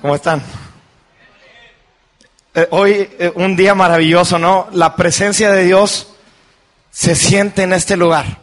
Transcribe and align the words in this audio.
¿Cómo 0.00 0.14
están? 0.14 0.40
Eh, 2.54 2.68
hoy 2.70 3.10
eh, 3.18 3.32
un 3.34 3.56
día 3.56 3.74
maravilloso, 3.74 4.38
¿no? 4.38 4.68
La 4.70 4.94
presencia 4.94 5.50
de 5.50 5.64
Dios 5.64 6.14
se 6.92 7.16
siente 7.16 7.64
en 7.64 7.72
este 7.72 7.96
lugar. 7.96 8.38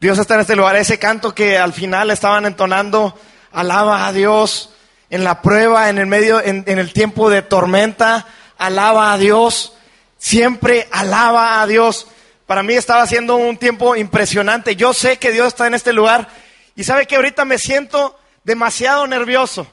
Dios 0.00 0.18
está 0.18 0.34
en 0.34 0.40
este 0.40 0.56
lugar. 0.56 0.74
Ese 0.74 0.98
canto 0.98 1.32
que 1.32 1.58
al 1.58 1.72
final 1.72 2.10
estaban 2.10 2.44
entonando, 2.44 3.16
alaba 3.52 4.08
a 4.08 4.12
Dios 4.12 4.70
en 5.10 5.22
la 5.22 5.42
prueba, 5.42 5.90
en 5.90 5.98
el 5.98 6.06
medio, 6.06 6.42
en, 6.42 6.64
en 6.66 6.80
el 6.80 6.92
tiempo 6.92 7.30
de 7.30 7.42
tormenta, 7.42 8.26
alaba 8.58 9.12
a 9.12 9.18
Dios. 9.18 9.74
Siempre 10.18 10.88
alaba 10.90 11.62
a 11.62 11.68
Dios. 11.68 12.08
Para 12.46 12.64
mí 12.64 12.74
estaba 12.74 13.06
siendo 13.06 13.36
un 13.36 13.58
tiempo 13.58 13.94
impresionante. 13.94 14.74
Yo 14.74 14.92
sé 14.92 15.18
que 15.18 15.30
Dios 15.30 15.46
está 15.46 15.68
en 15.68 15.74
este 15.74 15.92
lugar 15.92 16.26
y 16.74 16.82
sabe 16.82 17.06
que 17.06 17.14
ahorita 17.14 17.44
me 17.44 17.58
siento 17.58 18.18
demasiado 18.42 19.06
nervioso. 19.06 19.68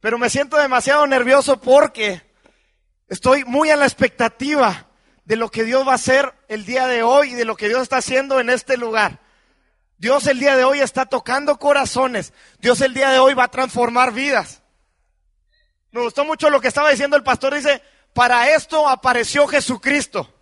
Pero 0.00 0.18
me 0.18 0.30
siento 0.30 0.56
demasiado 0.56 1.06
nervioso 1.06 1.60
porque 1.60 2.22
estoy 3.08 3.44
muy 3.44 3.70
a 3.70 3.76
la 3.76 3.86
expectativa 3.86 4.86
de 5.24 5.36
lo 5.36 5.50
que 5.50 5.64
Dios 5.64 5.86
va 5.86 5.92
a 5.92 5.96
hacer 5.96 6.34
el 6.48 6.64
día 6.64 6.86
de 6.86 7.02
hoy 7.02 7.32
y 7.32 7.34
de 7.34 7.44
lo 7.44 7.56
que 7.56 7.68
Dios 7.68 7.82
está 7.82 7.98
haciendo 7.98 8.38
en 8.40 8.48
este 8.48 8.76
lugar. 8.76 9.20
Dios 9.98 10.26
el 10.28 10.38
día 10.38 10.56
de 10.56 10.64
hoy 10.64 10.80
está 10.80 11.06
tocando 11.06 11.58
corazones. 11.58 12.32
Dios 12.60 12.80
el 12.80 12.94
día 12.94 13.10
de 13.10 13.18
hoy 13.18 13.34
va 13.34 13.44
a 13.44 13.50
transformar 13.50 14.12
vidas. 14.12 14.62
Me 15.90 16.00
gustó 16.00 16.24
mucho 16.24 16.48
lo 16.50 16.60
que 16.60 16.68
estaba 16.68 16.90
diciendo 16.90 17.16
el 17.16 17.24
pastor. 17.24 17.54
Dice, 17.54 17.82
para 18.14 18.50
esto 18.50 18.88
apareció 18.88 19.48
Jesucristo. 19.48 20.32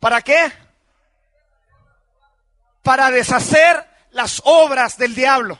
¿Para 0.00 0.22
qué? 0.22 0.50
Para 2.82 3.10
deshacer 3.10 3.86
las 4.10 4.40
obras 4.44 4.96
del 4.96 5.14
diablo. 5.14 5.58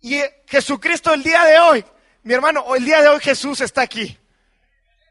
Y 0.00 0.20
Jesucristo 0.46 1.12
el 1.12 1.24
día 1.24 1.44
de 1.44 1.58
hoy 1.58 1.84
mi 2.24 2.32
hermano, 2.32 2.74
el 2.74 2.84
día 2.84 3.02
de 3.02 3.08
hoy 3.08 3.20
Jesús 3.20 3.60
está 3.60 3.82
aquí. 3.82 4.18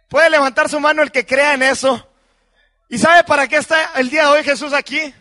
Puede 0.10 0.30
levantar 0.32 0.68
su 0.68 0.80
mano 0.80 1.04
el 1.04 1.12
que 1.12 1.26
crea 1.26 1.54
en 1.54 1.62
eso. 1.62 2.10
¿Y 2.90 2.98
sabe 2.98 3.24
para 3.24 3.48
qué 3.48 3.58
está 3.58 3.94
el 3.96 4.10
día 4.10 4.24
de 4.24 4.30
hoy 4.30 4.44
Jesús 4.44 4.74
aquí? 4.74 5.14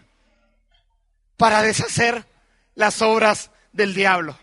Para 1.37 1.63
deshacer 1.63 2.27
las 2.75 3.01
obras 3.03 3.51
del 3.73 3.95
diablo. 3.95 4.39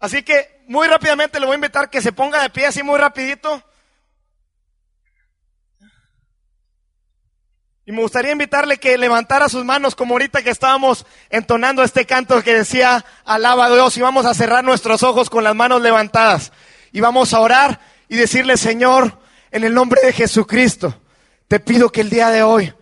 Así 0.00 0.22
que 0.22 0.62
muy 0.66 0.88
rápidamente 0.88 1.40
le 1.40 1.46
voy 1.46 1.54
a 1.54 1.56
invitar 1.56 1.88
que 1.88 2.02
se 2.02 2.12
ponga 2.12 2.42
de 2.42 2.50
pie 2.50 2.66
así 2.66 2.82
muy 2.82 2.98
rapidito. 2.98 3.62
Y 7.88 7.92
me 7.92 8.02
gustaría 8.02 8.32
invitarle 8.32 8.76
que 8.76 8.98
levantara 8.98 9.48
sus 9.48 9.64
manos 9.64 9.94
como 9.94 10.12
ahorita 10.12 10.42
que 10.42 10.50
estábamos 10.50 11.06
entonando 11.30 11.82
este 11.82 12.04
canto 12.04 12.42
que 12.42 12.52
decía, 12.52 13.02
alaba 13.24 13.64
a 13.64 13.70
Dios 13.70 13.96
y 13.96 14.02
vamos 14.02 14.26
a 14.26 14.34
cerrar 14.34 14.62
nuestros 14.62 15.02
ojos 15.02 15.30
con 15.30 15.42
las 15.42 15.54
manos 15.54 15.80
levantadas. 15.80 16.52
Y 16.92 17.00
vamos 17.00 17.32
a 17.32 17.40
orar 17.40 17.80
y 18.06 18.16
decirle, 18.16 18.58
Señor, 18.58 19.18
en 19.50 19.64
el 19.64 19.72
nombre 19.72 20.02
de 20.02 20.12
Jesucristo, 20.12 21.00
te 21.48 21.60
pido 21.60 21.88
que 21.88 22.02
el 22.02 22.10
día 22.10 22.28
de 22.28 22.42
hoy 22.42 22.74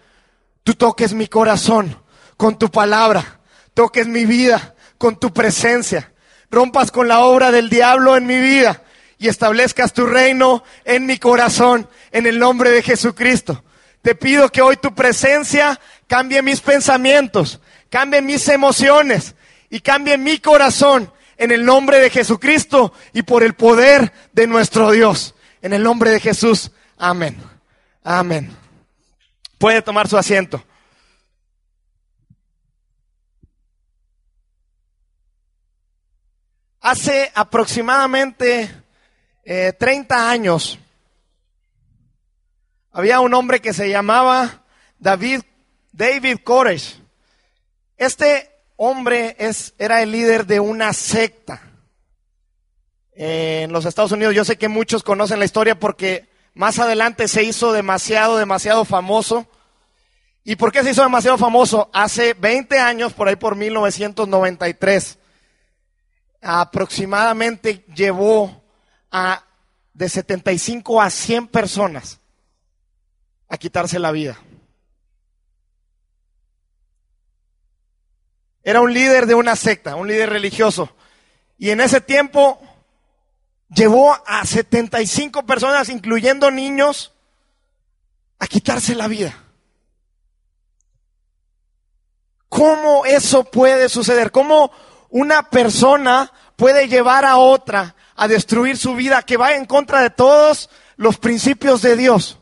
tú 0.64 0.74
toques 0.74 1.12
mi 1.12 1.28
corazón 1.28 2.02
con 2.36 2.58
tu 2.58 2.68
palabra, 2.72 3.38
toques 3.74 4.08
mi 4.08 4.24
vida 4.24 4.74
con 4.98 5.20
tu 5.20 5.32
presencia, 5.32 6.12
rompas 6.50 6.90
con 6.90 7.06
la 7.06 7.20
obra 7.20 7.52
del 7.52 7.70
diablo 7.70 8.16
en 8.16 8.26
mi 8.26 8.40
vida 8.40 8.82
y 9.18 9.28
establezcas 9.28 9.92
tu 9.92 10.04
reino 10.04 10.64
en 10.84 11.06
mi 11.06 11.20
corazón, 11.20 11.88
en 12.10 12.26
el 12.26 12.40
nombre 12.40 12.72
de 12.72 12.82
Jesucristo. 12.82 13.62
Te 14.06 14.14
pido 14.14 14.52
que 14.52 14.62
hoy 14.62 14.76
tu 14.76 14.94
presencia 14.94 15.80
cambie 16.06 16.40
mis 16.40 16.60
pensamientos, 16.60 17.60
cambie 17.90 18.22
mis 18.22 18.46
emociones 18.46 19.34
y 19.68 19.80
cambie 19.80 20.16
mi 20.16 20.38
corazón 20.38 21.12
en 21.36 21.50
el 21.50 21.64
nombre 21.64 21.98
de 21.98 22.10
Jesucristo 22.10 22.92
y 23.12 23.22
por 23.22 23.42
el 23.42 23.54
poder 23.54 24.12
de 24.32 24.46
nuestro 24.46 24.92
Dios. 24.92 25.34
En 25.60 25.72
el 25.72 25.82
nombre 25.82 26.10
de 26.10 26.20
Jesús. 26.20 26.70
Amén. 26.96 27.36
Amén. 28.04 28.56
Puede 29.58 29.82
tomar 29.82 30.06
su 30.06 30.16
asiento. 30.16 30.64
Hace 36.80 37.32
aproximadamente 37.34 38.70
30 39.42 40.14
eh, 40.14 40.28
años, 40.30 40.78
había 42.96 43.20
un 43.20 43.34
hombre 43.34 43.60
que 43.60 43.74
se 43.74 43.90
llamaba 43.90 44.62
David, 44.98 45.42
David 45.92 46.38
Koresh. 46.42 46.98
Este 47.98 48.50
hombre 48.76 49.36
es, 49.38 49.74
era 49.76 50.00
el 50.00 50.12
líder 50.12 50.46
de 50.46 50.60
una 50.60 50.94
secta 50.94 51.60
en 53.12 53.70
los 53.70 53.84
Estados 53.84 54.12
Unidos. 54.12 54.34
Yo 54.34 54.46
sé 54.46 54.56
que 54.56 54.68
muchos 54.68 55.02
conocen 55.02 55.38
la 55.38 55.44
historia 55.44 55.78
porque 55.78 56.30
más 56.54 56.78
adelante 56.78 57.28
se 57.28 57.42
hizo 57.42 57.70
demasiado, 57.70 58.38
demasiado 58.38 58.86
famoso. 58.86 59.46
¿Y 60.42 60.56
por 60.56 60.72
qué 60.72 60.82
se 60.82 60.92
hizo 60.92 61.02
demasiado 61.02 61.36
famoso? 61.36 61.90
Hace 61.92 62.32
20 62.32 62.78
años, 62.78 63.12
por 63.12 63.28
ahí 63.28 63.36
por 63.36 63.56
1993, 63.56 65.18
aproximadamente 66.40 67.84
llevó 67.94 68.64
a 69.10 69.44
de 69.92 70.08
75 70.08 71.02
a 71.02 71.10
100 71.10 71.48
personas 71.48 72.20
a 73.48 73.56
quitarse 73.58 73.98
la 73.98 74.12
vida. 74.12 74.38
Era 78.62 78.80
un 78.80 78.92
líder 78.92 79.26
de 79.26 79.34
una 79.36 79.54
secta, 79.54 79.94
un 79.94 80.08
líder 80.08 80.30
religioso. 80.30 80.90
Y 81.56 81.70
en 81.70 81.80
ese 81.80 82.00
tiempo 82.00 82.60
llevó 83.68 84.12
a 84.26 84.44
75 84.44 85.46
personas, 85.46 85.88
incluyendo 85.88 86.50
niños, 86.50 87.12
a 88.38 88.46
quitarse 88.48 88.94
la 88.94 89.06
vida. 89.06 89.34
¿Cómo 92.48 93.06
eso 93.06 93.44
puede 93.44 93.88
suceder? 93.88 94.32
¿Cómo 94.32 94.72
una 95.10 95.48
persona 95.48 96.32
puede 96.56 96.88
llevar 96.88 97.24
a 97.24 97.36
otra 97.36 97.94
a 98.16 98.26
destruir 98.26 98.76
su 98.76 98.94
vida 98.94 99.22
que 99.22 99.36
va 99.36 99.54
en 99.54 99.66
contra 99.66 100.00
de 100.00 100.10
todos 100.10 100.70
los 100.96 101.18
principios 101.18 101.82
de 101.82 101.96
Dios? 101.96 102.38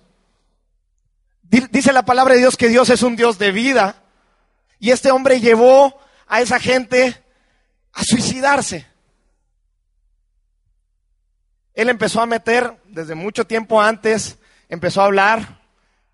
Dice 1.71 1.93
la 1.93 2.05
palabra 2.05 2.35
de 2.35 2.41
Dios 2.41 2.57
que 2.57 2.69
Dios 2.69 2.91
es 2.91 3.03
un 3.03 3.17
Dios 3.17 3.39
de 3.39 3.53
vida. 3.53 4.03
Y 4.79 4.91
este 4.91 5.11
hombre 5.11 5.41
llevó 5.41 6.01
a 6.27 6.41
esa 6.41 6.59
gente 6.59 7.23
a 7.93 8.03
suicidarse. 8.03 8.87
Él 11.75 11.89
empezó 11.89 12.21
a 12.21 12.27
meter 12.27 12.77
desde 12.87 13.15
mucho 13.15 13.47
tiempo 13.47 13.81
antes, 13.81 14.39
empezó 14.69 15.03
a 15.03 15.07
hablar 15.07 15.61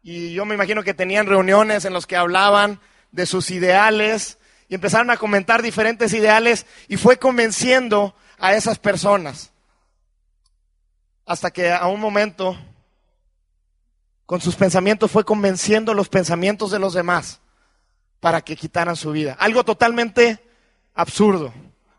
y 0.02 0.32
yo 0.32 0.44
me 0.44 0.54
imagino 0.54 0.82
que 0.82 0.94
tenían 0.94 1.26
reuniones 1.26 1.84
en 1.84 1.92
las 1.92 2.06
que 2.06 2.16
hablaban 2.16 2.80
de 3.12 3.26
sus 3.26 3.50
ideales 3.50 4.38
y 4.68 4.74
empezaron 4.74 5.10
a 5.10 5.16
comentar 5.16 5.62
diferentes 5.62 6.12
ideales 6.14 6.66
y 6.88 6.96
fue 6.96 7.18
convenciendo 7.18 8.14
a 8.38 8.54
esas 8.54 8.78
personas. 8.78 9.52
Hasta 11.26 11.50
que 11.50 11.70
a 11.70 11.86
un 11.88 12.00
momento 12.00 12.58
con 14.30 14.40
sus 14.40 14.54
pensamientos 14.54 15.10
fue 15.10 15.24
convenciendo 15.24 15.92
los 15.92 16.08
pensamientos 16.08 16.70
de 16.70 16.78
los 16.78 16.94
demás 16.94 17.40
para 18.20 18.42
que 18.42 18.54
quitaran 18.54 18.94
su 18.94 19.10
vida. 19.10 19.36
Algo 19.40 19.64
totalmente 19.64 20.38
absurdo, 20.94 21.52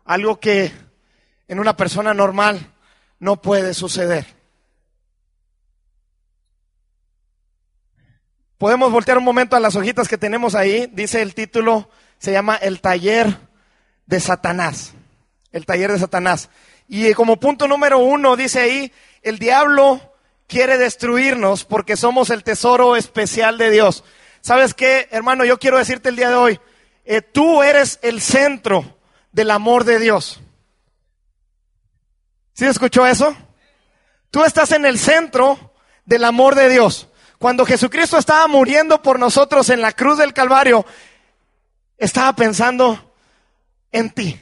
algo 0.06 0.40
que 0.40 0.72
en 1.46 1.60
una 1.60 1.76
persona 1.76 2.14
normal 2.14 2.72
no 3.18 3.42
puede 3.42 3.74
suceder. 3.74 4.24
Podemos 8.56 8.90
voltear 8.90 9.18
un 9.18 9.24
momento 9.24 9.54
a 9.54 9.60
las 9.60 9.76
hojitas 9.76 10.08
que 10.08 10.16
tenemos 10.16 10.54
ahí, 10.54 10.88
dice 10.90 11.20
el 11.20 11.34
título, 11.34 11.90
se 12.16 12.32
llama 12.32 12.56
El 12.56 12.80
taller 12.80 13.40
de 14.06 14.20
Satanás, 14.20 14.94
el 15.50 15.66
taller 15.66 15.92
de 15.92 15.98
Satanás. 15.98 16.48
Y 16.88 17.12
como 17.12 17.38
punto 17.38 17.68
número 17.68 17.98
uno 17.98 18.36
dice 18.36 18.60
ahí, 18.60 18.92
el 19.20 19.38
diablo 19.38 20.11
quiere 20.52 20.76
destruirnos 20.76 21.64
porque 21.64 21.96
somos 21.96 22.28
el 22.28 22.44
tesoro 22.44 22.94
especial 22.94 23.56
de 23.56 23.70
Dios. 23.70 24.04
¿Sabes 24.42 24.74
qué, 24.74 25.08
hermano? 25.10 25.46
Yo 25.46 25.58
quiero 25.58 25.78
decirte 25.78 26.10
el 26.10 26.16
día 26.16 26.28
de 26.28 26.34
hoy, 26.34 26.60
eh, 27.06 27.22
tú 27.22 27.62
eres 27.62 27.98
el 28.02 28.20
centro 28.20 28.98
del 29.32 29.50
amor 29.50 29.84
de 29.84 29.98
Dios. 29.98 30.42
¿Sí 32.52 32.66
escuchó 32.66 33.06
eso? 33.06 33.34
Tú 34.30 34.44
estás 34.44 34.72
en 34.72 34.84
el 34.84 34.98
centro 34.98 35.72
del 36.04 36.22
amor 36.22 36.54
de 36.54 36.68
Dios. 36.68 37.08
Cuando 37.38 37.64
Jesucristo 37.64 38.18
estaba 38.18 38.46
muriendo 38.46 39.00
por 39.00 39.18
nosotros 39.18 39.70
en 39.70 39.80
la 39.80 39.92
cruz 39.92 40.18
del 40.18 40.34
Calvario, 40.34 40.84
estaba 41.96 42.36
pensando 42.36 43.14
en 43.90 44.10
ti. 44.10 44.38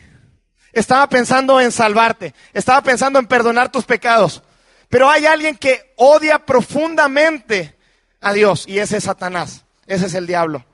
Estaba 0.72 1.08
pensando 1.08 1.60
en 1.60 1.70
salvarte. 1.70 2.34
Estaba 2.52 2.82
pensando 2.82 3.20
en 3.20 3.28
perdonar 3.28 3.70
tus 3.70 3.84
pecados. 3.84 4.42
Pero 4.90 5.08
hay 5.08 5.24
alguien 5.24 5.56
que 5.56 5.92
odia 5.96 6.40
profundamente 6.40 7.76
a 8.20 8.32
Dios 8.34 8.64
y 8.66 8.80
ese 8.80 8.98
es 8.98 9.04
Satanás, 9.04 9.64
ese 9.86 10.06
es 10.06 10.14
el 10.14 10.26
diablo. 10.26 10.66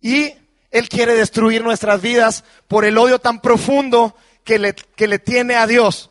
Y 0.00 0.34
él 0.70 0.88
quiere 0.88 1.14
destruir 1.14 1.62
nuestras 1.62 2.00
vidas 2.00 2.44
por 2.66 2.84
el 2.84 2.98
odio 2.98 3.18
tan 3.18 3.40
profundo 3.40 4.16
que 4.42 4.58
le, 4.58 4.74
que 4.74 5.06
le 5.06 5.18
tiene 5.18 5.54
a 5.54 5.66
Dios. 5.66 6.10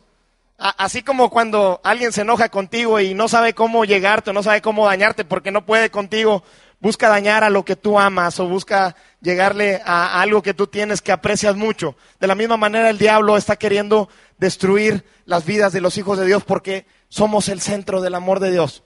así 0.58 1.02
como 1.02 1.28
cuando 1.28 1.80
alguien 1.82 2.12
se 2.12 2.22
enoja 2.22 2.48
contigo 2.48 3.00
y 3.00 3.12
no 3.12 3.28
sabe 3.28 3.54
cómo 3.54 3.84
llegarte, 3.84 4.32
no 4.32 4.42
sabe 4.44 4.62
cómo 4.62 4.86
dañarte 4.86 5.24
porque 5.24 5.50
no 5.50 5.66
puede 5.66 5.90
contigo, 5.90 6.44
busca 6.80 7.08
dañar 7.08 7.42
a 7.42 7.50
lo 7.50 7.64
que 7.64 7.74
tú 7.74 7.98
amas 7.98 8.38
o 8.38 8.46
busca 8.46 8.94
llegarle 9.20 9.82
a 9.84 10.20
algo 10.22 10.42
que 10.42 10.54
tú 10.54 10.68
tienes 10.68 11.02
que 11.02 11.10
aprecias 11.12 11.56
mucho. 11.56 11.96
De 12.20 12.28
la 12.28 12.36
misma 12.36 12.56
manera 12.56 12.88
el 12.88 12.98
diablo 12.98 13.36
está 13.36 13.56
queriendo 13.56 14.08
destruir 14.38 15.04
las 15.24 15.44
vidas 15.44 15.72
de 15.72 15.80
los 15.80 15.98
hijos 15.98 16.18
de 16.18 16.26
Dios 16.26 16.44
porque 16.44 16.86
somos 17.08 17.48
el 17.48 17.60
centro 17.60 18.00
del 18.00 18.14
amor 18.14 18.40
de 18.40 18.50
Dios. 18.50 18.82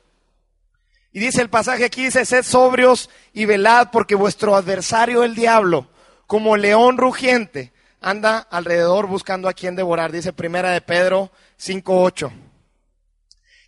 Y 1.13 1.19
dice 1.19 1.43
el 1.43 1.51
pasaje 1.51 1.85
aquí, 1.85 2.05
dice, 2.05 2.25
sed 2.25 2.45
sobrios 2.45 3.11
y 3.33 3.45
velad 3.45 3.89
porque 3.91 4.15
vuestro 4.15 4.55
adversario 4.55 5.25
el 5.25 5.35
diablo, 5.35 5.89
como 6.27 6.57
león 6.57 6.99
rugiente, 6.99 7.73
anda 8.01 8.39
alrededor 8.39 9.07
buscando 9.09 9.49
a 9.49 9.53
quien 9.53 9.75
devorar, 9.75 10.13
dice 10.13 10.33
primera 10.33 10.71
de 10.71 10.81
Pedro 10.81 11.33
5.8. 11.59 12.31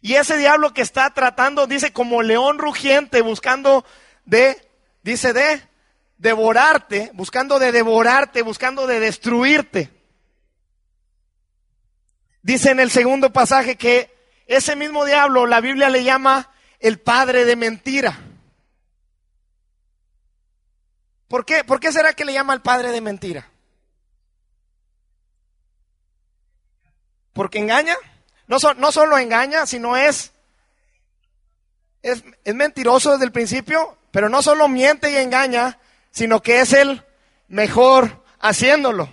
Y 0.01 0.15
ese 0.15 0.37
diablo 0.37 0.73
que 0.73 0.83
está 0.83 1.11
tratando, 1.11 1.67
dice, 1.67 1.93
como 1.93 2.23
león 2.23 2.59
rugiente, 2.59 3.23
buscando 3.23 3.85
de, 4.25 4.57
dice, 5.03 5.33
de 5.33 5.63
devorarte, 6.19 7.11
buscando 7.15 7.59
de 7.59 7.73
devorarte, 7.73 8.43
buscando 8.43 8.87
de 8.87 9.01
destruirte. 9.01 9.91
Dice 12.43 12.71
en 12.71 12.81
el 12.81 12.91
segundo 12.91 13.33
pasaje 13.33 13.77
que 13.77 14.12
ese 14.53 14.77
mismo 14.77 15.05
diablo, 15.05 15.47
la 15.47 15.61
Biblia 15.61 15.89
le 15.89 16.05
llama 16.05 16.51
el 16.79 16.99
padre 16.99 17.45
de 17.45 17.57
mentira. 17.57 18.19
¿Por 21.29 21.45
qué? 21.47 21.65
¿Por 21.65 21.81
qué 21.81 21.93
será 21.93 22.13
que 22.13 22.25
le 22.25 22.33
llama 22.33 22.53
el 22.53 22.61
padre 22.61 22.91
de 22.91 23.01
mentira? 23.01 23.49
Porque 27.33 27.59
engaña. 27.59 27.97
No, 28.47 28.59
no 28.77 28.93
solo 28.93 29.17
engaña, 29.17 29.65
sino 29.65 29.97
es, 29.97 30.33
es 32.03 32.23
mentiroso 32.55 33.13
desde 33.13 33.25
el 33.25 33.33
principio, 33.33 33.97
pero 34.11 34.29
no 34.29 34.43
solo 34.43 34.69
miente 34.69 35.11
y 35.11 35.17
engaña, 35.17 35.79
sino 36.11 36.43
que 36.43 36.61
es 36.61 36.75
el 36.75 37.03
mejor 37.49 38.23
haciéndolo. 38.39 39.09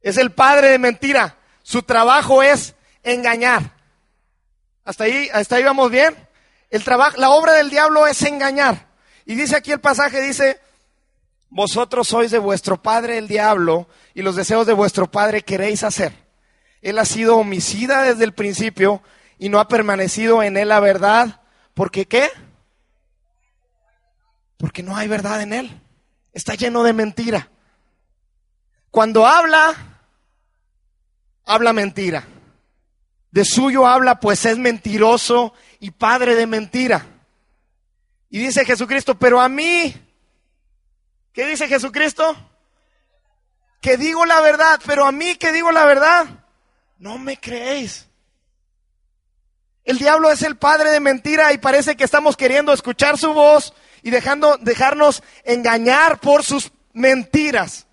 Es 0.00 0.16
el 0.16 0.32
padre 0.32 0.68
de 0.68 0.78
mentira. 0.78 1.36
Su 1.62 1.82
trabajo 1.82 2.42
es 2.42 2.74
engañar. 3.02 3.74
¿Hasta 4.84 5.04
ahí, 5.04 5.28
hasta 5.32 5.56
ahí 5.56 5.64
vamos 5.64 5.90
bien? 5.90 6.14
El 6.70 6.84
trabajo, 6.84 7.16
la 7.18 7.30
obra 7.30 7.52
del 7.52 7.70
diablo 7.70 8.06
es 8.06 8.22
engañar. 8.22 8.88
Y 9.24 9.34
dice 9.34 9.56
aquí 9.56 9.72
el 9.72 9.80
pasaje, 9.80 10.20
dice, 10.20 10.60
vosotros 11.48 12.08
sois 12.08 12.30
de 12.30 12.38
vuestro 12.38 12.82
padre 12.82 13.16
el 13.16 13.28
diablo 13.28 13.88
y 14.12 14.22
los 14.22 14.36
deseos 14.36 14.66
de 14.66 14.72
vuestro 14.72 15.10
padre 15.10 15.42
queréis 15.42 15.82
hacer. 15.84 16.12
Él 16.82 16.98
ha 16.98 17.04
sido 17.04 17.36
homicida 17.36 18.02
desde 18.02 18.24
el 18.24 18.34
principio 18.34 19.02
y 19.38 19.48
no 19.48 19.58
ha 19.60 19.68
permanecido 19.68 20.42
en 20.42 20.56
él 20.56 20.68
la 20.68 20.80
verdad. 20.80 21.40
¿Porque 21.72 22.06
qué? 22.06 22.28
Porque 24.58 24.82
no 24.82 24.96
hay 24.96 25.08
verdad 25.08 25.40
en 25.40 25.52
él. 25.52 25.80
Está 26.32 26.54
lleno 26.54 26.82
de 26.82 26.92
mentira. 26.92 27.48
Cuando 28.90 29.26
habla, 29.26 29.74
habla 31.46 31.72
mentira. 31.72 32.24
De 33.34 33.44
suyo 33.44 33.84
habla, 33.84 34.20
pues 34.20 34.46
es 34.46 34.58
mentiroso 34.58 35.54
y 35.80 35.90
padre 35.90 36.36
de 36.36 36.46
mentira. 36.46 37.04
Y 38.30 38.38
dice 38.38 38.64
Jesucristo, 38.64 39.18
pero 39.18 39.40
a 39.40 39.48
mí, 39.48 39.92
¿qué 41.32 41.44
dice 41.44 41.66
Jesucristo? 41.66 42.36
Que 43.80 43.96
digo 43.96 44.24
la 44.24 44.40
verdad, 44.40 44.80
pero 44.86 45.04
a 45.04 45.10
mí 45.10 45.34
que 45.34 45.50
digo 45.50 45.72
la 45.72 45.84
verdad, 45.84 46.44
no 46.98 47.18
me 47.18 47.36
creéis. 47.40 48.06
El 49.84 49.98
diablo 49.98 50.30
es 50.30 50.42
el 50.42 50.56
padre 50.56 50.90
de 50.90 51.00
mentira 51.00 51.52
y 51.52 51.58
parece 51.58 51.96
que 51.96 52.04
estamos 52.04 52.36
queriendo 52.36 52.72
escuchar 52.72 53.18
su 53.18 53.32
voz 53.32 53.74
y 54.04 54.10
dejando, 54.10 54.58
dejarnos 54.58 55.24
engañar 55.42 56.20
por 56.20 56.44
sus 56.44 56.70
mentiras. 56.92 57.83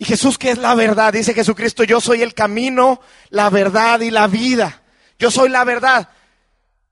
Y 0.00 0.06
Jesús, 0.06 0.38
que 0.38 0.50
es 0.50 0.56
la 0.56 0.74
verdad, 0.74 1.12
dice 1.12 1.34
Jesucristo, 1.34 1.84
yo 1.84 2.00
soy 2.00 2.22
el 2.22 2.32
camino, 2.32 3.02
la 3.28 3.50
verdad 3.50 4.00
y 4.00 4.10
la 4.10 4.28
vida. 4.28 4.80
Yo 5.18 5.30
soy 5.30 5.50
la 5.50 5.62
verdad. 5.62 6.08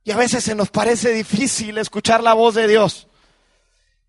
Y 0.05 0.11
a 0.11 0.17
veces 0.19 0.45
se 0.45 0.55
nos 0.55 0.69
parece 0.69 1.15
difícil 1.15 1.79
escuchar 1.79 2.23
la 2.23 2.35
voz 2.35 2.55
de 2.55 2.69
Dios. 2.69 3.09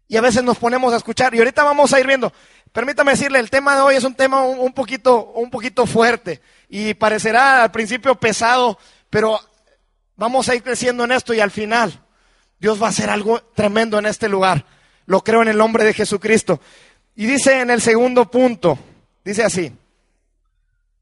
Y 0.09 0.17
a 0.17 0.21
veces 0.21 0.43
nos 0.43 0.57
ponemos 0.57 0.93
a 0.93 0.97
escuchar. 0.97 1.33
Y 1.33 1.37
ahorita 1.37 1.63
vamos 1.63 1.93
a 1.93 1.99
ir 2.01 2.07
viendo. 2.07 2.33
Permítame 2.73 3.11
decirle, 3.11 3.39
el 3.39 3.49
tema 3.49 3.73
de 3.73 3.83
hoy 3.83 3.95
es 3.95 4.03
un 4.03 4.15
tema 4.15 4.41
un, 4.41 4.73
poquito, 4.73 5.27
un 5.27 5.49
poquito 5.49 5.85
fuerte. 5.85 6.41
Y 6.67 6.93
parecerá 6.93 7.63
al 7.63 7.71
principio 7.71 8.15
pesado, 8.15 8.77
pero 9.09 9.39
vamos 10.17 10.49
a 10.49 10.55
ir 10.55 10.61
creciendo 10.61 11.05
en 11.05 11.13
esto 11.13 11.33
y 11.33 11.39
al 11.39 11.51
final 11.51 12.05
Dios 12.59 12.81
va 12.81 12.87
a 12.87 12.89
hacer 12.89 13.09
algo 13.09 13.41
tremendo 13.55 13.97
en 13.97 14.07
este 14.07 14.27
lugar. 14.27 14.65
Lo 15.05 15.23
creo 15.23 15.41
en 15.41 15.47
el 15.47 15.57
nombre 15.57 15.85
de 15.85 15.93
Jesucristo. 15.93 16.59
Y 17.15 17.27
dice 17.27 17.61
en 17.61 17.69
el 17.69 17.81
segundo 17.81 18.29
punto, 18.29 18.77
Dice 19.29 19.43
así, 19.43 19.71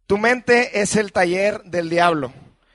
tu 0.06 0.18
mente 0.18 0.82
es 0.82 0.98
el 0.98 1.14
taller 1.14 1.64
del 1.64 1.90
diablo, 1.90 2.34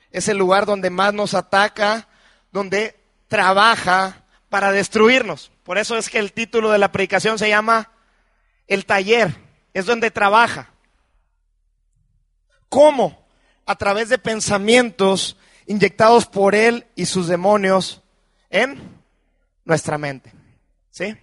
es 0.09 0.27
el 0.27 0.39
lugar 0.39 0.65
donde 0.65 0.89
más 0.89 1.13
nos 1.13 1.35
ataca, 1.35 2.07
donde 2.51 2.99
trabaja 3.27 4.23
para 4.49 4.71
destruirnos. 4.71 5.51
Por 5.61 5.77
eso 5.77 5.95
es 5.95 6.09
que 6.09 6.17
el 6.17 6.33
título 6.33 6.71
de 6.71 6.79
la 6.79 6.91
predicación 6.91 7.37
se 7.37 7.49
llama 7.49 7.91
El 8.65 8.87
taller, 8.87 9.35
es 9.75 9.85
donde 9.85 10.09
trabaja. 10.09 10.71
¿Cómo? 12.67 13.23
A 13.67 13.75
través 13.75 14.09
de 14.09 14.17
pensamientos 14.17 15.37
inyectados 15.67 16.25
por 16.25 16.55
él 16.55 16.87
y 16.95 17.05
sus 17.05 17.27
demonios 17.27 18.01
en 18.49 18.81
nuestra 19.65 19.99
mente. 19.99 20.33
¿Sí? 20.89 21.15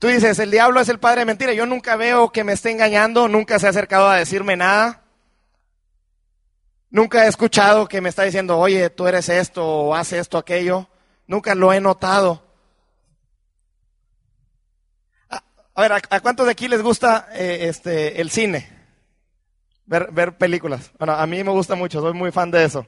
Tú 0.00 0.06
dices, 0.06 0.38
el 0.38 0.50
diablo 0.50 0.80
es 0.80 0.88
el 0.88 0.98
padre 0.98 1.20
de 1.20 1.26
mentira. 1.26 1.52
Yo 1.52 1.66
nunca 1.66 1.94
veo 1.94 2.32
que 2.32 2.42
me 2.42 2.54
esté 2.54 2.70
engañando, 2.70 3.28
nunca 3.28 3.58
se 3.58 3.66
ha 3.66 3.70
acercado 3.70 4.08
a 4.08 4.16
decirme 4.16 4.56
nada. 4.56 5.02
Nunca 6.88 7.26
he 7.26 7.28
escuchado 7.28 7.86
que 7.86 8.00
me 8.00 8.08
está 8.08 8.22
diciendo, 8.22 8.58
oye, 8.58 8.88
tú 8.88 9.06
eres 9.06 9.28
esto 9.28 9.62
o 9.62 9.94
haces 9.94 10.20
esto, 10.20 10.38
aquello. 10.38 10.88
Nunca 11.26 11.54
lo 11.54 11.70
he 11.70 11.82
notado. 11.82 12.42
A, 15.74 15.82
ver, 15.82 15.92
¿a, 15.92 16.20
cuántos 16.20 16.46
de 16.46 16.52
aquí 16.52 16.66
les 16.66 16.80
gusta 16.80 17.28
eh, 17.34 17.68
este, 17.68 18.22
el 18.22 18.30
cine? 18.30 18.70
Ver, 19.84 20.08
ver 20.12 20.38
películas. 20.38 20.92
Bueno, 20.98 21.12
a 21.12 21.26
mí 21.26 21.44
me 21.44 21.50
gusta 21.50 21.74
mucho, 21.74 22.00
soy 22.00 22.14
muy 22.14 22.32
fan 22.32 22.50
de 22.50 22.64
eso. 22.64 22.86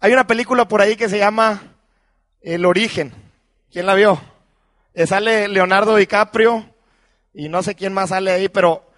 Hay 0.00 0.14
una 0.14 0.26
película 0.26 0.66
por 0.66 0.80
ahí 0.80 0.96
que 0.96 1.10
se 1.10 1.18
llama 1.18 1.76
El 2.40 2.64
origen. 2.64 3.12
¿Quién 3.70 3.84
la 3.84 3.94
vio? 3.94 4.37
Eh, 4.98 5.06
sale 5.06 5.46
Leonardo 5.46 5.94
DiCaprio 5.94 6.74
y 7.32 7.48
no 7.48 7.62
sé 7.62 7.76
quién 7.76 7.92
más 7.92 8.08
sale 8.08 8.32
ahí, 8.32 8.48
pero 8.48 8.90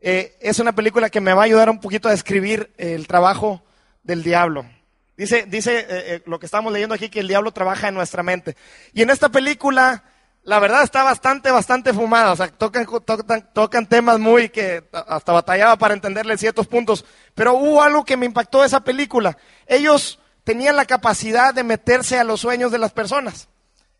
eh, 0.00 0.36
es 0.40 0.60
una 0.60 0.76
película 0.76 1.10
que 1.10 1.20
me 1.20 1.32
va 1.34 1.42
a 1.42 1.46
ayudar 1.46 1.68
un 1.68 1.80
poquito 1.80 2.06
a 2.06 2.12
describir 2.12 2.70
el 2.78 3.08
trabajo 3.08 3.60
del 4.04 4.22
diablo. 4.22 4.64
Dice, 5.16 5.46
dice 5.48 5.86
eh, 5.88 6.22
lo 6.24 6.38
que 6.38 6.46
estamos 6.46 6.72
leyendo 6.72 6.94
aquí, 6.94 7.08
que 7.08 7.18
el 7.18 7.26
diablo 7.26 7.50
trabaja 7.50 7.88
en 7.88 7.94
nuestra 7.94 8.22
mente. 8.22 8.56
Y 8.92 9.02
en 9.02 9.10
esta 9.10 9.28
película, 9.28 10.04
la 10.44 10.60
verdad 10.60 10.84
está 10.84 11.02
bastante, 11.02 11.50
bastante 11.50 11.92
fumada. 11.92 12.30
O 12.30 12.36
sea, 12.36 12.46
tocan, 12.46 12.86
tocan, 13.04 13.52
tocan 13.52 13.88
temas 13.88 14.20
muy 14.20 14.50
que 14.50 14.84
hasta 14.92 15.32
batallaba 15.32 15.74
para 15.74 15.94
entenderle 15.94 16.38
ciertos 16.38 16.68
puntos. 16.68 17.04
Pero 17.34 17.54
hubo 17.54 17.82
algo 17.82 18.04
que 18.04 18.16
me 18.16 18.26
impactó 18.26 18.60
de 18.60 18.68
esa 18.68 18.84
película. 18.84 19.36
Ellos 19.66 20.20
tenían 20.44 20.76
la 20.76 20.84
capacidad 20.84 21.52
de 21.52 21.64
meterse 21.64 22.20
a 22.20 22.24
los 22.24 22.40
sueños 22.40 22.70
de 22.70 22.78
las 22.78 22.92
personas. 22.92 23.48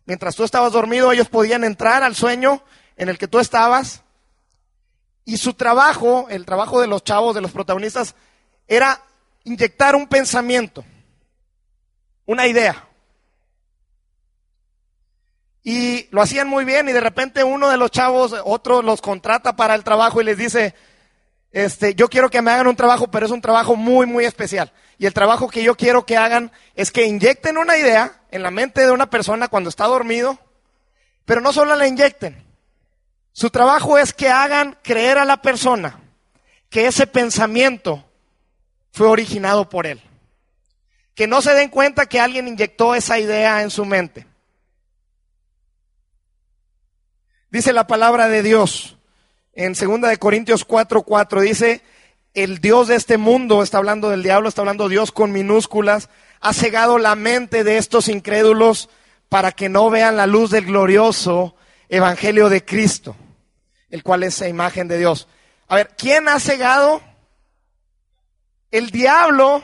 Mientras 0.05 0.35
tú 0.35 0.43
estabas 0.43 0.73
dormido, 0.73 1.11
ellos 1.11 1.29
podían 1.29 1.63
entrar 1.63 2.03
al 2.03 2.15
sueño 2.15 2.63
en 2.97 3.09
el 3.09 3.17
que 3.17 3.27
tú 3.27 3.39
estabas. 3.39 4.01
Y 5.25 5.37
su 5.37 5.53
trabajo, 5.53 6.27
el 6.29 6.45
trabajo 6.45 6.81
de 6.81 6.87
los 6.87 7.03
chavos, 7.03 7.35
de 7.35 7.41
los 7.41 7.51
protagonistas, 7.51 8.15
era 8.67 9.01
inyectar 9.43 9.95
un 9.95 10.07
pensamiento, 10.07 10.83
una 12.25 12.47
idea. 12.47 12.87
Y 15.63 16.07
lo 16.09 16.21
hacían 16.21 16.47
muy 16.47 16.65
bien 16.65 16.89
y 16.89 16.91
de 16.91 17.01
repente 17.01 17.43
uno 17.43 17.69
de 17.69 17.77
los 17.77 17.91
chavos, 17.91 18.35
otro 18.45 18.81
los 18.81 19.01
contrata 19.01 19.55
para 19.55 19.75
el 19.75 19.83
trabajo 19.83 20.19
y 20.19 20.23
les 20.23 20.37
dice, 20.37 20.73
este, 21.51 21.93
yo 21.93 22.09
quiero 22.09 22.29
que 22.29 22.41
me 22.41 22.49
hagan 22.49 22.67
un 22.67 22.75
trabajo, 22.75 23.11
pero 23.11 23.25
es 23.25 23.31
un 23.31 23.41
trabajo 23.41 23.75
muy, 23.75 24.07
muy 24.07 24.25
especial. 24.25 24.71
Y 24.97 25.05
el 25.05 25.13
trabajo 25.13 25.49
que 25.49 25.63
yo 25.63 25.75
quiero 25.75 26.05
que 26.05 26.17
hagan 26.17 26.51
es 26.75 26.91
que 26.91 27.05
inyecten 27.05 27.57
una 27.57 27.77
idea 27.77 28.20
en 28.31 28.43
la 28.43 28.51
mente 28.51 28.81
de 28.81 28.91
una 28.91 29.09
persona 29.09 29.47
cuando 29.47 29.69
está 29.69 29.85
dormido, 29.85 30.39
pero 31.25 31.41
no 31.41 31.53
solo 31.53 31.75
la 31.75 31.87
inyecten. 31.87 32.43
Su 33.33 33.49
trabajo 33.49 33.97
es 33.97 34.13
que 34.13 34.29
hagan 34.29 34.77
creer 34.81 35.17
a 35.17 35.25
la 35.25 35.41
persona 35.41 35.99
que 36.69 36.87
ese 36.87 37.07
pensamiento 37.07 38.03
fue 38.91 39.07
originado 39.07 39.69
por 39.69 39.85
él. 39.85 40.01
Que 41.13 41.27
no 41.27 41.41
se 41.41 41.53
den 41.53 41.69
cuenta 41.69 42.07
que 42.07 42.19
alguien 42.19 42.47
inyectó 42.47 42.95
esa 42.95 43.19
idea 43.19 43.61
en 43.61 43.69
su 43.69 43.85
mente. 43.85 44.25
Dice 47.49 47.73
la 47.73 47.85
palabra 47.85 48.29
de 48.29 48.43
Dios 48.43 48.97
en 49.53 49.73
2 49.73 50.09
de 50.09 50.17
Corintios 50.17 50.65
4:4 50.65 51.41
dice, 51.41 51.81
el 52.33 52.59
Dios 52.59 52.87
de 52.87 52.95
este 52.95 53.17
mundo, 53.17 53.61
está 53.61 53.77
hablando 53.77 54.09
del 54.09 54.23
diablo, 54.23 54.47
está 54.47 54.61
hablando 54.61 54.89
Dios 54.89 55.11
con 55.11 55.31
minúsculas, 55.31 56.09
ha 56.39 56.53
cegado 56.53 56.97
la 56.97 57.15
mente 57.15 57.63
de 57.63 57.77
estos 57.77 58.07
incrédulos 58.07 58.89
para 59.29 59.51
que 59.51 59.69
no 59.69 59.89
vean 59.89 60.17
la 60.17 60.27
luz 60.27 60.51
del 60.51 60.65
glorioso 60.65 61.55
Evangelio 61.89 62.49
de 62.49 62.63
Cristo, 62.63 63.15
el 63.89 64.03
cual 64.03 64.23
es 64.23 64.39
la 64.39 64.47
imagen 64.47 64.87
de 64.87 64.97
Dios. 64.97 65.27
A 65.67 65.75
ver, 65.75 65.95
¿quién 65.97 66.27
ha 66.29 66.39
cegado? 66.39 67.01
El 68.71 68.91
diablo 68.91 69.61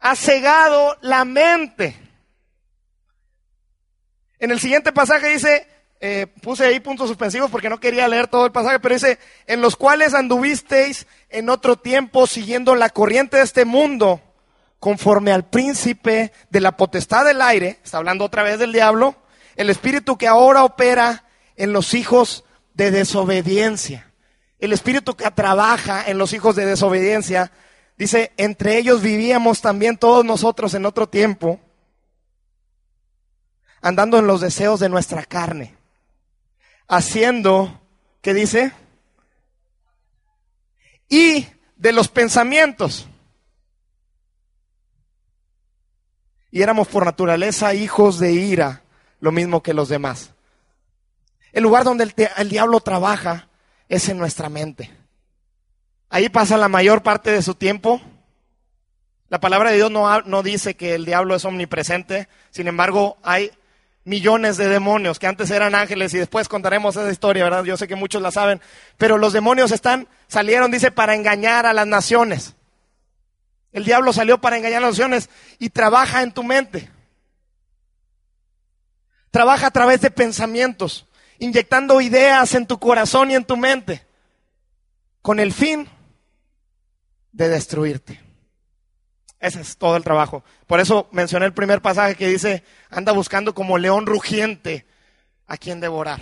ha 0.00 0.16
cegado 0.16 0.96
la 1.00 1.24
mente. 1.24 1.96
En 4.40 4.50
el 4.50 4.58
siguiente 4.58 4.92
pasaje 4.92 5.28
dice, 5.28 5.68
eh, 6.06 6.26
puse 6.26 6.66
ahí 6.66 6.80
puntos 6.80 7.08
suspensivos 7.08 7.50
porque 7.50 7.70
no 7.70 7.80
quería 7.80 8.06
leer 8.06 8.28
todo 8.28 8.44
el 8.44 8.52
pasaje, 8.52 8.78
pero 8.78 8.94
dice, 8.94 9.18
en 9.46 9.62
los 9.62 9.74
cuales 9.74 10.12
anduvisteis 10.12 11.06
en 11.30 11.48
otro 11.48 11.76
tiempo 11.76 12.26
siguiendo 12.26 12.74
la 12.74 12.90
corriente 12.90 13.38
de 13.38 13.42
este 13.42 13.64
mundo, 13.64 14.20
conforme 14.78 15.32
al 15.32 15.48
príncipe 15.48 16.30
de 16.50 16.60
la 16.60 16.76
potestad 16.76 17.24
del 17.24 17.40
aire, 17.40 17.78
está 17.82 17.96
hablando 17.96 18.26
otra 18.26 18.42
vez 18.42 18.58
del 18.58 18.70
diablo, 18.70 19.16
el 19.56 19.70
espíritu 19.70 20.18
que 20.18 20.26
ahora 20.26 20.64
opera 20.64 21.24
en 21.56 21.72
los 21.72 21.94
hijos 21.94 22.44
de 22.74 22.90
desobediencia. 22.90 24.12
El 24.58 24.74
espíritu 24.74 25.16
que 25.16 25.30
trabaja 25.30 26.04
en 26.06 26.18
los 26.18 26.34
hijos 26.34 26.54
de 26.54 26.66
desobediencia, 26.66 27.50
dice, 27.96 28.32
entre 28.36 28.76
ellos 28.76 29.00
vivíamos 29.00 29.62
también 29.62 29.96
todos 29.96 30.22
nosotros 30.22 30.74
en 30.74 30.84
otro 30.84 31.08
tiempo, 31.08 31.60
andando 33.80 34.18
en 34.18 34.26
los 34.26 34.42
deseos 34.42 34.80
de 34.80 34.90
nuestra 34.90 35.24
carne, 35.24 35.73
haciendo, 36.88 37.80
¿qué 38.20 38.34
dice? 38.34 38.72
Y 41.08 41.46
de 41.76 41.92
los 41.92 42.08
pensamientos. 42.08 43.06
Y 46.50 46.62
éramos 46.62 46.88
por 46.88 47.04
naturaleza 47.04 47.74
hijos 47.74 48.18
de 48.18 48.32
ira, 48.32 48.82
lo 49.20 49.32
mismo 49.32 49.62
que 49.62 49.74
los 49.74 49.88
demás. 49.88 50.30
El 51.52 51.62
lugar 51.62 51.84
donde 51.84 52.12
el, 52.36 52.48
diablo 52.48 52.80
trabaja 52.80 53.48
es 53.88 54.08
en 54.08 54.18
nuestra 54.18 54.48
mente. 54.48 54.90
Ahí 56.08 56.28
pasa 56.28 56.56
la 56.56 56.68
mayor 56.68 57.02
parte 57.02 57.30
de 57.32 57.42
su 57.42 57.54
tiempo. 57.54 58.00
La 59.28 59.40
palabra 59.40 59.70
de 59.70 59.76
Dios 59.76 59.90
no, 59.90 60.20
no 60.22 60.42
dice 60.42 60.76
que 60.76 60.94
el 60.94 61.04
diablo 61.04 61.34
es 61.34 61.44
omnipresente, 61.44 62.28
sin 62.50 62.68
embargo 62.68 63.18
hay 63.22 63.50
millones 64.04 64.56
de 64.56 64.68
demonios 64.68 65.18
que 65.18 65.26
antes 65.26 65.50
eran 65.50 65.74
ángeles 65.74 66.12
y 66.14 66.18
después 66.18 66.48
contaremos 66.48 66.96
esa 66.96 67.10
historia, 67.10 67.44
¿verdad? 67.44 67.64
Yo 67.64 67.76
sé 67.76 67.88
que 67.88 67.96
muchos 67.96 68.22
la 68.22 68.30
saben, 68.30 68.60
pero 68.98 69.18
los 69.18 69.32
demonios 69.32 69.72
están, 69.72 70.08
salieron, 70.28 70.70
dice, 70.70 70.90
para 70.90 71.14
engañar 71.14 71.66
a 71.66 71.72
las 71.72 71.86
naciones. 71.86 72.54
El 73.72 73.84
diablo 73.84 74.12
salió 74.12 74.40
para 74.40 74.56
engañar 74.56 74.78
a 74.78 74.86
las 74.86 74.92
naciones 74.92 75.30
y 75.58 75.70
trabaja 75.70 76.22
en 76.22 76.32
tu 76.32 76.44
mente. 76.44 76.90
Trabaja 79.30 79.66
a 79.66 79.70
través 79.72 80.00
de 80.00 80.10
pensamientos, 80.12 81.06
inyectando 81.38 82.00
ideas 82.00 82.54
en 82.54 82.66
tu 82.66 82.78
corazón 82.78 83.32
y 83.32 83.34
en 83.34 83.44
tu 83.44 83.56
mente, 83.56 84.06
con 85.22 85.40
el 85.40 85.52
fin 85.52 85.88
de 87.32 87.48
destruirte. 87.48 88.23
Ese 89.44 89.60
es 89.60 89.76
todo 89.76 89.98
el 89.98 90.04
trabajo. 90.04 90.42
Por 90.66 90.80
eso 90.80 91.06
mencioné 91.12 91.44
el 91.44 91.52
primer 91.52 91.82
pasaje 91.82 92.14
que 92.14 92.28
dice, 92.28 92.64
anda 92.88 93.12
buscando 93.12 93.54
como 93.54 93.76
león 93.76 94.06
rugiente 94.06 94.86
a 95.46 95.58
quien 95.58 95.80
devorar. 95.80 96.18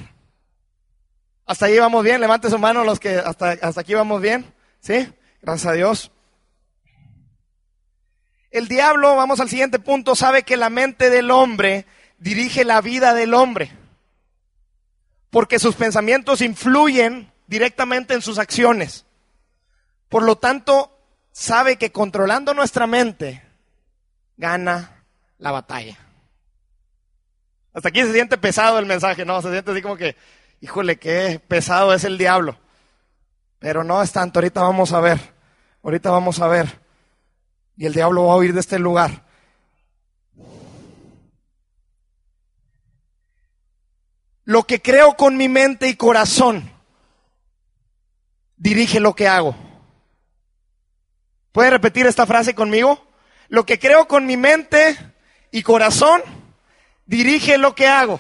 Hasta 1.46 1.66
ahí 1.66 1.78
vamos 1.78 2.02
bien, 2.02 2.20
levante 2.20 2.50
su 2.50 2.58
mano 2.58 2.82
los 2.82 2.98
que 2.98 3.10
hasta, 3.10 3.52
hasta 3.52 3.80
aquí 3.80 3.94
vamos 3.94 4.20
bien. 4.20 4.52
¿Sí? 4.80 5.08
Gracias 5.40 5.70
a 5.70 5.74
Dios. 5.74 6.10
El 8.50 8.66
diablo, 8.66 9.14
vamos 9.14 9.38
al 9.38 9.48
siguiente 9.48 9.78
punto, 9.78 10.16
sabe 10.16 10.42
que 10.42 10.56
la 10.56 10.68
mente 10.68 11.08
del 11.08 11.30
hombre 11.30 11.86
dirige 12.18 12.64
la 12.64 12.80
vida 12.80 13.14
del 13.14 13.34
hombre. 13.34 13.70
Porque 15.30 15.60
sus 15.60 15.76
pensamientos 15.76 16.40
influyen 16.40 17.30
directamente 17.46 18.14
en 18.14 18.20
sus 18.20 18.40
acciones. 18.40 19.06
Por 20.08 20.24
lo 20.24 20.38
tanto, 20.38 20.91
sabe 21.32 21.76
que 21.76 21.90
controlando 21.90 22.54
nuestra 22.54 22.86
mente 22.86 23.42
gana 24.36 25.04
la 25.38 25.50
batalla. 25.50 25.98
Hasta 27.72 27.88
aquí 27.88 28.02
se 28.02 28.12
siente 28.12 28.36
pesado 28.36 28.78
el 28.78 28.86
mensaje, 28.86 29.24
¿no? 29.24 29.40
Se 29.40 29.50
siente 29.50 29.70
así 29.72 29.82
como 29.82 29.96
que, 29.96 30.16
híjole, 30.60 30.98
qué 30.98 31.40
pesado 31.48 31.94
es 31.94 32.04
el 32.04 32.18
diablo. 32.18 32.58
Pero 33.58 33.82
no 33.82 34.02
es 34.02 34.12
tanto, 34.12 34.38
ahorita 34.38 34.60
vamos 34.60 34.92
a 34.92 35.00
ver, 35.00 35.18
ahorita 35.82 36.10
vamos 36.10 36.38
a 36.40 36.48
ver. 36.48 36.80
Y 37.76 37.86
el 37.86 37.94
diablo 37.94 38.26
va 38.26 38.34
a 38.34 38.36
huir 38.36 38.52
de 38.52 38.60
este 38.60 38.78
lugar. 38.78 39.24
Lo 44.44 44.64
que 44.64 44.82
creo 44.82 45.16
con 45.16 45.36
mi 45.36 45.48
mente 45.48 45.88
y 45.88 45.94
corazón 45.94 46.70
dirige 48.56 49.00
lo 49.00 49.14
que 49.14 49.28
hago. 49.28 49.71
¿Puede 51.52 51.71
repetir 51.71 52.06
esta 52.06 52.26
frase 52.26 52.54
conmigo? 52.54 53.06
Lo 53.49 53.66
que 53.66 53.78
creo 53.78 54.09
con 54.09 54.26
mi 54.26 54.37
mente 54.37 54.97
y 55.50 55.62
corazón 55.62 56.23
dirige 57.04 57.59
lo 57.59 57.75
que 57.75 57.87
hago. 57.87 58.18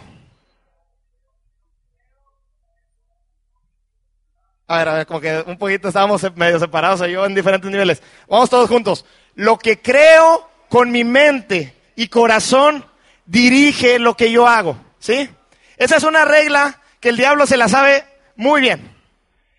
A 4.66 4.78
ver, 4.78 4.88
a 4.88 4.94
ver, 4.94 5.06
como 5.06 5.20
que 5.20 5.42
un 5.46 5.58
poquito 5.58 5.88
estábamos 5.88 6.22
medio 6.36 6.58
separados, 6.58 7.00
yo 7.08 7.24
en 7.24 7.34
diferentes 7.34 7.70
niveles. 7.70 8.02
Vamos 8.28 8.50
todos 8.50 8.68
juntos. 8.68 9.04
Lo 9.34 9.58
que 9.58 9.80
creo 9.80 10.48
con 10.68 10.90
mi 10.90 11.04
mente 11.04 11.74
y 11.96 12.08
corazón 12.08 12.84
dirige 13.26 13.98
lo 13.98 14.16
que 14.16 14.30
yo 14.30 14.46
hago. 14.46 14.78
¿Sí? 14.98 15.28
Esa 15.76 15.96
es 15.96 16.04
una 16.04 16.24
regla 16.24 16.80
que 17.00 17.08
el 17.08 17.16
diablo 17.16 17.46
se 17.46 17.56
la 17.56 17.68
sabe 17.68 18.04
muy 18.36 18.60
bien. 18.60 18.96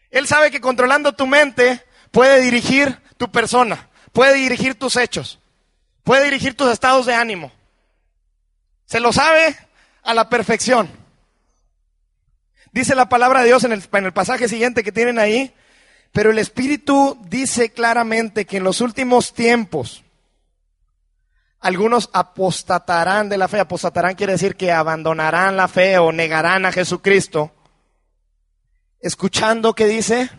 Él 0.10 0.27
sabe 0.27 0.51
que 0.51 0.62
controlando 0.62 1.13
tu 1.13 1.27
mente 1.27 1.84
puede 2.12 2.39
dirigir 2.39 3.02
tu 3.24 3.32
persona, 3.32 3.88
puede 4.12 4.34
dirigir 4.34 4.75
tus 4.75 4.98
hechos, 4.98 5.39
puede 6.03 6.25
dirigir 6.25 6.58
tus 6.58 6.70
estados 6.70 7.06
de 7.06 7.13
ánimo. 7.13 7.53
Se 8.86 9.00
lo 9.00 9.13
sabe 9.13 9.56
a 10.03 10.13
la 10.13 10.27
perfección. 10.27 10.89
Dice 12.74 12.96
la 12.96 13.08
palabra 13.08 13.39
de 13.39 13.46
Dios 13.46 13.63
en 13.63 13.72
el, 13.72 13.82
en 13.94 14.06
el 14.06 14.12
pasaje 14.12 14.50
siguiente 14.50 14.84
que 14.84 14.92
tienen 14.92 15.20
ahí, 15.20 15.53
pero 16.12 16.32
el 16.32 16.38
Espíritu 16.38 17.18
dice 17.30 17.72
claramente 17.72 18.44
que 18.46 18.58
en 18.58 18.65
los 18.65 18.82
últimos 18.82 19.34
tiempos 19.34 20.03
algunos 21.62 22.10
apostatarán 22.12 23.30
de 23.30 23.38
la 23.38 23.48
fe. 23.48 23.62
Apostatarán 23.62 24.15
quiere 24.15 24.34
decir 24.34 24.58
que 24.58 24.74
abandonarán 24.74 25.56
la 25.56 25.70
fe 25.70 25.98
o 25.98 26.12
negarán 26.12 26.65
a 26.65 26.74
Jesucristo. 26.74 27.53
Escuchando 29.00 29.74
que 29.74 29.86
dice, 29.86 30.30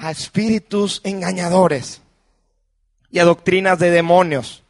a 0.00 0.10
espíritus 0.10 1.02
engañadores 1.04 2.00
y 3.10 3.18
a 3.18 3.24
doctrinas 3.24 3.78
de 3.78 3.90
demonios. 3.90 4.62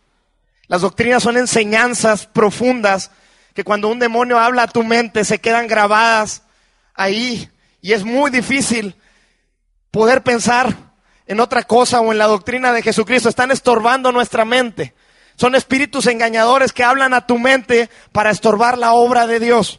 Las 0.66 0.80
doctrinas 0.80 1.22
son 1.22 1.36
enseñanzas 1.36 2.26
profundas 2.26 3.12
que 3.54 3.62
cuando 3.62 3.88
un 3.88 4.00
demonio 4.00 4.40
habla 4.40 4.64
a 4.64 4.68
tu 4.68 4.82
mente 4.82 5.24
se 5.24 5.38
quedan 5.38 5.68
grabadas 5.68 6.42
ahí 6.94 7.48
y 7.80 7.92
es 7.92 8.04
muy 8.04 8.32
difícil 8.32 8.96
poder 9.92 10.22
pensar 10.22 10.74
en 11.26 11.38
otra 11.38 11.62
cosa 11.62 12.00
o 12.00 12.10
en 12.10 12.18
la 12.18 12.26
doctrina 12.26 12.72
de 12.72 12.82
Jesucristo. 12.82 13.28
Están 13.28 13.52
estorbando 13.52 14.10
nuestra 14.10 14.44
mente. 14.44 14.94
Son 15.36 15.54
espíritus 15.54 16.06
engañadores 16.06 16.72
que 16.72 16.82
hablan 16.82 17.14
a 17.14 17.26
tu 17.26 17.38
mente 17.38 17.88
para 18.10 18.30
estorbar 18.30 18.78
la 18.78 18.94
obra 18.94 19.28
de 19.28 19.38
Dios. 19.38 19.78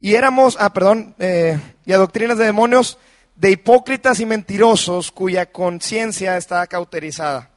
Y 0.00 0.14
éramos, 0.14 0.56
ah, 0.58 0.72
perdón, 0.72 1.14
eh, 1.18 1.60
y 1.84 1.92
a 1.92 1.98
doctrinas 1.98 2.38
de 2.38 2.46
demonios 2.46 2.98
de 3.40 3.52
hipócritas 3.52 4.20
y 4.20 4.26
mentirosos 4.26 5.10
cuya 5.10 5.50
conciencia 5.50 6.36
está 6.36 6.66
cauterizada. 6.66 7.48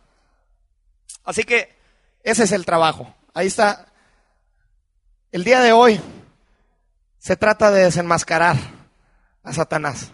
Así 1.25 1.43
que 1.43 1.75
ese 2.23 2.45
es 2.45 2.53
el 2.53 2.65
trabajo. 2.65 3.13
Ahí 3.33 3.47
está. 3.47 3.87
El 5.33 5.43
día 5.43 5.59
de 5.59 5.73
hoy 5.73 5.99
se 7.17 7.35
trata 7.35 7.69
de 7.69 7.83
desenmascarar 7.83 8.55
a 9.43 9.51
Satanás. 9.51 10.11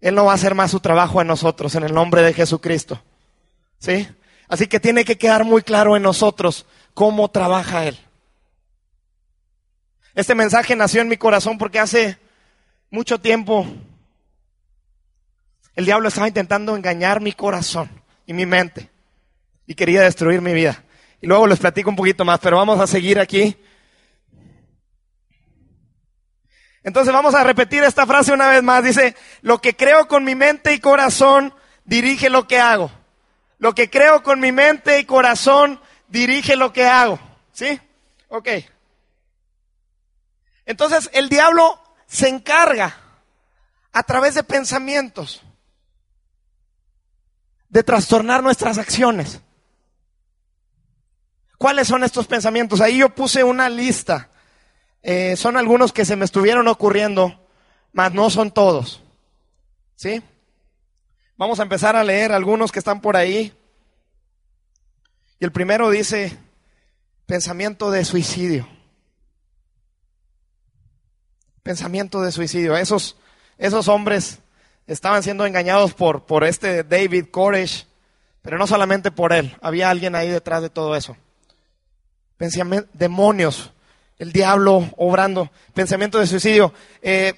Él 0.00 0.16
no 0.16 0.24
va 0.24 0.32
a 0.32 0.34
hacer 0.34 0.56
más 0.56 0.72
su 0.72 0.80
trabajo 0.80 1.20
en 1.20 1.28
nosotros 1.28 1.76
en 1.76 1.84
el 1.84 1.94
nombre 1.94 2.22
de 2.22 2.34
Jesucristo. 2.34 3.00
¿Sí? 3.78 4.08
Así 4.48 4.66
que 4.66 4.80
tiene 4.80 5.04
que 5.04 5.18
quedar 5.18 5.44
muy 5.44 5.62
claro 5.62 5.96
en 5.96 6.02
nosotros 6.02 6.66
cómo 6.94 7.30
trabaja 7.30 7.86
Él. 7.86 7.96
Este 10.16 10.34
mensaje 10.34 10.74
nació 10.74 11.00
en 11.00 11.08
mi 11.08 11.16
corazón 11.16 11.58
porque 11.58 11.78
hace 11.78 12.18
mucho 12.90 13.20
tiempo 13.20 13.68
el 15.74 15.84
diablo 15.84 16.08
estaba 16.08 16.28
intentando 16.28 16.76
engañar 16.76 17.20
mi 17.20 17.32
corazón 17.32 17.90
y 18.26 18.32
mi 18.32 18.46
mente 18.46 18.90
y 19.66 19.74
quería 19.74 20.02
destruir 20.02 20.40
mi 20.40 20.52
vida. 20.52 20.84
Y 21.20 21.26
luego 21.26 21.46
les 21.46 21.58
platico 21.58 21.88
un 21.88 21.96
poquito 21.96 22.24
más, 22.24 22.40
pero 22.40 22.56
vamos 22.56 22.80
a 22.80 22.86
seguir 22.86 23.18
aquí. 23.18 23.56
Entonces 26.82 27.12
vamos 27.12 27.34
a 27.34 27.44
repetir 27.44 27.84
esta 27.84 28.06
frase 28.06 28.32
una 28.32 28.48
vez 28.48 28.62
más. 28.62 28.82
Dice, 28.82 29.14
lo 29.40 29.60
que 29.60 29.76
creo 29.76 30.08
con 30.08 30.24
mi 30.24 30.34
mente 30.34 30.74
y 30.74 30.80
corazón 30.80 31.54
dirige 31.84 32.28
lo 32.28 32.46
que 32.46 32.58
hago. 32.58 32.90
Lo 33.58 33.74
que 33.74 33.88
creo 33.88 34.22
con 34.22 34.40
mi 34.40 34.50
mente 34.50 34.98
y 34.98 35.04
corazón 35.04 35.80
dirige 36.08 36.56
lo 36.56 36.72
que 36.72 36.84
hago. 36.84 37.20
¿Sí? 37.52 37.80
Ok. 38.28 38.48
Entonces 40.66 41.08
el 41.12 41.28
diablo 41.28 41.80
se 42.06 42.28
encarga 42.28 42.96
a 43.92 44.02
través 44.02 44.34
de 44.34 44.42
pensamientos 44.42 45.42
de 47.72 47.82
trastornar 47.82 48.42
nuestras 48.42 48.76
acciones. 48.76 49.40
¿Cuáles 51.56 51.88
son 51.88 52.04
estos 52.04 52.26
pensamientos? 52.26 52.82
Ahí 52.82 52.98
yo 52.98 53.08
puse 53.14 53.42
una 53.42 53.70
lista. 53.70 54.28
Eh, 55.02 55.36
son 55.36 55.56
algunos 55.56 55.90
que 55.90 56.04
se 56.04 56.14
me 56.14 56.26
estuvieron 56.26 56.68
ocurriendo, 56.68 57.48
mas 57.92 58.12
no 58.12 58.28
son 58.28 58.50
todos. 58.50 59.02
¿Sí? 59.96 60.22
Vamos 61.38 61.60
a 61.60 61.62
empezar 61.62 61.96
a 61.96 62.04
leer 62.04 62.32
algunos 62.32 62.70
que 62.70 62.78
están 62.78 63.00
por 63.00 63.16
ahí. 63.16 63.54
Y 65.40 65.44
el 65.46 65.50
primero 65.50 65.88
dice, 65.88 66.36
pensamiento 67.24 67.90
de 67.90 68.04
suicidio. 68.04 68.68
Pensamiento 71.62 72.20
de 72.20 72.32
suicidio. 72.32 72.76
Esos, 72.76 73.16
esos 73.56 73.88
hombres 73.88 74.41
estaban 74.92 75.22
siendo 75.22 75.46
engañados 75.46 75.94
por, 75.94 76.24
por 76.24 76.44
este 76.44 76.84
David 76.84 77.26
Koresh, 77.30 77.86
pero 78.42 78.58
no 78.58 78.66
solamente 78.66 79.10
por 79.10 79.32
él, 79.32 79.56
había 79.60 79.90
alguien 79.90 80.14
ahí 80.14 80.28
detrás 80.28 80.62
de 80.62 80.70
todo 80.70 80.96
eso. 80.96 81.16
Pensamiento, 82.36 82.88
demonios, 82.92 83.72
el 84.18 84.32
diablo 84.32 84.90
obrando, 84.96 85.50
pensamiento 85.74 86.18
de 86.18 86.26
suicidio. 86.26 86.74
Eh, 87.00 87.34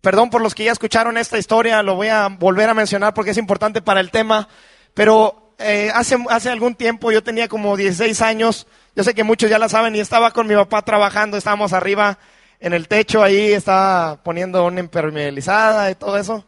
perdón 0.00 0.30
por 0.30 0.42
los 0.42 0.54
que 0.54 0.64
ya 0.64 0.72
escucharon 0.72 1.16
esta 1.16 1.38
historia, 1.38 1.82
lo 1.82 1.94
voy 1.94 2.08
a 2.08 2.28
volver 2.28 2.68
a 2.68 2.74
mencionar 2.74 3.14
porque 3.14 3.30
es 3.30 3.38
importante 3.38 3.80
para 3.82 4.00
el 4.00 4.10
tema, 4.10 4.48
pero 4.94 5.54
eh, 5.58 5.90
hace, 5.94 6.16
hace 6.28 6.50
algún 6.50 6.74
tiempo, 6.74 7.12
yo 7.12 7.22
tenía 7.22 7.48
como 7.48 7.76
16 7.76 8.20
años, 8.22 8.66
yo 8.96 9.04
sé 9.04 9.14
que 9.14 9.24
muchos 9.24 9.48
ya 9.48 9.58
la 9.58 9.68
saben, 9.68 9.94
y 9.94 10.00
estaba 10.00 10.30
con 10.30 10.46
mi 10.46 10.54
papá 10.54 10.82
trabajando, 10.82 11.36
estábamos 11.36 11.72
arriba 11.72 12.18
en 12.60 12.72
el 12.72 12.88
techo 12.88 13.22
ahí, 13.22 13.52
estaba 13.52 14.22
poniendo 14.22 14.64
una 14.64 14.80
impermeabilizada 14.80 15.90
y 15.90 15.94
todo 15.94 16.18
eso. 16.18 16.44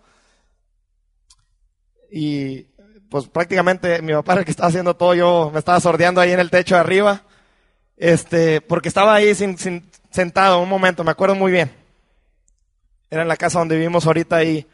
Y 2.18 2.66
pues 3.10 3.26
prácticamente 3.26 4.00
mi 4.00 4.14
papá 4.14 4.32
era 4.32 4.40
el 4.40 4.46
que 4.46 4.50
estaba 4.50 4.70
haciendo 4.70 4.96
todo, 4.96 5.14
yo 5.14 5.50
me 5.52 5.58
estaba 5.58 5.78
sordeando 5.80 6.18
ahí 6.18 6.32
en 6.32 6.40
el 6.40 6.48
techo 6.48 6.74
de 6.74 6.80
arriba, 6.80 7.20
este, 7.98 8.62
porque 8.62 8.88
estaba 8.88 9.14
ahí 9.14 9.34
sin, 9.34 9.58
sentado 10.10 10.62
un 10.62 10.68
momento, 10.70 11.04
me 11.04 11.10
acuerdo 11.10 11.34
muy 11.34 11.52
bien. 11.52 11.70
Era 13.10 13.20
en 13.20 13.28
la 13.28 13.36
casa 13.36 13.58
donde 13.58 13.76
vivimos 13.76 14.06
ahorita 14.06 14.42
y 14.44 14.66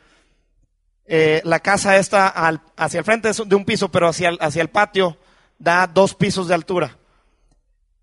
eh, 1.05 1.43
la 1.43 1.59
casa 1.59 1.97
está 1.97 2.29
hacia 2.77 2.99
el 3.01 3.05
frente 3.05 3.33
de 3.33 3.57
un 3.57 3.65
piso, 3.65 3.89
pero 3.91 4.07
hacia 4.07 4.31
hacia 4.39 4.63
el 4.63 4.71
patio 4.71 5.17
da 5.59 5.89
dos 5.89 6.15
pisos 6.15 6.47
de 6.47 6.55
altura. 6.55 6.97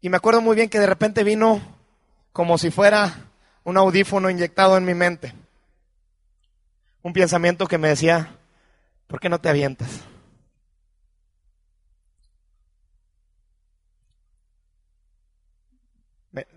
Y 0.02 0.10
me 0.10 0.18
acuerdo 0.18 0.42
muy 0.42 0.58
bien 0.58 0.68
que 0.68 0.82
de 0.82 0.86
repente 0.86 1.24
vino 1.24 1.62
como 2.34 2.58
si 2.58 2.72
fuera 2.72 3.30
un 3.64 3.78
audífono 3.78 4.30
inyectado 4.30 4.76
en 4.76 4.84
mi 4.84 4.96
mente. 4.96 5.34
Un 7.04 7.14
pensamiento 7.14 7.68
que 7.68 7.78
me 7.78 7.88
decía, 7.88 8.36
¿por 9.10 9.20
qué 9.20 9.28
no 9.28 9.42
te 9.42 9.50
avientas? 9.50 9.90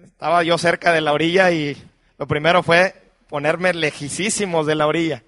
Estaba 0.04 0.44
yo 0.44 0.58
cerca 0.58 0.92
de 0.92 1.00
la 1.00 1.12
orilla 1.12 1.50
y 1.50 1.76
lo 2.18 2.28
primero 2.28 2.62
fue 2.62 3.10
ponerme 3.28 3.72
lejísimos 3.72 4.66
de 4.66 4.74
la 4.74 4.86
orilla. 4.86 5.24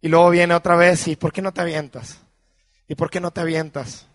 Y 0.00 0.08
luego 0.08 0.30
viene 0.30 0.54
otra 0.54 0.76
vez, 0.76 1.08
¿y 1.08 1.16
por 1.16 1.32
qué 1.32 1.42
no 1.42 1.52
te 1.52 1.60
avientas? 1.60 2.22
¿Y 2.88 2.94
por 2.94 3.10
qué 3.10 3.20
no 3.20 3.32
te 3.32 3.40
avientas? 3.40 4.06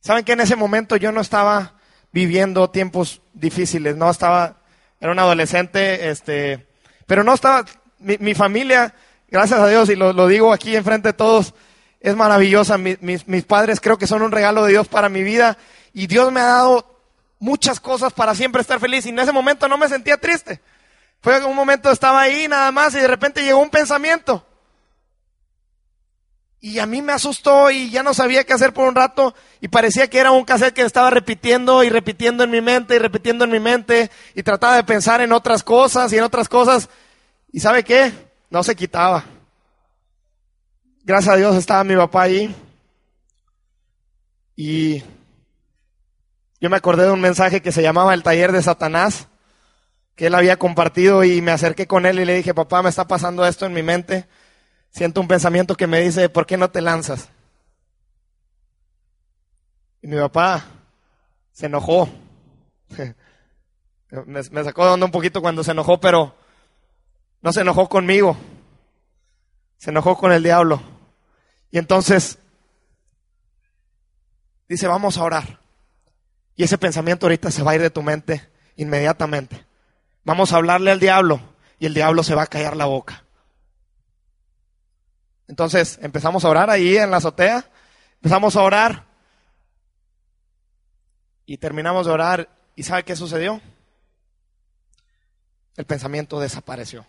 ¿Saben 0.00 0.24
que 0.24 0.32
en 0.32 0.40
ese 0.40 0.54
momento 0.54 0.96
yo 0.96 1.10
no 1.10 1.22
estaba 1.22 1.74
viviendo 2.12 2.70
tiempos 2.70 3.22
difíciles, 3.32 3.96
no 3.96 4.10
estaba, 4.10 4.58
era 5.00 5.10
un 5.10 5.18
adolescente, 5.18 6.10
este, 6.10 6.68
pero 7.06 7.24
no 7.24 7.34
estaba, 7.34 7.64
mi, 7.98 8.34
familia, 8.34 8.94
gracias 9.34 9.58
a 9.58 9.66
Dios, 9.66 9.90
y 9.90 9.96
lo, 9.96 10.28
digo 10.28 10.52
aquí 10.52 10.76
enfrente 10.76 11.08
de 11.08 11.12
todos, 11.12 11.54
es 11.98 12.14
maravillosa. 12.14 12.78
mis, 12.78 13.26
mis 13.26 13.42
padres 13.42 13.80
creo 13.80 13.98
que 13.98 14.06
son 14.06 14.22
un 14.22 14.30
regalo 14.30 14.62
de 14.62 14.70
Dios 14.70 14.86
para 14.86 15.08
mi 15.08 15.24
vida 15.24 15.58
y 15.92 16.06
Dios 16.06 16.30
me 16.30 16.38
ha 16.38 16.44
dado 16.44 17.00
muchas 17.40 17.80
cosas 17.80 18.12
para 18.12 18.36
siempre 18.36 18.60
estar 18.62 18.78
feliz 18.78 19.04
y 19.06 19.08
en 19.08 19.18
ese 19.18 19.32
momento 19.32 19.66
no 19.66 19.76
me 19.76 19.88
sentía 19.88 20.18
triste. 20.18 20.60
Fue 21.20 21.44
un 21.44 21.56
momento 21.56 21.90
estaba 21.90 22.20
ahí 22.20 22.46
nada 22.46 22.70
más 22.70 22.94
y 22.94 22.98
de 22.98 23.08
repente 23.08 23.42
llegó 23.42 23.58
un 23.58 23.70
pensamiento. 23.70 24.46
Y 26.60 26.78
a 26.78 26.86
mí 26.86 27.02
me 27.02 27.12
asustó 27.12 27.72
y 27.72 27.90
ya 27.90 28.04
no 28.04 28.14
sabía 28.14 28.44
qué 28.44 28.52
hacer 28.52 28.72
por 28.72 28.86
un 28.86 28.94
rato 28.94 29.34
y 29.60 29.66
parecía 29.66 30.08
que 30.08 30.20
era 30.20 30.30
un 30.30 30.44
cassette 30.44 30.74
que 30.74 30.82
estaba 30.82 31.10
repitiendo 31.10 31.82
y 31.82 31.88
repitiendo 31.88 32.44
en 32.44 32.52
mi 32.52 32.60
mente 32.60 32.94
y 32.94 32.98
repitiendo 32.98 33.44
en 33.44 33.50
mi 33.50 33.58
mente 33.58 34.12
y 34.36 34.44
trataba 34.44 34.76
de 34.76 34.84
pensar 34.84 35.20
en 35.22 35.32
otras 35.32 35.64
cosas 35.64 36.12
y 36.12 36.18
en 36.18 36.22
otras 36.22 36.48
cosas. 36.48 36.88
¿Y 37.50 37.58
sabe 37.58 37.82
qué? 37.82 38.12
No 38.50 38.62
se 38.62 38.74
quitaba. 38.74 39.24
Gracias 41.04 41.34
a 41.34 41.36
Dios 41.36 41.56
estaba 41.56 41.84
mi 41.84 41.96
papá 41.96 42.22
ahí. 42.22 42.54
Y 44.56 45.02
yo 46.60 46.70
me 46.70 46.76
acordé 46.76 47.04
de 47.04 47.10
un 47.12 47.20
mensaje 47.20 47.60
que 47.60 47.72
se 47.72 47.82
llamaba 47.82 48.14
el 48.14 48.22
taller 48.22 48.52
de 48.52 48.62
Satanás, 48.62 49.28
que 50.14 50.26
él 50.26 50.34
había 50.34 50.56
compartido 50.58 51.24
y 51.24 51.42
me 51.42 51.50
acerqué 51.50 51.86
con 51.86 52.06
él 52.06 52.20
y 52.20 52.24
le 52.24 52.34
dije, 52.34 52.54
papá, 52.54 52.82
me 52.82 52.88
está 52.88 53.06
pasando 53.06 53.44
esto 53.46 53.66
en 53.66 53.72
mi 53.72 53.82
mente 53.82 54.28
siento 54.94 55.20
un 55.20 55.28
pensamiento 55.28 55.74
que 55.74 55.86
me 55.86 56.00
dice, 56.00 56.28
¿por 56.28 56.46
qué 56.46 56.56
no 56.56 56.70
te 56.70 56.80
lanzas? 56.80 57.28
Y 60.00 60.06
mi 60.06 60.16
papá 60.16 60.64
se 61.52 61.66
enojó. 61.66 62.08
me, 64.26 64.64
sacó 64.64 64.86
de 64.86 64.92
onda 64.92 65.06
un 65.06 65.12
poquito 65.12 65.42
cuando 65.42 65.64
se 65.64 65.72
enojó, 65.72 65.98
pero 65.98 66.36
no 67.44 67.52
se 67.52 67.60
enojó 67.60 67.90
conmigo. 67.90 68.38
Se 69.76 69.90
enojó 69.90 70.16
con 70.16 70.32
el 70.32 70.42
diablo. 70.42 70.82
Y 71.70 71.76
entonces 71.76 72.38
dice, 74.66 74.86
vamos 74.86 75.18
a 75.18 75.24
orar. 75.24 75.60
Y 76.56 76.64
ese 76.64 76.78
pensamiento 76.78 77.26
ahorita 77.26 77.50
se 77.50 77.62
va 77.62 77.72
a 77.72 77.74
ir 77.74 77.82
de 77.82 77.90
tu 77.90 78.02
mente 78.02 78.50
inmediatamente. 78.76 79.62
Vamos 80.24 80.52
a 80.52 80.56
hablarle 80.56 80.90
al 80.90 81.00
diablo 81.00 81.38
y 81.78 81.84
el 81.84 81.92
diablo 81.92 82.22
se 82.22 82.34
va 82.34 82.44
a 82.44 82.46
callar 82.46 82.76
la 82.76 82.86
boca. 82.86 83.24
Entonces 85.46 85.98
empezamos 86.00 86.46
a 86.46 86.48
orar 86.48 86.70
ahí 86.70 86.96
en 86.96 87.10
la 87.10 87.18
azotea, 87.18 87.70
empezamos 88.14 88.56
a 88.56 88.62
orar 88.62 89.04
y 91.44 91.58
terminamos 91.58 92.06
de 92.06 92.12
orar 92.12 92.48
y 92.74 92.84
¿sabe 92.84 93.04
qué 93.04 93.14
sucedió? 93.14 93.60
El 95.76 95.84
pensamiento 95.84 96.40
desapareció. 96.40 97.04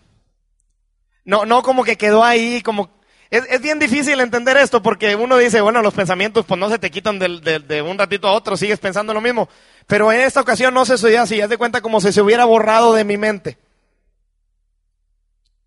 No, 1.26 1.46
no 1.46 1.64
como 1.64 1.84
que 1.84 1.98
quedó 1.98 2.24
ahí, 2.24 2.62
como... 2.62 2.90
Es, 3.32 3.60
bien 3.62 3.80
difícil 3.80 4.20
entender 4.22 4.56
esto 4.56 4.82
porque 4.82 5.16
uno 5.16 5.38
dice, 5.38 5.60
bueno, 5.60 5.82
los 5.82 5.94
pensamientos 5.94 6.46
pues 6.46 6.60
no 6.60 6.70
se 6.70 6.80
te 6.80 6.92
quitan 6.92 7.20
de, 7.20 7.60
de 7.60 7.82
un 7.82 7.98
ratito 7.98 8.28
a 8.28 8.34
otro, 8.34 8.56
sigues 8.56 8.80
pensando 8.80 9.14
lo 9.14 9.20
mismo. 9.20 9.50
Pero 9.88 10.12
en 10.12 10.22
esta 10.22 10.40
ocasión 10.40 10.74
no 10.74 10.86
se 10.86 10.98
sucedió 10.98 11.24
así, 11.24 11.42
haz 11.42 11.50
de 11.50 11.58
cuenta 11.58 11.82
como 11.82 12.00
si 12.00 12.14
se 12.14 12.22
hubiera 12.22 12.46
borrado 12.46 12.94
de 12.94 13.04
mi 13.04 13.18
mente. 13.18 13.58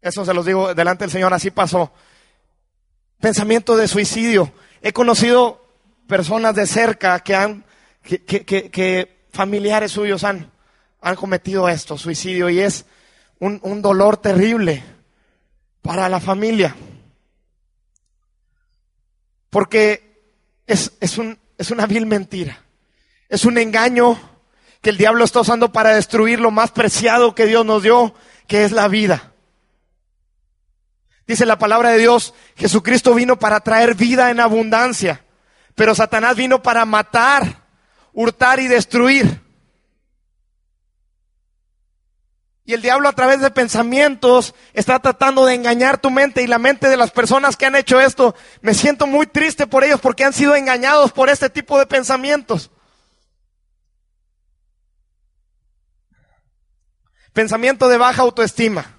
Eso 0.00 0.24
se 0.24 0.32
los 0.32 0.46
digo 0.46 0.74
delante 0.74 1.04
del 1.04 1.10
Señor, 1.10 1.34
así 1.34 1.50
pasó 1.50 1.92
pensamiento 3.20 3.76
de 3.76 3.88
suicidio. 3.88 4.52
He 4.80 4.92
conocido 4.92 5.64
personas 6.06 6.54
de 6.54 6.66
cerca 6.66 7.20
que 7.20 7.34
han, 7.34 7.64
que, 8.02 8.24
que, 8.24 9.18
familiares 9.32 9.92
suyos 9.92 10.24
han, 10.24 10.50
han 11.00 11.16
cometido 11.16 11.68
esto, 11.68 11.98
suicidio, 11.98 12.48
y 12.48 12.60
es 12.60 12.86
un 13.40 13.82
dolor 13.82 14.16
terrible 14.16 14.82
para 15.88 16.10
la 16.10 16.20
familia. 16.20 16.76
Porque 19.48 20.20
es, 20.66 20.92
es, 21.00 21.16
un, 21.16 21.38
es 21.56 21.70
una 21.70 21.86
vil 21.86 22.04
mentira. 22.04 22.62
Es 23.30 23.46
un 23.46 23.56
engaño 23.56 24.20
que 24.82 24.90
el 24.90 24.98
diablo 24.98 25.24
está 25.24 25.40
usando 25.40 25.72
para 25.72 25.94
destruir 25.94 26.40
lo 26.40 26.50
más 26.50 26.72
preciado 26.72 27.34
que 27.34 27.46
Dios 27.46 27.64
nos 27.64 27.82
dio, 27.82 28.14
que 28.46 28.66
es 28.66 28.72
la 28.72 28.86
vida. 28.88 29.32
Dice 31.26 31.46
la 31.46 31.58
palabra 31.58 31.88
de 31.92 32.00
Dios, 32.00 32.34
Jesucristo 32.56 33.14
vino 33.14 33.38
para 33.38 33.60
traer 33.60 33.94
vida 33.94 34.30
en 34.30 34.40
abundancia, 34.40 35.24
pero 35.74 35.94
Satanás 35.94 36.36
vino 36.36 36.62
para 36.62 36.84
matar, 36.84 37.62
hurtar 38.12 38.60
y 38.60 38.68
destruir. 38.68 39.40
Y 42.68 42.74
el 42.74 42.82
diablo 42.82 43.08
a 43.08 43.14
través 43.14 43.40
de 43.40 43.50
pensamientos 43.50 44.54
está 44.74 44.98
tratando 44.98 45.46
de 45.46 45.54
engañar 45.54 45.96
tu 45.96 46.10
mente 46.10 46.42
y 46.42 46.46
la 46.46 46.58
mente 46.58 46.90
de 46.90 46.98
las 46.98 47.10
personas 47.10 47.56
que 47.56 47.64
han 47.64 47.74
hecho 47.74 47.98
esto. 47.98 48.34
Me 48.60 48.74
siento 48.74 49.06
muy 49.06 49.26
triste 49.26 49.66
por 49.66 49.84
ellos 49.84 50.00
porque 50.02 50.22
han 50.22 50.34
sido 50.34 50.54
engañados 50.54 51.10
por 51.12 51.30
este 51.30 51.48
tipo 51.48 51.78
de 51.78 51.86
pensamientos. 51.86 52.70
Pensamiento 57.32 57.88
de 57.88 57.96
baja 57.96 58.20
autoestima. 58.20 58.98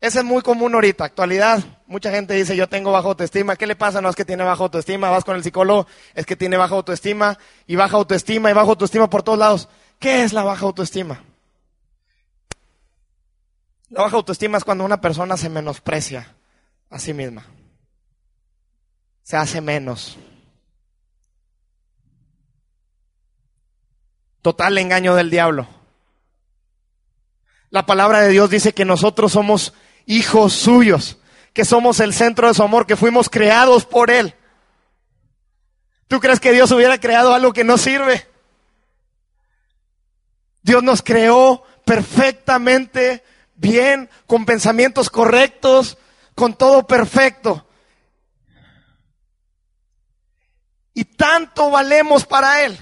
Ese 0.00 0.18
es 0.18 0.24
muy 0.24 0.42
común 0.42 0.74
ahorita, 0.74 1.04
actualidad. 1.04 1.62
Mucha 1.86 2.10
gente 2.10 2.34
dice, 2.34 2.56
yo 2.56 2.68
tengo 2.68 2.90
baja 2.90 3.06
autoestima. 3.06 3.54
¿Qué 3.54 3.68
le 3.68 3.76
pasa? 3.76 4.00
No 4.00 4.08
es 4.08 4.16
que 4.16 4.24
tiene 4.24 4.42
baja 4.42 4.64
autoestima. 4.64 5.08
Vas 5.08 5.22
con 5.22 5.36
el 5.36 5.44
psicólogo, 5.44 5.86
es 6.16 6.26
que 6.26 6.34
tiene 6.34 6.56
baja 6.56 6.74
autoestima 6.74 7.38
y 7.68 7.76
baja 7.76 7.96
autoestima 7.96 8.50
y 8.50 8.54
baja 8.54 8.70
autoestima 8.70 9.08
por 9.08 9.22
todos 9.22 9.38
lados. 9.38 9.68
¿Qué 10.00 10.24
es 10.24 10.32
la 10.32 10.42
baja 10.42 10.66
autoestima? 10.66 11.22
La 13.94 14.02
baja 14.02 14.16
autoestima 14.16 14.58
es 14.58 14.64
cuando 14.64 14.84
una 14.84 15.00
persona 15.00 15.36
se 15.36 15.48
menosprecia 15.48 16.34
a 16.90 16.98
sí 16.98 17.14
misma. 17.14 17.46
Se 19.22 19.36
hace 19.36 19.60
menos. 19.60 20.18
Total 24.42 24.76
engaño 24.78 25.14
del 25.14 25.30
diablo. 25.30 25.68
La 27.70 27.86
palabra 27.86 28.22
de 28.22 28.30
Dios 28.30 28.50
dice 28.50 28.72
que 28.72 28.84
nosotros 28.84 29.30
somos 29.30 29.74
hijos 30.06 30.54
suyos, 30.54 31.18
que 31.52 31.64
somos 31.64 32.00
el 32.00 32.12
centro 32.12 32.48
de 32.48 32.54
su 32.54 32.64
amor, 32.64 32.86
que 32.86 32.96
fuimos 32.96 33.30
creados 33.30 33.86
por 33.86 34.10
Él. 34.10 34.34
¿Tú 36.08 36.18
crees 36.18 36.40
que 36.40 36.50
Dios 36.50 36.72
hubiera 36.72 36.98
creado 36.98 37.32
algo 37.32 37.52
que 37.52 37.62
no 37.62 37.78
sirve? 37.78 38.26
Dios 40.62 40.82
nos 40.82 41.00
creó 41.00 41.62
perfectamente 41.84 43.22
bien, 43.56 44.10
con 44.26 44.44
pensamientos 44.44 45.10
correctos, 45.10 45.98
con 46.34 46.54
todo 46.54 46.86
perfecto. 46.86 47.66
Y 50.92 51.04
tanto 51.04 51.70
valemos 51.70 52.24
para 52.24 52.64
Él 52.64 52.78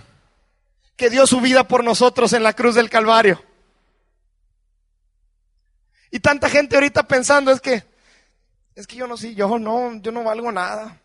que 0.97 1.11
dio 1.11 1.27
su 1.27 1.41
vida 1.41 1.67
por 1.67 1.83
nosotros 1.83 2.33
en 2.33 2.43
la 2.43 2.53
cruz 2.53 2.75
del 2.75 2.91
Calvario. 2.91 3.43
Y 6.11 6.21
tanta 6.21 6.51
gente 6.51 6.77
ahorita 6.77 7.09
pensando 7.09 7.51
es 7.51 7.61
que, 7.61 7.85
es 8.75 8.87
que 8.87 8.97
yo 8.97 9.07
no 9.07 9.17
sé, 9.17 9.35
yo 9.35 9.59
no, 9.59 9.95
yo 10.01 10.13
no 10.13 10.23
valgo 10.23 10.53
nada. 10.53 11.02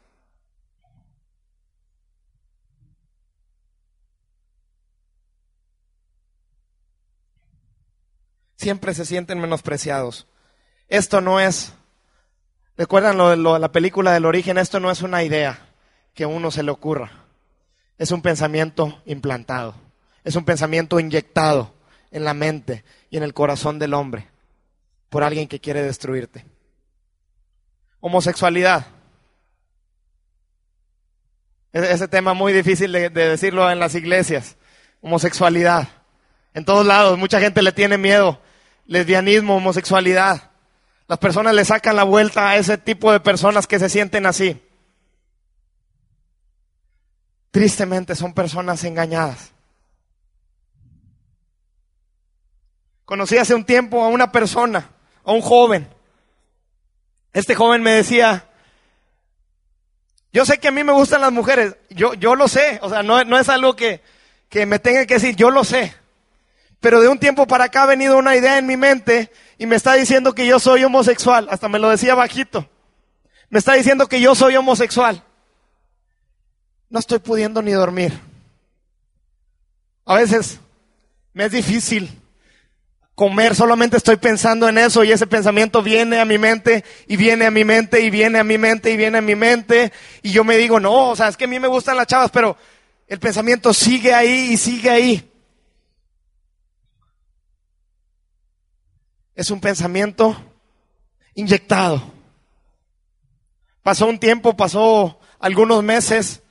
Siempre 8.57 8.93
se 8.93 9.05
sienten 9.05 9.39
menospreciados. 9.39 10.27
Esto 10.89 11.21
no 11.21 11.39
es, 11.39 11.73
recuerdan 12.75 13.17
lo, 13.17 13.29
de 13.29 13.59
la 13.59 13.71
película 13.71 14.11
del 14.11 14.25
origen, 14.25 14.57
esto 14.57 14.79
no 14.79 14.91
es 14.91 15.01
una 15.01 15.23
idea 15.23 15.59
que 16.13 16.23
a 16.23 16.27
uno 16.27 16.51
se 16.51 16.63
le 16.63 16.71
ocurra. 16.71 17.11
Es 17.97 18.11
un 18.11 18.21
pensamiento 18.21 19.01
implantado. 19.05 19.75
Es 20.23 20.35
un 20.35 20.43
pensamiento 20.43 20.99
inyectado 20.99 21.73
en 22.11 22.23
la 22.23 22.33
mente 22.33 22.83
y 23.09 23.17
en 23.17 23.23
el 23.23 23.33
corazón 23.33 23.79
del 23.79 23.93
hombre 23.93 24.27
por 25.09 25.23
alguien 25.23 25.47
que 25.47 25.59
quiere 25.59 25.83
destruirte. 25.83 26.45
Homosexualidad. 27.99 28.87
Ese 31.73 32.07
tema 32.07 32.33
muy 32.33 32.53
difícil 32.53 32.91
de, 32.91 33.09
decirlo 33.09 33.69
en 33.69 33.79
las 33.79 33.95
iglesias. 33.95 34.57
Homosexualidad. 35.01 35.87
En 36.53 36.65
todos 36.65 36.85
lados, 36.85 37.17
mucha 37.17 37.39
gente 37.39 37.61
le 37.61 37.71
tiene 37.71 37.97
miedo. 37.97 38.39
Lesbianismo, 38.87 39.57
homosexualidad. 39.57 40.51
Las 41.07 41.19
personas 41.19 41.53
le 41.53 41.63
sacan 41.63 41.95
la 41.95 42.03
vuelta 42.03 42.49
a 42.49 42.57
ese 42.57 42.77
tipo 42.77 43.11
de 43.11 43.19
personas 43.19 43.67
que 43.67 43.79
se 43.79 43.89
sienten 43.89 44.25
así. 44.25 44.61
Tristemente 47.51 48.15
son 48.15 48.33
personas 48.33 48.83
engañadas. 48.83 49.51
Conocí 53.05 53.37
hace 53.37 53.55
un 53.55 53.63
tiempo 53.63 54.03
a 54.03 54.09
una 54.09 54.31
persona 54.31 54.89
a 55.23 55.31
un 55.31 55.41
joven. 55.41 55.87
Este 57.33 57.55
joven 57.55 57.83
me 57.83 57.91
decía, 57.91 58.49
yo 60.31 60.45
sé 60.45 60.57
que 60.57 60.69
a 60.69 60.71
mí 60.71 60.83
me 60.83 60.93
gustan 60.93 61.21
las 61.21 61.31
mujeres, 61.31 61.75
yo, 61.89 62.13
yo 62.13 62.35
lo 62.35 62.47
sé, 62.47 62.79
o 62.81 62.89
sea, 62.89 63.03
no, 63.03 63.23
no 63.23 63.37
es 63.37 63.49
algo 63.49 63.75
que, 63.75 64.01
que 64.49 64.65
me 64.65 64.79
tenga 64.79 65.05
que 65.05 65.15
decir, 65.15 65.35
yo 65.35 65.51
lo 65.51 65.63
sé. 65.63 65.93
Pero 66.79 67.01
de 67.01 67.07
un 67.07 67.19
tiempo 67.19 67.47
para 67.47 67.65
acá 67.65 67.83
ha 67.83 67.87
venido 67.87 68.17
una 68.17 68.35
idea 68.35 68.57
en 68.57 68.67
mi 68.67 68.77
mente 68.77 69.31
y 69.57 69.65
me 69.65 69.75
está 69.75 69.93
diciendo 69.93 70.33
que 70.33 70.45
yo 70.45 70.59
soy 70.59 70.83
homosexual, 70.83 71.47
hasta 71.49 71.69
me 71.69 71.79
lo 71.79 71.89
decía 71.89 72.15
bajito. 72.15 72.69
Me 73.49 73.59
está 73.59 73.73
diciendo 73.73 74.07
que 74.07 74.21
yo 74.21 74.35
soy 74.35 74.55
homosexual. 74.55 75.23
No 76.89 76.99
estoy 76.99 77.19
pudiendo 77.19 77.61
ni 77.61 77.71
dormir. 77.71 78.19
A 80.05 80.15
veces 80.15 80.59
me 81.33 81.45
es 81.45 81.51
difícil 81.51 82.09
comer, 83.17 83.55
solamente 83.55 83.97
estoy 83.97 84.17
pensando 84.17 84.69
en 84.69 84.77
eso 84.77 85.03
y 85.03 85.11
ese 85.11 85.25
pensamiento 85.25 85.81
viene 85.81 86.19
a 86.19 86.25
mi 86.25 86.37
mente 86.37 86.83
y 87.07 87.17
viene 87.17 87.47
a 87.47 87.51
mi 87.51 87.65
mente 87.65 88.01
y 88.01 88.11
viene 88.11 88.37
a 88.37 88.43
mi 88.43 88.59
mente 88.59 88.91
y 88.91 88.95
viene 88.95 89.17
a 89.17 89.21
mi 89.21 89.35
mente 89.35 89.91
y 90.21 90.31
yo 90.31 90.43
me 90.43 90.55
digo, 90.55 90.79
no, 90.79 91.09
o 91.09 91.15
sea, 91.15 91.27
es 91.27 91.35
que 91.35 91.45
a 91.45 91.47
mí 91.47 91.59
me 91.59 91.67
gustan 91.67 91.97
las 91.97 92.05
chavas, 92.05 92.29
pero 92.29 92.55
el 93.07 93.19
pensamiento 93.19 93.73
sigue 93.73 94.13
ahí 94.13 94.51
y 94.51 94.57
sigue 94.57 94.91
ahí. 94.91 95.31
Es 99.37 99.51
un 99.51 99.61
pensamiento 99.61 100.35
inyectado. 101.35 102.01
Pasó 103.83 104.07
un 104.07 104.17
tiempo, 104.17 104.57
pasó 104.57 105.19
algunos 105.37 105.83
meses 105.83 106.41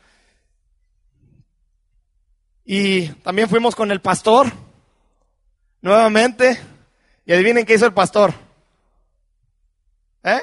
y 2.64 3.08
también 3.08 3.48
fuimos 3.48 3.74
con 3.74 3.90
el 3.90 4.00
pastor 4.00 4.52
nuevamente. 5.80 6.60
Y 7.24 7.32
adivinen 7.32 7.66
qué 7.66 7.74
hizo 7.74 7.86
el 7.86 7.92
pastor. 7.92 8.32
¿Eh? 10.22 10.40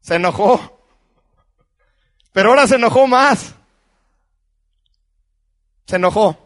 Se 0.00 0.14
enojó. 0.14 0.80
Pero 2.32 2.48
ahora 2.48 2.66
se 2.66 2.76
enojó 2.76 3.06
más. 3.06 3.54
Se 5.84 5.96
enojó. 5.96 6.45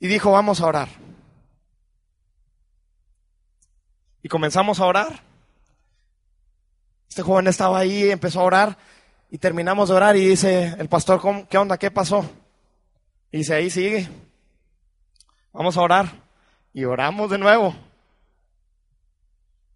Y 0.00 0.06
dijo, 0.06 0.32
vamos 0.32 0.60
a 0.60 0.66
orar. 0.66 0.88
Y 4.22 4.28
comenzamos 4.28 4.80
a 4.80 4.86
orar. 4.86 5.22
Este 7.08 7.22
joven 7.22 7.46
estaba 7.46 7.78
ahí, 7.78 8.10
empezó 8.10 8.40
a 8.40 8.44
orar 8.44 8.78
y 9.30 9.38
terminamos 9.38 9.88
de 9.88 9.94
orar 9.94 10.16
y 10.16 10.26
dice 10.26 10.74
el 10.78 10.88
pastor, 10.88 11.20
¿qué 11.48 11.58
onda? 11.58 11.78
¿Qué 11.78 11.90
pasó? 11.90 12.28
Y 13.30 13.38
dice, 13.38 13.54
ahí 13.54 13.70
sigue. 13.70 14.08
Vamos 15.52 15.76
a 15.76 15.82
orar. 15.82 16.12
Y 16.72 16.84
oramos 16.84 17.30
de 17.30 17.38
nuevo. 17.38 17.74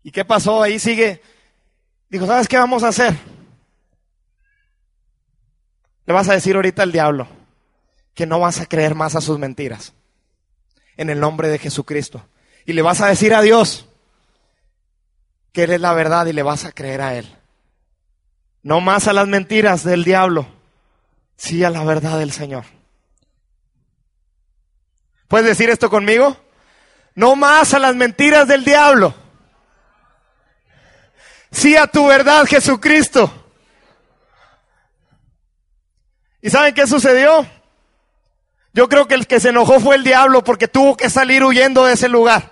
¿Y 0.02 0.10
qué 0.10 0.24
pasó? 0.24 0.62
Ahí 0.62 0.78
sigue. 0.78 1.22
Dijo, 2.08 2.26
¿sabes 2.26 2.48
qué 2.48 2.58
vamos 2.58 2.82
a 2.82 2.88
hacer? 2.88 3.16
Le 6.06 6.12
vas 6.12 6.28
a 6.28 6.34
decir 6.34 6.56
ahorita 6.56 6.82
al 6.82 6.92
diablo 6.92 7.26
que 8.14 8.26
no 8.26 8.38
vas 8.38 8.60
a 8.60 8.66
creer 8.66 8.94
más 8.94 9.16
a 9.16 9.20
sus 9.20 9.38
mentiras. 9.38 9.94
En 10.96 11.10
el 11.10 11.20
nombre 11.20 11.48
de 11.48 11.58
Jesucristo. 11.58 12.26
Y 12.64 12.72
le 12.74 12.82
vas 12.82 13.00
a 13.00 13.08
decir 13.08 13.34
a 13.34 13.42
Dios 13.42 13.86
que 15.52 15.64
Él 15.64 15.72
es 15.72 15.80
la 15.80 15.92
verdad 15.92 16.26
y 16.26 16.32
le 16.32 16.42
vas 16.42 16.64
a 16.64 16.72
creer 16.72 17.00
a 17.00 17.14
Él. 17.14 17.36
No 18.62 18.80
más 18.80 19.08
a 19.08 19.12
las 19.12 19.26
mentiras 19.26 19.84
del 19.84 20.04
diablo, 20.04 20.46
sí 21.36 21.64
a 21.64 21.70
la 21.70 21.82
verdad 21.84 22.18
del 22.18 22.32
Señor. 22.32 22.64
¿Puedes 25.28 25.46
decir 25.46 25.70
esto 25.70 25.90
conmigo? 25.90 26.36
No 27.14 27.36
más 27.36 27.74
a 27.74 27.78
las 27.78 27.94
mentiras 27.94 28.46
del 28.46 28.64
diablo. 28.64 29.14
Sí 31.50 31.76
a 31.76 31.86
tu 31.86 32.06
verdad, 32.06 32.46
Jesucristo. 32.46 33.30
¿Y 36.40 36.50
saben 36.50 36.74
qué 36.74 36.86
sucedió? 36.86 37.46
Yo 38.74 38.88
creo 38.88 39.06
que 39.06 39.14
el 39.14 39.26
que 39.26 39.40
se 39.40 39.50
enojó 39.50 39.80
fue 39.80 39.96
el 39.96 40.04
diablo 40.04 40.42
porque 40.44 40.68
tuvo 40.68 40.96
que 40.96 41.10
salir 41.10 41.44
huyendo 41.44 41.84
de 41.84 41.94
ese 41.94 42.08
lugar. 42.08 42.50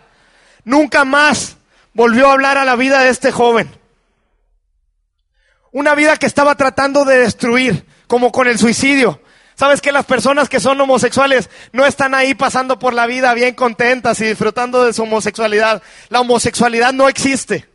Nunca 0.65 1.05
más 1.05 1.57
volvió 1.95 2.29
a 2.29 2.33
hablar 2.33 2.59
a 2.59 2.65
la 2.65 2.77
vida 2.77 3.03
de 3.03 3.11
este 3.11 3.33
joven. 3.33 3.71
Una 5.73 5.95
vida 5.95 6.17
que 6.17 6.27
estaba 6.27 6.57
tratando 6.57 7.05
de 7.05 7.21
destruir, 7.21 7.87
como 8.07 8.33
con 8.33 8.49
el 8.49 8.59
suicidio. 8.59 9.21
¿Sabes 9.55 9.81
que 9.81 9.93
las 9.93 10.07
personas 10.07 10.49
que 10.49 10.59
son 10.59 10.81
homosexuales 10.81 11.51
no 11.73 11.87
están 11.87 12.15
ahí 12.15 12.35
pasando 12.35 12.79
por 12.79 12.93
la 12.95 13.07
vida 13.07 13.35
bien 13.35 13.55
contentas 13.55 14.21
y 14.21 14.25
disfrutando 14.25 14.85
de 14.85 14.93
su 14.93 15.03
homosexualidad? 15.03 15.83
La 16.09 16.21
homosexualidad 16.21 16.93
no 16.93 17.09
existe. 17.09 17.69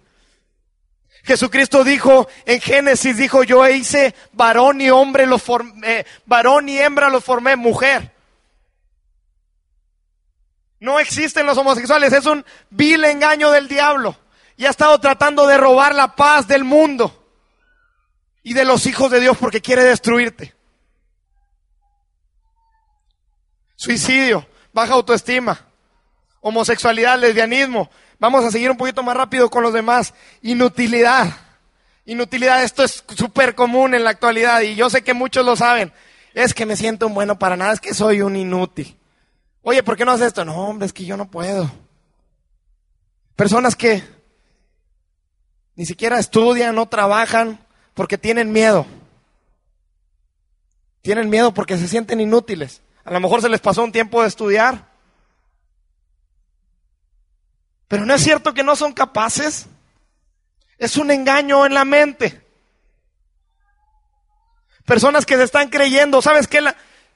Jesucristo 1.24 1.84
dijo 1.84 2.28
en 2.46 2.60
Génesis, 2.60 3.18
dijo, 3.18 3.44
yo 3.44 3.68
hice 3.68 4.14
varón 4.34 4.82
y 4.82 4.90
hombre, 4.90 5.26
lo 5.26 5.40
formé, 5.40 6.06
varón 6.26 6.70
y 6.70 6.78
hembra 6.78 7.10
lo 7.10 7.22
formé, 7.22 7.56
mujer. 7.56 8.15
No 10.80 11.00
existen 11.00 11.46
los 11.46 11.58
homosexuales, 11.58 12.14
es 12.14 12.26
un 12.26 12.46
vil 12.70 13.04
engaño 13.06 13.52
del 13.52 13.68
diablo. 13.68 14.18
Y 14.58 14.66
ha 14.66 14.70
estado 14.70 15.00
tratando 15.00 15.48
de 15.48 15.58
robar 15.58 15.96
la 15.96 16.16
paz 16.16 16.48
del 16.48 16.64
mundo 16.64 17.26
y 18.44 18.54
de 18.54 18.66
los 18.66 18.86
hijos 18.86 19.12
de 19.12 19.20
Dios 19.20 19.38
porque 19.38 19.62
quiere 19.62 19.84
destruirte. 19.84 20.56
suicidio, 23.76 24.48
baja 24.74 24.94
autoestima, 24.94 25.60
homosexualidad, 26.42 27.20
lesbianismo. 27.20 27.90
Vamos 28.20 28.44
a 28.44 28.52
seguir 28.52 28.72
un 28.72 28.78
poquito 28.78 29.04
más 29.04 29.16
rápido 29.16 29.50
con 29.50 29.64
los 29.64 29.74
demás. 29.74 30.14
Inutilidad. 30.42 31.28
Inutilidad, 32.06 32.64
esto 32.64 32.84
es 32.84 33.04
súper 33.16 33.56
común 33.56 33.94
en 33.94 34.04
la 34.04 34.12
actualidad 34.12 34.62
y 34.62 34.76
yo 34.76 34.90
sé 34.90 35.04
que 35.04 35.14
muchos 35.14 35.46
lo 35.46 35.56
saben. 35.56 35.92
Es 36.34 36.54
que 36.54 36.66
me 36.66 36.76
siento 36.76 37.08
un 37.08 37.14
bueno 37.14 37.38
para 37.40 37.58
nada, 37.58 37.74
es 37.74 37.80
que 37.80 37.94
soy 37.94 38.22
un 38.22 38.36
inútil. 38.36 38.98
Oye, 39.68 39.82
¿por 39.82 39.98
qué 39.98 40.06
no 40.06 40.12
haces 40.12 40.28
esto? 40.28 40.46
No, 40.46 40.54
hombre, 40.56 40.86
es 40.86 40.94
que 40.94 41.06
yo 41.06 41.18
no 41.18 41.26
puedo. 41.32 41.72
Personas 43.36 43.76
que 43.76 44.04
ni 45.76 45.88
siquiera 45.88 46.20
estudian, 46.20 46.76
no 46.76 46.86
trabajan, 46.86 47.60
porque 47.96 48.20
tienen 48.20 48.52
miedo. 48.52 48.86
Tienen 51.02 51.32
miedo 51.32 51.52
porque 51.52 51.80
se 51.80 51.88
sienten 51.88 52.22
inútiles. 52.22 52.84
A 53.06 53.12
lo 53.12 53.20
mejor 53.20 53.42
se 53.42 53.50
les 53.50 53.60
pasó 53.60 53.84
un 53.84 53.92
tiempo 53.92 54.22
de 54.22 54.28
estudiar. 54.28 54.88
Pero 57.88 58.06
no 58.06 58.14
es 58.14 58.22
cierto 58.22 58.54
que 58.54 58.62
no 58.62 58.76
son 58.76 58.94
capaces. 58.94 59.66
Es 60.78 60.96
un 60.96 61.10
engaño 61.10 61.66
en 61.66 61.74
la 61.74 61.86
mente. 61.86 62.40
Personas 64.86 65.26
que 65.26 65.38
se 65.38 65.44
están 65.44 65.70
creyendo, 65.70 66.22
¿sabes 66.22 66.48
qué? 66.48 66.62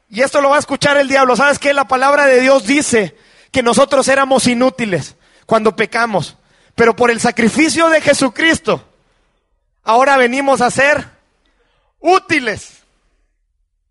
Y 0.10 0.22
esto 0.22 0.42
lo 0.42 0.50
va 0.50 0.56
a 0.56 0.60
escuchar 0.60 0.98
el 0.98 1.08
diablo, 1.08 1.36
¿sabes 1.36 1.60
qué? 1.60 1.74
La 1.74 1.88
palabra 1.88 2.26
de 2.26 2.42
Dios 2.42 2.66
dice 2.66 3.16
que 3.52 3.62
nosotros 3.62 4.08
éramos 4.08 4.48
inútiles 4.48 5.16
cuando 5.46 5.76
pecamos, 5.76 6.36
pero 6.74 6.96
por 6.96 7.12
el 7.12 7.20
sacrificio 7.20 7.90
de 7.90 8.02
Jesucristo, 8.02 8.84
ahora 9.84 10.18
venimos 10.18 10.62
a 10.62 10.72
ser 10.72 11.08
útiles. 12.00 12.80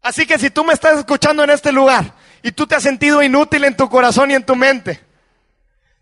Así 0.03 0.27
que 0.27 0.39
si 0.39 0.51
tú 0.51 0.65
me 0.65 0.73
estás 0.73 0.99
escuchando 0.99 1.45
en 1.45 1.51
este 1.51 1.71
lugar 1.71 2.15
y 2.43 2.51
tú 2.51 2.67
te 2.67 2.75
has 2.75 2.83
sentido 2.83 3.23
inútil 3.23 3.65
en 3.65 3.77
tu 3.77 3.89
corazón 3.89 4.31
y 4.31 4.35
en 4.35 4.45
tu 4.45 4.57
mente, 4.57 5.01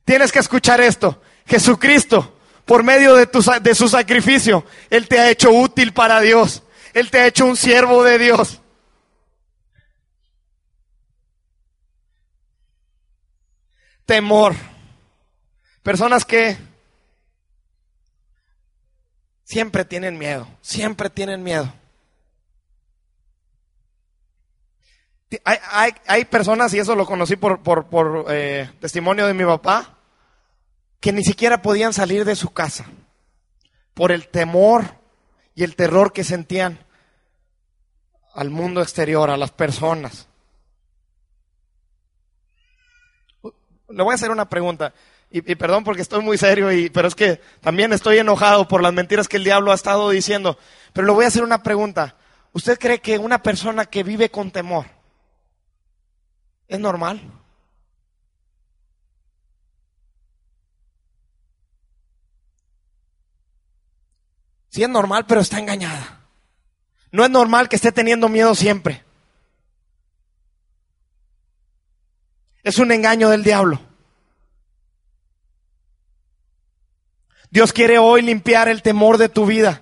tienes 0.04 0.32
que 0.32 0.38
escuchar 0.38 0.80
esto. 0.80 1.20
Jesucristo, 1.46 2.38
por 2.64 2.82
medio 2.82 3.14
de, 3.14 3.28
de 3.60 3.74
su 3.74 3.88
sacrificio, 3.88 4.64
Él 4.88 5.08
te 5.08 5.18
ha 5.18 5.30
hecho 5.30 5.50
útil 5.50 5.92
para 5.92 6.20
Dios. 6.20 6.62
Él 6.94 7.10
te 7.10 7.20
ha 7.20 7.26
hecho 7.26 7.44
un 7.44 7.56
siervo 7.56 8.02
de 8.02 8.18
Dios. 8.18 8.60
Temor. 14.06 14.54
Personas 15.82 16.24
que 16.24 16.56
siempre 19.44 19.84
tienen 19.84 20.18
miedo, 20.18 20.48
siempre 20.60 21.10
tienen 21.10 21.42
miedo. 21.42 21.72
Hay, 25.44 26.24
personas, 26.26 26.72
y 26.74 26.78
eso 26.78 26.94
lo 26.94 27.04
conocí 27.04 27.36
por, 27.36 27.60
eh, 28.28 28.70
testimonio 28.80 29.26
de 29.26 29.34
mi 29.34 29.44
papá, 29.44 29.98
que 31.00 31.12
ni 31.12 31.22
siquiera 31.24 31.62
podían 31.62 31.92
salir 31.92 32.24
de 32.24 32.36
su 32.36 32.52
casa 32.52 32.86
por 33.92 34.12
el 34.12 34.28
temor 34.28 34.84
y 35.54 35.64
el 35.64 35.74
terror 35.74 36.12
que 36.12 36.22
sentían 36.22 36.78
al 38.34 38.50
mundo 38.50 38.82
exterior, 38.82 39.30
a 39.30 39.36
las 39.36 39.50
personas. 39.50 40.28
Le 43.96 44.02
voy 44.02 44.12
a 44.12 44.16
hacer 44.16 44.30
una 44.30 44.46
pregunta. 44.46 44.92
Y, 45.30 45.40
perdón 45.54 45.82
porque 45.82 46.02
estoy 46.02 46.22
muy 46.22 46.36
serio, 46.36 46.70
y, 46.70 46.90
pero 46.90 47.08
es 47.08 47.14
que 47.14 47.40
también 47.62 47.94
estoy 47.94 48.18
enojado 48.18 48.68
por 48.68 48.82
las 48.82 48.92
mentiras 48.92 49.26
que 49.26 49.38
el 49.38 49.44
diablo 49.44 49.72
ha 49.72 49.74
estado 49.74 50.10
diciendo. 50.10 50.58
Pero 50.92 51.06
le 51.06 51.14
voy 51.14 51.24
a 51.24 51.28
hacer 51.28 51.42
una 51.42 51.62
pregunta. 51.62 52.14
¿Usted 52.52 52.78
cree 52.78 53.00
que 53.00 53.16
una 53.18 53.42
persona 53.42 53.86
que 53.86 54.02
vive 54.02 54.30
con 54.30 54.50
temor 54.50 54.84
es 56.68 56.78
normal? 56.78 57.22
Sí 64.68 64.82
es 64.82 64.90
normal, 64.90 65.24
pero 65.26 65.40
está 65.40 65.58
engañada. 65.58 66.20
No 67.12 67.24
es 67.24 67.30
normal 67.30 67.70
que 67.70 67.76
esté 67.76 67.92
teniendo 67.92 68.28
miedo 68.28 68.54
siempre. 68.54 69.06
Es 72.62 72.78
un 72.78 72.92
engaño 72.92 73.30
del 73.30 73.42
diablo. 73.42 73.85
Dios 77.56 77.72
quiere 77.72 77.96
hoy 77.96 78.20
limpiar 78.20 78.68
el 78.68 78.82
temor 78.82 79.16
de 79.16 79.30
tu 79.30 79.46
vida. 79.46 79.80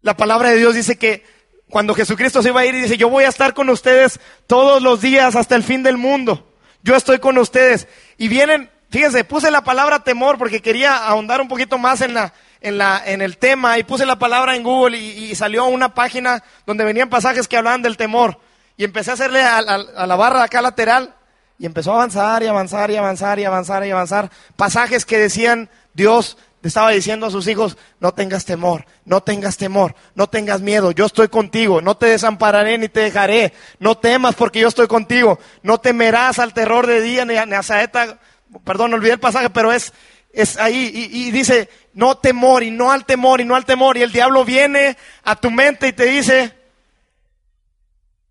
La 0.00 0.16
palabra 0.16 0.50
de 0.50 0.56
Dios 0.56 0.74
dice 0.74 0.98
que 0.98 1.24
cuando 1.70 1.94
Jesucristo 1.94 2.42
se 2.42 2.48
iba 2.48 2.62
a 2.62 2.66
ir, 2.66 2.74
dice, 2.74 2.96
yo 2.96 3.08
voy 3.08 3.22
a 3.22 3.28
estar 3.28 3.54
con 3.54 3.70
ustedes 3.70 4.18
todos 4.48 4.82
los 4.82 5.00
días 5.00 5.36
hasta 5.36 5.54
el 5.54 5.62
fin 5.62 5.84
del 5.84 5.96
mundo. 5.96 6.52
Yo 6.82 6.96
estoy 6.96 7.20
con 7.20 7.38
ustedes. 7.38 7.86
Y 8.18 8.26
vienen, 8.26 8.68
fíjense, 8.90 9.22
puse 9.22 9.52
la 9.52 9.62
palabra 9.62 10.02
temor 10.02 10.38
porque 10.38 10.60
quería 10.60 10.96
ahondar 10.96 11.40
un 11.40 11.46
poquito 11.46 11.78
más 11.78 12.00
en 12.00 12.14
la, 12.14 12.32
en, 12.60 12.78
la, 12.78 13.00
en 13.06 13.22
el 13.22 13.38
tema 13.38 13.78
y 13.78 13.84
puse 13.84 14.04
la 14.04 14.18
palabra 14.18 14.56
en 14.56 14.64
Google 14.64 14.98
y, 14.98 15.32
salió 15.36 15.66
una 15.66 15.94
página 15.94 16.42
donde 16.66 16.84
venían 16.84 17.08
pasajes 17.08 17.46
que 17.46 17.56
hablaban 17.56 17.82
del 17.82 17.96
temor. 17.96 18.40
Y 18.76 18.82
empecé 18.82 19.12
a 19.12 19.14
hacerle 19.14 19.40
a, 19.40 19.58
a 19.58 20.04
la 20.08 20.16
barra 20.16 20.42
acá 20.42 20.60
lateral 20.60 21.14
y 21.60 21.66
empezó 21.66 21.92
a 21.92 21.94
avanzar 21.94 22.42
y 22.42 22.48
avanzar 22.48 22.90
y 22.90 22.96
avanzar 22.96 23.38
y 23.38 23.44
avanzar 23.44 23.86
y 23.86 23.90
avanzar. 23.92 24.30
Pasajes 24.56 25.06
que 25.06 25.18
decían, 25.18 25.70
Dios 25.94 26.36
te 26.62 26.68
estaba 26.68 26.90
diciendo 26.90 27.26
a 27.26 27.30
sus 27.30 27.48
hijos, 27.48 27.76
no 27.98 28.14
tengas 28.14 28.44
temor, 28.44 28.86
no 29.04 29.20
tengas 29.20 29.56
temor, 29.56 29.96
no 30.14 30.28
tengas 30.28 30.60
miedo, 30.60 30.92
yo 30.92 31.06
estoy 31.06 31.26
contigo, 31.26 31.82
no 31.82 31.96
te 31.96 32.06
desampararé 32.06 32.78
ni 32.78 32.88
te 32.88 33.00
dejaré, 33.00 33.52
no 33.80 33.98
temas 33.98 34.36
porque 34.36 34.60
yo 34.60 34.68
estoy 34.68 34.86
contigo, 34.86 35.40
no 35.64 35.78
temerás 35.78 36.38
al 36.38 36.54
terror 36.54 36.86
de 36.86 37.00
día 37.00 37.24
ni 37.24 37.34
a, 37.34 37.62
saeta, 37.64 38.20
perdón, 38.64 38.94
olvidé 38.94 39.14
el 39.14 39.20
pasaje, 39.20 39.50
pero 39.50 39.72
es, 39.72 39.92
es 40.32 40.56
ahí 40.56 41.10
y, 41.10 41.32
dice, 41.32 41.68
no 41.94 42.16
temor 42.18 42.62
y 42.62 42.70
no 42.70 42.92
al 42.92 43.06
temor 43.06 43.40
y 43.40 43.44
no 43.44 43.56
al 43.56 43.64
temor. 43.64 43.96
Y 43.96 44.02
el 44.02 44.12
diablo 44.12 44.44
viene 44.44 44.96
a 45.24 45.34
tu 45.34 45.50
mente 45.50 45.88
y 45.88 45.92
te 45.92 46.04
dice, 46.04 46.54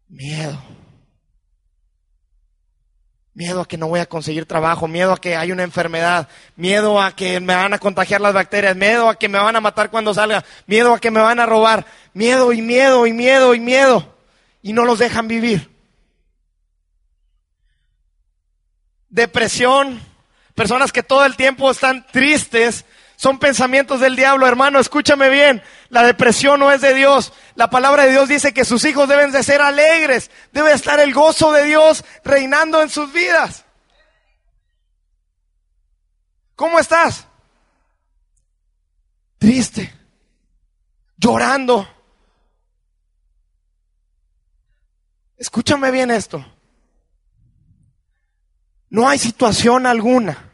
miedo. 0.07 0.70
Miedo 3.33 3.61
a 3.61 3.67
que 3.67 3.77
no 3.77 3.87
voy 3.87 4.01
a 4.01 4.05
conseguir 4.05 4.45
trabajo, 4.45 4.87
miedo 4.87 5.13
a 5.13 5.17
que 5.17 5.35
hay 5.35 5.51
una 5.51 5.63
enfermedad, 5.63 6.27
miedo 6.57 7.01
a 7.01 7.15
que 7.15 7.39
me 7.39 7.55
van 7.55 7.73
a 7.73 7.79
contagiar 7.79 8.19
las 8.19 8.33
bacterias, 8.33 8.75
miedo 8.75 9.09
a 9.09 9.17
que 9.17 9.29
me 9.29 9.39
van 9.39 9.55
a 9.55 9.61
matar 9.61 9.89
cuando 9.89 10.13
salga, 10.13 10.43
miedo 10.67 10.93
a 10.93 10.99
que 10.99 11.11
me 11.11 11.21
van 11.21 11.39
a 11.39 11.45
robar, 11.45 11.85
miedo 12.13 12.51
y 12.51 12.61
miedo 12.61 13.07
y 13.07 13.13
miedo 13.13 13.55
y 13.55 13.59
miedo. 13.59 14.15
Y 14.61 14.73
no 14.73 14.85
los 14.85 14.99
dejan 14.99 15.27
vivir. 15.27 15.69
Depresión, 19.09 20.01
Personas 20.55 20.91
que 20.91 21.03
todo 21.03 21.25
el 21.25 21.35
tiempo 21.35 21.71
están 21.71 22.05
tristes. 22.11 22.85
Son 23.21 23.37
pensamientos 23.37 23.99
del 23.99 24.15
diablo, 24.15 24.47
hermano, 24.47 24.79
escúchame 24.79 25.29
bien. 25.29 25.61
La 25.89 26.01
depresión 26.01 26.59
no 26.59 26.71
es 26.71 26.81
de 26.81 26.95
Dios. 26.95 27.31
La 27.53 27.69
palabra 27.69 28.05
de 28.05 28.09
Dios 28.13 28.27
dice 28.27 28.51
que 28.51 28.65
sus 28.65 28.83
hijos 28.83 29.07
deben 29.07 29.31
de 29.31 29.43
ser 29.43 29.61
alegres. 29.61 30.31
Debe 30.51 30.71
estar 30.71 30.99
el 30.99 31.13
gozo 31.13 31.51
de 31.51 31.65
Dios 31.65 32.03
reinando 32.23 32.81
en 32.81 32.89
sus 32.89 33.13
vidas. 33.13 33.63
¿Cómo 36.55 36.79
estás? 36.79 37.27
Triste. 39.37 39.93
Llorando. 41.15 41.87
Escúchame 45.37 45.91
bien 45.91 46.09
esto. 46.09 46.43
No 48.89 49.07
hay 49.07 49.19
situación 49.19 49.85
alguna 49.85 50.50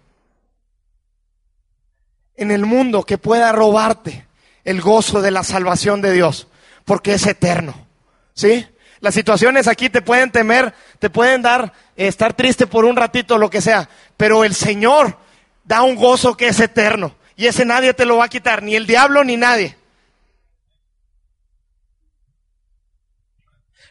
en 2.38 2.52
el 2.52 2.66
mundo 2.66 3.04
que 3.04 3.18
pueda 3.18 3.52
robarte 3.52 4.26
el 4.64 4.80
gozo 4.82 5.22
de 5.22 5.32
la 5.32 5.44
salvación 5.44 6.02
de 6.02 6.14
Dios, 6.14 6.48
porque 6.86 7.14
es 7.14 7.26
eterno. 7.26 7.88
¿Sí? 8.34 8.66
Las 9.00 9.16
situaciones 9.16 9.68
aquí 9.68 9.90
te 9.90 10.02
pueden 10.02 10.32
temer, 10.32 10.74
te 11.00 11.10
pueden 11.10 11.42
dar, 11.42 11.74
eh, 11.96 12.08
estar 12.08 12.34
triste 12.34 12.68
por 12.68 12.86
un 12.86 12.96
ratito, 12.96 13.38
lo 13.38 13.50
que 13.50 13.62
sea, 13.62 13.90
pero 14.16 14.44
el 14.44 14.54
Señor 14.54 15.18
da 15.64 15.82
un 15.82 15.96
gozo 15.96 16.38
que 16.38 16.48
es 16.48 16.60
eterno. 16.60 17.16
Y 17.36 17.48
ese 17.48 17.66
nadie 17.66 17.94
te 17.94 18.06
lo 18.06 18.18
va 18.18 18.26
a 18.26 18.30
quitar, 18.30 18.64
ni 18.64 18.76
el 18.76 18.88
diablo 18.88 19.24
ni 19.24 19.38
nadie. 19.38 19.76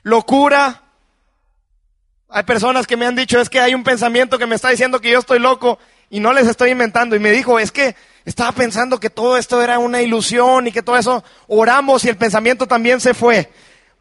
Locura, 0.02 0.82
hay 2.28 2.42
personas 2.44 2.86
que 2.86 2.96
me 2.96 3.06
han 3.06 3.16
dicho, 3.16 3.40
es 3.40 3.48
que 3.48 3.60
hay 3.60 3.74
un 3.74 3.84
pensamiento 3.84 4.38
que 4.38 4.46
me 4.46 4.54
está 4.54 4.68
diciendo 4.68 5.00
que 5.00 5.10
yo 5.10 5.18
estoy 5.18 5.38
loco 5.38 5.78
y 6.10 6.20
no 6.20 6.32
les 6.32 6.46
estoy 6.46 6.70
inventando. 6.70 7.16
Y 7.16 7.20
me 7.20 7.30
dijo, 7.30 7.58
es 7.58 7.72
que 7.72 7.96
estaba 8.26 8.50
pensando 8.50 8.98
que 8.98 9.08
todo 9.08 9.36
esto 9.36 9.62
era 9.62 9.78
una 9.78 10.02
ilusión 10.02 10.66
y 10.66 10.72
que 10.72 10.82
todo 10.82 10.98
eso, 10.98 11.22
oramos 11.46 12.04
y 12.04 12.08
el 12.08 12.16
pensamiento 12.16 12.66
también 12.66 13.00
se 13.00 13.14
fue. 13.14 13.52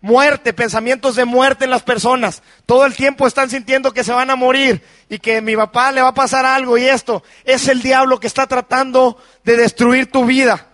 Muerte, 0.01 0.51
pensamientos 0.51 1.15
de 1.15 1.25
muerte 1.25 1.65
en 1.65 1.69
las 1.69 1.83
personas. 1.83 2.41
Todo 2.65 2.87
el 2.87 2.95
tiempo 2.95 3.27
están 3.27 3.51
sintiendo 3.51 3.93
que 3.93 4.03
se 4.03 4.11
van 4.11 4.31
a 4.31 4.35
morir 4.35 4.83
y 5.09 5.19
que 5.19 5.41
mi 5.41 5.55
papá 5.55 5.91
le 5.91 6.01
va 6.01 6.09
a 6.09 6.13
pasar 6.15 6.43
algo 6.43 6.75
y 6.75 6.85
esto. 6.85 7.23
Es 7.43 7.67
el 7.67 7.83
diablo 7.83 8.19
que 8.19 8.25
está 8.25 8.47
tratando 8.47 9.21
de 9.43 9.57
destruir 9.57 10.11
tu 10.11 10.25
vida. 10.25 10.69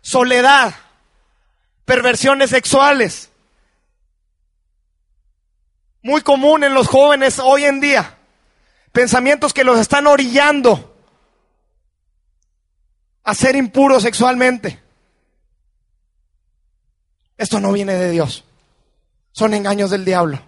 Soledad, 0.00 0.72
perversiones 1.84 2.50
sexuales, 2.50 3.28
muy 6.00 6.20
común 6.20 6.62
en 6.62 6.74
los 6.74 6.86
jóvenes 6.86 7.40
hoy 7.40 7.64
en 7.64 7.80
día. 7.80 8.18
Pensamientos 8.92 9.52
que 9.52 9.64
los 9.64 9.80
están 9.80 10.06
orillando 10.06 10.93
a 13.24 13.34
ser 13.34 13.56
impuros 13.56 14.02
sexualmente. 14.02 14.78
Esto 17.36 17.58
no 17.58 17.72
viene 17.72 17.94
de 17.94 18.10
Dios. 18.10 18.44
Son 19.32 19.54
engaños 19.54 19.90
del 19.90 20.04
diablo. 20.04 20.40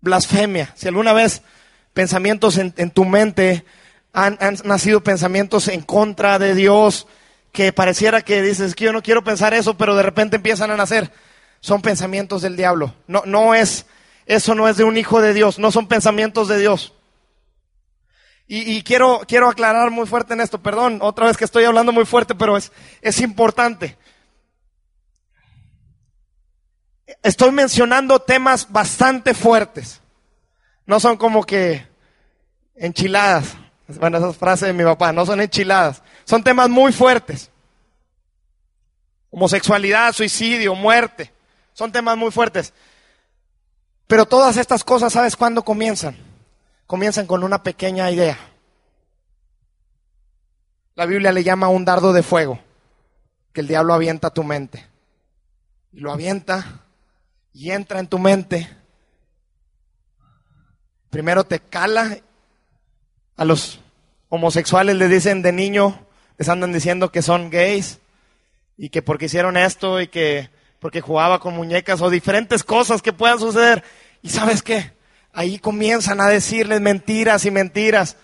Blasfemia. 0.00 0.72
Si 0.76 0.88
alguna 0.88 1.12
vez 1.12 1.42
pensamientos 1.92 2.56
en, 2.56 2.90
tu 2.90 3.04
mente 3.04 3.64
han, 4.12 4.38
han, 4.40 4.56
nacido 4.64 5.02
pensamientos 5.02 5.68
en 5.68 5.82
contra 5.82 6.38
de 6.38 6.54
Dios, 6.54 7.06
que 7.52 7.72
pareciera 7.72 8.22
que 8.22 8.42
dices 8.42 8.74
que 8.74 8.84
yo 8.84 8.92
no 8.92 9.02
quiero 9.02 9.24
pensar 9.24 9.52
eso, 9.52 9.76
pero 9.76 9.96
de 9.96 10.02
repente 10.02 10.36
empiezan 10.36 10.70
a 10.70 10.76
nacer, 10.76 11.10
son 11.60 11.82
pensamientos 11.82 12.42
del 12.42 12.56
diablo. 12.56 12.94
No, 13.06 13.22
no 13.26 13.54
es, 13.54 13.86
eso 14.26 14.54
no 14.54 14.68
es 14.68 14.76
de 14.76 14.84
un 14.84 14.96
hijo 14.96 15.20
de 15.20 15.34
Dios, 15.34 15.58
no 15.58 15.72
son 15.72 15.88
pensamientos 15.88 16.48
de 16.48 16.58
Dios. 16.58 16.95
Y, 18.48 18.82
quiero, 18.82 19.22
quiero 19.26 19.48
aclarar 19.48 19.90
muy 19.90 20.06
fuerte 20.06 20.34
en 20.34 20.40
esto, 20.40 20.62
perdón, 20.62 21.00
otra 21.02 21.26
vez 21.26 21.36
que 21.36 21.44
estoy 21.44 21.64
hablando 21.64 21.90
muy 21.90 22.04
fuerte, 22.04 22.32
pero 22.36 22.56
es, 22.56 22.70
es 23.02 23.20
importante. 23.20 23.98
Estoy 27.24 27.50
mencionando 27.50 28.20
temas 28.20 28.70
bastante 28.70 29.34
fuertes. 29.34 30.00
No 30.86 31.00
son 31.00 31.16
como 31.16 31.42
que 31.42 31.88
enchiladas. 32.76 33.56
Bueno, 33.88 34.18
esas 34.18 34.36
frases 34.36 34.68
de 34.68 34.74
mi 34.74 34.84
papá, 34.84 35.12
no 35.12 35.26
son 35.26 35.40
enchiladas. 35.40 36.02
Son 36.24 36.44
temas 36.44 36.68
muy 36.68 36.92
fuertes. 36.92 37.50
Homosexualidad, 39.30 40.12
suicidio, 40.12 40.76
muerte. 40.76 41.32
Son 41.72 41.90
temas 41.90 42.16
muy 42.16 42.30
fuertes. 42.30 42.72
Pero 44.06 44.24
todas 44.24 44.56
estas 44.56 44.84
cosas, 44.84 45.12
¿sabes 45.12 45.34
cuándo 45.34 45.64
comienzan? 45.64 46.35
Comienzan 46.86 47.26
con 47.26 47.44
una 47.44 47.62
pequeña 47.62 48.10
idea. 48.10 48.38
La 50.94 51.06
Biblia 51.06 51.32
le 51.32 51.44
llama 51.44 51.68
un 51.68 51.84
dardo 51.84 52.12
de 52.12 52.22
fuego 52.22 52.58
que 53.52 53.60
el 53.60 53.68
diablo 53.68 53.94
avienta 53.94 54.28
a 54.28 54.34
tu 54.34 54.44
mente. 54.44 54.86
Y 55.92 56.00
lo 56.00 56.12
avienta 56.12 56.84
y 57.52 57.70
entra 57.70 58.00
en 58.00 58.06
tu 58.06 58.18
mente. 58.18 58.68
Primero 61.10 61.44
te 61.44 61.60
cala. 61.60 62.18
A 63.38 63.44
los 63.44 63.80
homosexuales 64.30 64.96
les 64.96 65.10
dicen 65.10 65.42
de 65.42 65.52
niño, 65.52 66.06
les 66.38 66.48
andan 66.48 66.72
diciendo 66.72 67.12
que 67.12 67.20
son 67.20 67.50
gays 67.50 67.98
y 68.78 68.88
que 68.88 69.02
porque 69.02 69.26
hicieron 69.26 69.58
esto 69.58 70.00
y 70.00 70.08
que 70.08 70.50
porque 70.80 71.02
jugaba 71.02 71.38
con 71.38 71.54
muñecas 71.54 72.00
o 72.00 72.08
diferentes 72.08 72.64
cosas 72.64 73.02
que 73.02 73.12
puedan 73.12 73.38
suceder. 73.38 73.84
¿Y 74.22 74.30
sabes 74.30 74.62
qué? 74.62 74.95
Ahí 75.36 75.58
comienzan 75.58 76.22
a 76.22 76.28
decirles 76.28 76.80
mentiras 76.80 77.44
y 77.44 77.50
mentiras. 77.50 78.16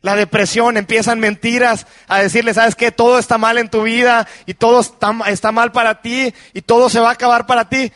La 0.00 0.14
depresión, 0.14 0.76
empiezan 0.76 1.18
mentiras 1.18 1.88
a 2.06 2.20
decirles, 2.20 2.54
sabes 2.54 2.76
que 2.76 2.92
todo 2.92 3.18
está 3.18 3.36
mal 3.36 3.58
en 3.58 3.68
tu 3.68 3.82
vida 3.82 4.28
y 4.46 4.54
todo 4.54 4.80
está, 4.80 5.50
mal 5.50 5.72
para 5.72 6.02
ti 6.02 6.32
y 6.54 6.62
todo 6.62 6.88
se 6.88 7.00
va 7.00 7.08
a 7.08 7.14
acabar 7.14 7.46
para 7.46 7.68
ti. 7.68 7.92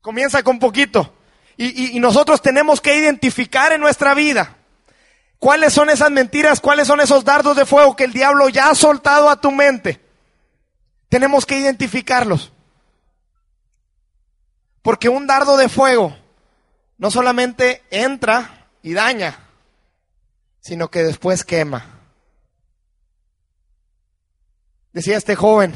Comienza 0.00 0.44
con 0.44 0.60
poquito. 0.60 1.12
Y, 1.56 1.96
y 1.96 1.98
nosotros 1.98 2.40
tenemos 2.40 2.80
que 2.80 2.96
identificar 2.96 3.72
en 3.72 3.80
nuestra 3.80 4.14
vida 4.14 4.56
cuáles 5.40 5.72
son 5.72 5.90
esas 5.90 6.12
mentiras, 6.12 6.60
cuáles 6.60 6.86
son 6.86 7.00
esos 7.00 7.24
dardos 7.24 7.56
de 7.56 7.66
fuego 7.66 7.96
que 7.96 8.04
el 8.04 8.12
diablo 8.12 8.48
ya 8.50 8.70
ha 8.70 8.76
soltado 8.76 9.28
a 9.30 9.40
tu 9.40 9.50
mente. 9.50 10.00
Tenemos 11.08 11.44
que 11.44 11.58
identificarlos. 11.58 12.52
Porque 14.80 15.08
un 15.08 15.26
dardo 15.26 15.56
de 15.56 15.68
fuego 15.68 16.16
no 16.98 17.10
solamente 17.10 17.82
entra 17.90 18.68
y 18.82 18.92
daña, 18.92 19.38
sino 20.60 20.90
que 20.90 21.02
después 21.02 21.44
quema. 21.44 21.86
Decía 24.92 25.16
este 25.16 25.36
joven, 25.36 25.74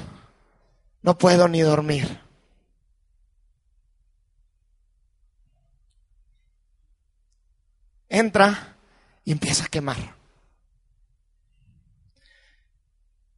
no 1.03 1.17
puedo 1.17 1.47
ni 1.49 1.61
dormir. 1.61 2.21
Entra 8.09 8.77
y 9.25 9.33
empieza 9.33 9.65
a 9.65 9.69
quemar. 9.69 9.97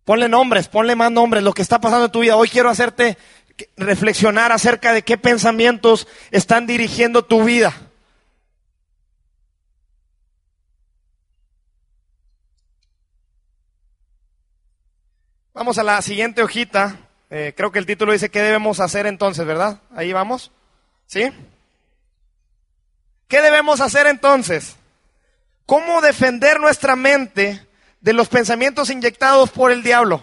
Ponle 0.04 0.28
nombres, 0.28 0.68
ponle 0.68 0.96
más 0.96 1.12
nombres, 1.12 1.42
lo 1.42 1.52
que 1.52 1.62
está 1.62 1.80
pasando 1.80 2.06
en 2.06 2.12
tu 2.12 2.20
vida. 2.20 2.36
Hoy 2.36 2.48
quiero 2.48 2.70
hacerte 2.70 3.16
reflexionar 3.76 4.52
acerca 4.52 4.92
de 4.92 5.02
qué 5.02 5.16
pensamientos 5.16 6.08
están 6.30 6.66
dirigiendo 6.66 7.24
tu 7.24 7.44
vida. 7.44 7.74
Vamos 15.54 15.78
a 15.78 15.84
la 15.84 16.02
siguiente 16.02 16.42
hojita. 16.42 16.98
Eh, 17.30 17.54
creo 17.56 17.70
que 17.70 17.78
el 17.78 17.86
título 17.86 18.12
dice 18.12 18.28
qué 18.28 18.42
debemos 18.42 18.80
hacer 18.80 19.06
entonces, 19.06 19.46
¿verdad? 19.46 19.80
Ahí 19.94 20.12
vamos. 20.12 20.50
¿Sí? 21.06 21.30
¿Qué 23.28 23.40
debemos 23.40 23.80
hacer 23.80 24.06
entonces? 24.06 24.76
¿Cómo 25.66 26.00
defender 26.00 26.60
nuestra 26.60 26.96
mente 26.96 27.66
de 28.00 28.12
los 28.12 28.28
pensamientos 28.28 28.90
inyectados 28.90 29.50
por 29.50 29.70
el 29.70 29.82
diablo? 29.82 30.22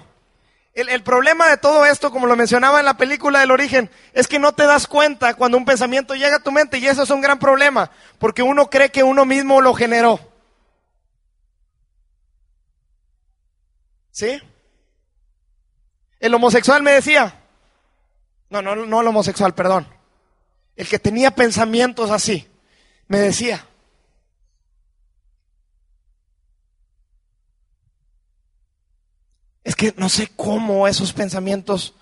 El, 0.73 1.03
problema 1.03 1.49
de 1.49 1.57
todo 1.57 1.85
esto, 1.85 2.11
como 2.11 2.27
lo 2.27 2.37
mencionaba 2.37 2.79
en 2.79 2.85
la 2.85 2.95
película 2.95 3.39
del 3.41 3.51
origen, 3.51 3.89
es 4.13 4.27
que 4.27 4.39
no 4.39 4.53
te 4.53 4.65
das 4.65 4.87
cuenta 4.87 5.33
cuando 5.33 5.57
un 5.57 5.65
pensamiento 5.65 6.15
llega 6.15 6.37
a 6.37 6.43
tu 6.43 6.51
mente 6.51 6.77
y 6.77 6.87
eso 6.87 7.03
es 7.03 7.09
un 7.09 7.19
gran 7.19 7.39
problema, 7.39 7.91
porque 8.19 8.41
uno 8.41 8.69
cree 8.69 8.89
que 8.89 9.03
uno 9.03 9.25
mismo 9.25 9.59
lo 9.59 9.73
generó. 9.73 10.19
¿Sí? 14.11 14.41
El 16.19 16.33
homosexual 16.33 16.83
me 16.83 16.91
decía, 16.91 17.41
no, 18.49 18.61
no, 18.61 18.75
no 18.75 19.01
el 19.01 19.07
homosexual, 19.07 19.53
perdón, 19.53 19.87
el 20.77 20.87
que 20.87 20.99
tenía 20.99 21.31
pensamientos 21.31 22.11
así, 22.11 22.47
me 23.07 23.19
decía, 23.19 23.65
es 29.63 29.75
que 29.75 29.93
no 29.97 30.09
sé 30.09 30.29
cómo 30.35 30.87
esos 30.87 31.13
pensamientos 31.13 31.93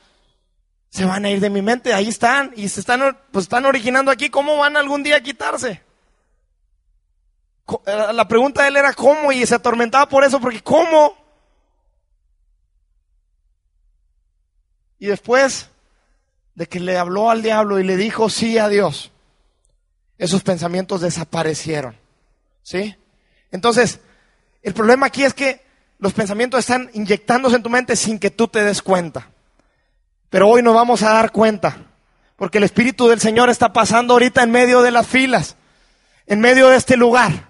se 0.89 1.05
van 1.05 1.25
a 1.25 1.29
ir 1.29 1.39
de 1.39 1.49
mi 1.49 1.61
mente. 1.61 1.93
Ahí 1.93 2.07
están 2.07 2.51
y 2.55 2.67
se 2.69 2.79
están, 2.79 3.17
pues 3.31 3.43
están 3.43 3.65
originando 3.65 4.11
aquí. 4.11 4.29
¿Cómo 4.29 4.57
van 4.57 4.77
algún 4.77 5.03
día 5.03 5.17
a 5.17 5.21
quitarse? 5.21 5.81
Eh, 7.85 8.13
la 8.13 8.27
pregunta 8.27 8.63
de 8.63 8.69
él 8.69 8.77
era 8.77 8.93
cómo 8.93 9.31
y 9.31 9.45
se 9.45 9.55
atormentaba 9.55 10.07
por 10.07 10.23
eso, 10.23 10.39
porque 10.39 10.61
¿cómo? 10.61 11.15
Y 14.97 15.07
después 15.07 15.69
de 16.55 16.67
que 16.67 16.79
le 16.79 16.97
habló 16.97 17.29
al 17.29 17.41
diablo 17.41 17.79
y 17.79 17.83
le 17.83 17.95
dijo 17.95 18.29
sí 18.29 18.57
a 18.57 18.67
Dios, 18.67 19.11
esos 20.17 20.43
pensamientos 20.43 21.01
desaparecieron. 21.01 21.97
¿Sí? 22.63 22.95
Entonces, 23.51 23.99
el 24.61 24.73
problema 24.73 25.07
aquí 25.07 25.23
es 25.23 25.33
que 25.33 25.68
los 25.99 26.13
pensamientos 26.13 26.61
están 26.61 26.89
inyectándose 26.93 27.57
en 27.57 27.63
tu 27.63 27.69
mente 27.69 27.95
sin 27.95 28.19
que 28.19 28.31
tú 28.31 28.47
te 28.47 28.63
des 28.63 28.81
cuenta. 28.81 29.29
Pero 30.29 30.47
hoy 30.47 30.63
nos 30.63 30.73
vamos 30.73 31.03
a 31.03 31.11
dar 31.11 31.31
cuenta, 31.31 31.77
porque 32.37 32.57
el 32.57 32.63
Espíritu 32.63 33.07
del 33.07 33.19
Señor 33.19 33.49
está 33.49 33.73
pasando 33.73 34.13
ahorita 34.13 34.41
en 34.41 34.51
medio 34.51 34.81
de 34.81 34.91
las 34.91 35.07
filas, 35.07 35.57
en 36.25 36.39
medio 36.39 36.69
de 36.69 36.77
este 36.77 36.95
lugar. 36.95 37.49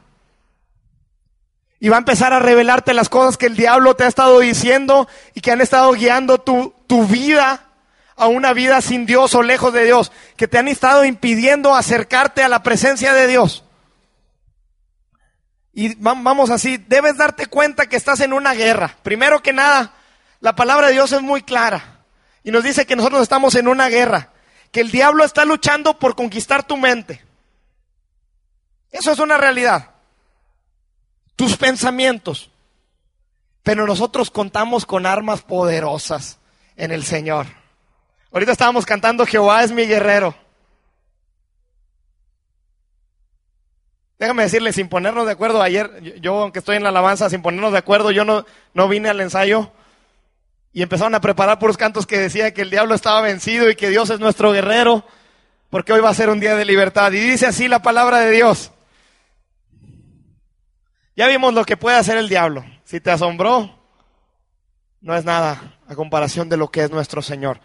Y 1.79 1.89
va 1.89 1.97
a 1.97 1.99
empezar 1.99 2.33
a 2.33 2.39
revelarte 2.39 2.93
las 2.93 3.07
cosas 3.07 3.37
que 3.37 3.45
el 3.45 3.55
diablo 3.55 3.95
te 3.95 4.03
ha 4.03 4.07
estado 4.07 4.39
diciendo 4.39 5.07
y 5.33 5.41
que 5.41 5.51
han 5.51 5.61
estado 5.61 5.91
guiando 5.91 6.39
tu, 6.39 6.73
tu 6.87 7.05
vida 7.05 7.67
a 8.15 8.27
una 8.27 8.51
vida 8.51 8.81
sin 8.81 9.05
Dios 9.05 9.33
o 9.35 9.43
lejos 9.43 9.71
de 9.73 9.85
Dios, 9.85 10.11
que 10.35 10.47
te 10.47 10.57
han 10.57 10.67
estado 10.67 11.05
impidiendo 11.05 11.75
acercarte 11.75 12.43
a 12.43 12.49
la 12.49 12.63
presencia 12.63 13.13
de 13.13 13.27
Dios. 13.27 13.63
Y 15.79 15.95
vamos 15.95 16.49
así, 16.49 16.75
debes 16.75 17.15
darte 17.15 17.45
cuenta 17.45 17.87
que 17.87 17.95
estás 17.95 18.19
en 18.19 18.33
una 18.33 18.53
guerra. 18.53 18.97
Primero 19.01 19.41
que 19.41 19.53
nada, 19.53 19.93
la 20.41 20.53
palabra 20.53 20.87
de 20.87 20.93
Dios 20.93 21.13
es 21.13 21.21
muy 21.21 21.41
clara 21.41 22.01
y 22.43 22.51
nos 22.51 22.65
dice 22.65 22.85
que 22.85 22.97
nosotros 22.97 23.21
estamos 23.21 23.55
en 23.55 23.65
una 23.69 23.87
guerra, 23.87 24.33
que 24.73 24.81
el 24.81 24.91
diablo 24.91 25.23
está 25.23 25.45
luchando 25.45 25.97
por 25.97 26.17
conquistar 26.17 26.63
tu 26.63 26.75
mente. 26.75 27.23
Eso 28.91 29.13
es 29.13 29.19
una 29.19 29.37
realidad. 29.37 29.91
Tus 31.37 31.55
pensamientos. 31.55 32.51
Pero 33.63 33.87
nosotros 33.87 34.31
contamos 34.31 34.85
con 34.85 35.05
armas 35.05 35.43
poderosas 35.43 36.39
en 36.75 36.91
el 36.91 37.05
Señor. 37.05 37.47
Ahorita 38.33 38.51
estábamos 38.51 38.85
cantando 38.85 39.25
Jehová 39.25 39.63
es 39.63 39.71
mi 39.71 39.85
guerrero. 39.85 40.35
Déjame 44.19 44.43
decirle, 44.43 44.73
sin 44.73 44.89
ponernos 44.89 45.25
de 45.25 45.31
acuerdo, 45.31 45.61
ayer, 45.61 46.19
yo 46.19 46.41
aunque 46.41 46.59
estoy 46.59 46.75
en 46.75 46.83
la 46.83 46.89
alabanza, 46.89 47.29
sin 47.29 47.41
ponernos 47.41 47.71
de 47.71 47.77
acuerdo, 47.77 48.11
yo 48.11 48.25
no, 48.25 48.45
no 48.73 48.89
vine 48.89 49.07
al 49.07 49.21
ensayo. 49.21 49.71
Y 50.73 50.81
empezaron 50.83 51.15
a 51.15 51.21
preparar 51.21 51.57
puros 51.57 51.77
cantos 51.77 52.05
que 52.05 52.19
decían 52.19 52.51
que 52.51 52.61
el 52.61 52.69
diablo 52.69 52.93
estaba 52.95 53.21
vencido 53.21 53.69
y 53.69 53.75
que 53.75 53.89
Dios 53.89 54.09
es 54.09 54.19
nuestro 54.19 54.51
guerrero, 54.51 55.05
porque 55.69 55.93
hoy 55.93 56.01
va 56.01 56.09
a 56.09 56.13
ser 56.13 56.29
un 56.29 56.41
día 56.41 56.55
de 56.55 56.65
libertad. 56.65 57.13
Y 57.13 57.19
dice 57.19 57.47
así 57.47 57.69
la 57.69 57.81
palabra 57.81 58.19
de 58.19 58.31
Dios. 58.31 58.71
Ya 61.15 61.27
vimos 61.27 61.53
lo 61.53 61.63
que 61.63 61.77
puede 61.77 61.95
hacer 61.95 62.17
el 62.17 62.27
diablo. 62.27 62.65
Si 62.83 62.99
te 62.99 63.11
asombró, 63.11 63.79
no 64.99 65.15
es 65.15 65.23
nada 65.23 65.79
a 65.87 65.95
comparación 65.95 66.49
de 66.49 66.57
lo 66.57 66.69
que 66.69 66.83
es 66.83 66.91
nuestro 66.91 67.21
Señor. 67.21 67.61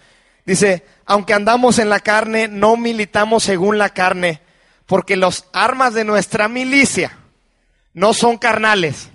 Dice, 0.46 0.86
aunque 1.04 1.34
andamos 1.34 1.80
en 1.80 1.88
la 1.88 1.98
carne, 1.98 2.46
no 2.46 2.76
militamos 2.76 3.42
según 3.42 3.76
la 3.76 3.88
carne, 3.88 4.40
porque 4.86 5.16
las 5.16 5.46
armas 5.52 5.94
de 5.94 6.04
nuestra 6.04 6.48
milicia 6.48 7.18
no 7.92 8.12
son 8.12 8.38
carnales, 8.38 9.08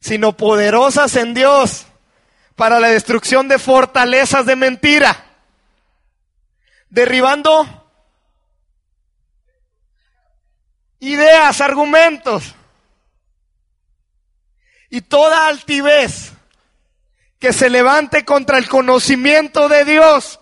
sino 0.00 0.36
poderosas 0.36 1.16
en 1.16 1.34
Dios 1.34 1.86
para 2.54 2.80
la 2.80 2.88
destrucción 2.88 3.48
de 3.48 3.58
fortalezas 3.58 4.44
de 4.46 4.56
mentira, 4.56 5.24
derribando 6.90 7.86
ideas, 11.00 11.60
argumentos 11.60 12.54
y 14.90 15.02
toda 15.02 15.48
altivez 15.48 16.32
que 17.38 17.52
se 17.52 17.68
levante 17.70 18.24
contra 18.24 18.58
el 18.58 18.68
conocimiento 18.68 19.68
de 19.68 19.84
Dios 19.84 20.40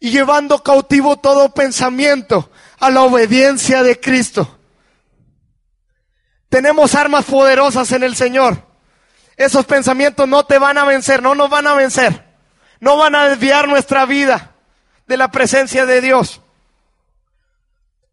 y 0.00 0.10
llevando 0.10 0.62
cautivo 0.62 1.16
todo 1.18 1.52
pensamiento 1.52 2.50
a 2.78 2.90
la 2.90 3.02
obediencia 3.02 3.82
de 3.82 3.98
Cristo. 3.98 4.58
Tenemos 6.48 6.94
armas 6.94 7.24
poderosas 7.24 7.92
en 7.92 8.02
el 8.02 8.16
Señor. 8.16 8.62
Esos 9.36 9.66
pensamientos 9.66 10.28
no 10.28 10.44
te 10.46 10.58
van 10.58 10.78
a 10.78 10.84
vencer, 10.84 11.22
no 11.22 11.34
nos 11.34 11.50
van 11.50 11.66
a 11.66 11.74
vencer. 11.74 12.26
No 12.80 12.96
van 12.96 13.14
a 13.14 13.28
desviar 13.28 13.68
nuestra 13.68 14.06
vida 14.06 14.52
de 15.06 15.16
la 15.16 15.30
presencia 15.30 15.84
de 15.84 16.00
Dios. 16.00 16.40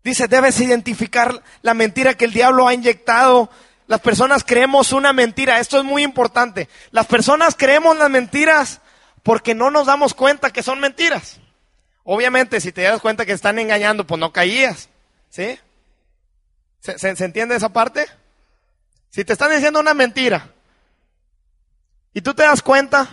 Dice, 0.03 0.27
debes 0.27 0.59
identificar 0.59 1.41
la 1.61 1.73
mentira 1.73 2.15
que 2.15 2.25
el 2.25 2.33
diablo 2.33 2.67
ha 2.67 2.73
inyectado 2.73 3.49
las 3.87 4.01
personas 4.01 4.43
creemos 4.43 4.93
una 4.93 5.13
mentira. 5.13 5.59
Esto 5.59 5.77
es 5.77 5.83
muy 5.83 6.03
importante. 6.03 6.69
Las 6.91 7.05
personas 7.05 7.55
creemos 7.55 7.97
las 7.97 8.09
mentiras 8.09 8.81
porque 9.23 9.53
no 9.53 9.69
nos 9.69 9.85
damos 9.87 10.13
cuenta 10.13 10.51
que 10.51 10.63
son 10.63 10.79
mentiras. 10.79 11.39
Obviamente, 12.07 12.61
si 12.61 12.71
te 12.71 12.83
das 12.83 13.01
cuenta 13.01 13.25
que 13.25 13.31
están 13.31 13.57
engañando, 13.57 14.05
pues 14.05 14.19
no 14.19 14.31
caías. 14.31 14.89
¿Sí? 15.29 15.59
¿Se, 16.79 17.09
entiende 17.09 17.55
esa 17.55 17.69
parte? 17.69 18.05
Si 19.09 19.25
te 19.25 19.33
están 19.33 19.51
diciendo 19.51 19.79
una 19.79 19.95
mentira 19.95 20.51
y 22.13 22.21
tú 22.21 22.35
te 22.35 22.43
das 22.43 22.61
cuenta, 22.61 23.09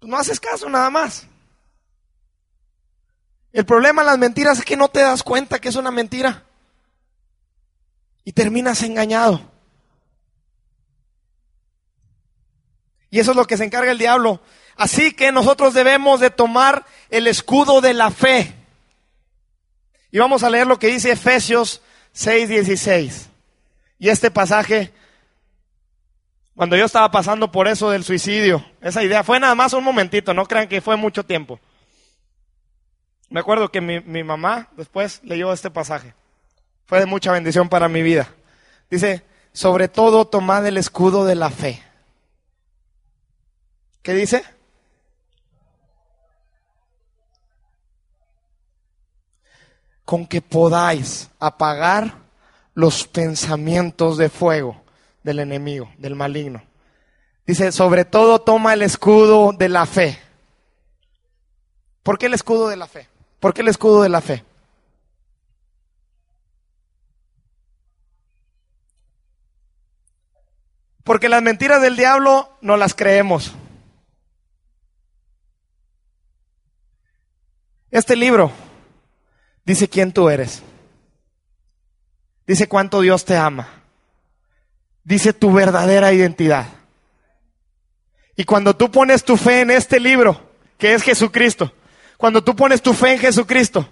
pues 0.00 0.10
no 0.10 0.16
haces 0.16 0.40
caso 0.40 0.68
nada 0.70 0.88
más. 0.88 1.26
El 3.52 3.66
problema 3.66 4.00
de 4.02 4.06
las 4.06 4.18
mentiras 4.18 4.58
es 4.58 4.64
que 4.64 4.78
no 4.78 4.88
te 4.88 5.00
das 5.00 5.22
cuenta 5.22 5.58
que 5.58 5.68
es 5.68 5.76
una 5.76 5.90
mentira 5.90 6.44
y 8.24 8.32
terminas 8.32 8.82
engañado. 8.82 9.52
Y 13.10 13.20
eso 13.20 13.32
es 13.32 13.36
lo 13.36 13.46
que 13.46 13.58
se 13.58 13.64
encarga 13.64 13.92
el 13.92 13.98
diablo. 13.98 14.40
Así 14.82 15.12
que 15.12 15.30
nosotros 15.30 15.74
debemos 15.74 16.18
de 16.18 16.30
tomar 16.30 16.84
el 17.08 17.28
escudo 17.28 17.80
de 17.80 17.94
la 17.94 18.10
fe. 18.10 18.52
Y 20.10 20.18
vamos 20.18 20.42
a 20.42 20.50
leer 20.50 20.66
lo 20.66 20.76
que 20.76 20.88
dice 20.88 21.12
Efesios 21.12 21.80
6:16. 22.12 23.28
Y 24.00 24.08
este 24.08 24.32
pasaje, 24.32 24.92
cuando 26.56 26.76
yo 26.76 26.84
estaba 26.84 27.12
pasando 27.12 27.52
por 27.52 27.68
eso 27.68 27.90
del 27.90 28.02
suicidio, 28.02 28.66
esa 28.80 29.04
idea 29.04 29.22
fue 29.22 29.38
nada 29.38 29.54
más 29.54 29.72
un 29.72 29.84
momentito, 29.84 30.34
no 30.34 30.46
crean 30.46 30.66
que 30.66 30.80
fue 30.80 30.96
mucho 30.96 31.24
tiempo. 31.24 31.60
Me 33.30 33.38
acuerdo 33.38 33.70
que 33.70 33.80
mi, 33.80 34.00
mi 34.00 34.24
mamá 34.24 34.68
después 34.76 35.20
leyó 35.22 35.52
este 35.52 35.70
pasaje. 35.70 36.12
Fue 36.86 36.98
de 36.98 37.06
mucha 37.06 37.30
bendición 37.30 37.68
para 37.68 37.88
mi 37.88 38.02
vida. 38.02 38.34
Dice, 38.90 39.22
sobre 39.52 39.86
todo 39.86 40.26
tomad 40.26 40.66
el 40.66 40.76
escudo 40.76 41.24
de 41.24 41.36
la 41.36 41.50
fe. 41.50 41.80
¿Qué 44.02 44.12
dice? 44.14 44.42
Con 50.12 50.26
que 50.26 50.42
podáis 50.42 51.30
apagar 51.38 52.18
los 52.74 53.08
pensamientos 53.08 54.18
de 54.18 54.28
fuego 54.28 54.82
del 55.22 55.38
enemigo, 55.38 55.90
del 55.96 56.16
maligno. 56.16 56.62
Dice, 57.46 57.72
sobre 57.72 58.04
todo 58.04 58.38
toma 58.42 58.74
el 58.74 58.82
escudo 58.82 59.54
de 59.54 59.70
la 59.70 59.86
fe. 59.86 60.18
¿Por 62.02 62.18
qué 62.18 62.26
el 62.26 62.34
escudo 62.34 62.68
de 62.68 62.76
la 62.76 62.86
fe? 62.88 63.08
¿Por 63.40 63.54
qué 63.54 63.62
el 63.62 63.68
escudo 63.68 64.02
de 64.02 64.10
la 64.10 64.20
fe? 64.20 64.44
Porque 71.04 71.30
las 71.30 71.40
mentiras 71.40 71.80
del 71.80 71.96
diablo 71.96 72.58
no 72.60 72.76
las 72.76 72.94
creemos. 72.94 73.54
Este 77.90 78.14
libro 78.14 78.52
dice 79.64 79.88
quién 79.88 80.12
tú 80.12 80.28
eres. 80.28 80.62
Dice 82.46 82.68
cuánto 82.68 83.00
Dios 83.00 83.24
te 83.24 83.36
ama. 83.36 83.68
Dice 85.04 85.32
tu 85.32 85.52
verdadera 85.52 86.12
identidad. 86.12 86.66
Y 88.36 88.44
cuando 88.44 88.76
tú 88.76 88.90
pones 88.90 89.24
tu 89.24 89.36
fe 89.36 89.60
en 89.60 89.70
este 89.70 90.00
libro, 90.00 90.50
que 90.78 90.94
es 90.94 91.02
Jesucristo, 91.02 91.72
cuando 92.16 92.42
tú 92.42 92.56
pones 92.56 92.82
tu 92.82 92.92
fe 92.94 93.12
en 93.12 93.18
Jesucristo, 93.18 93.88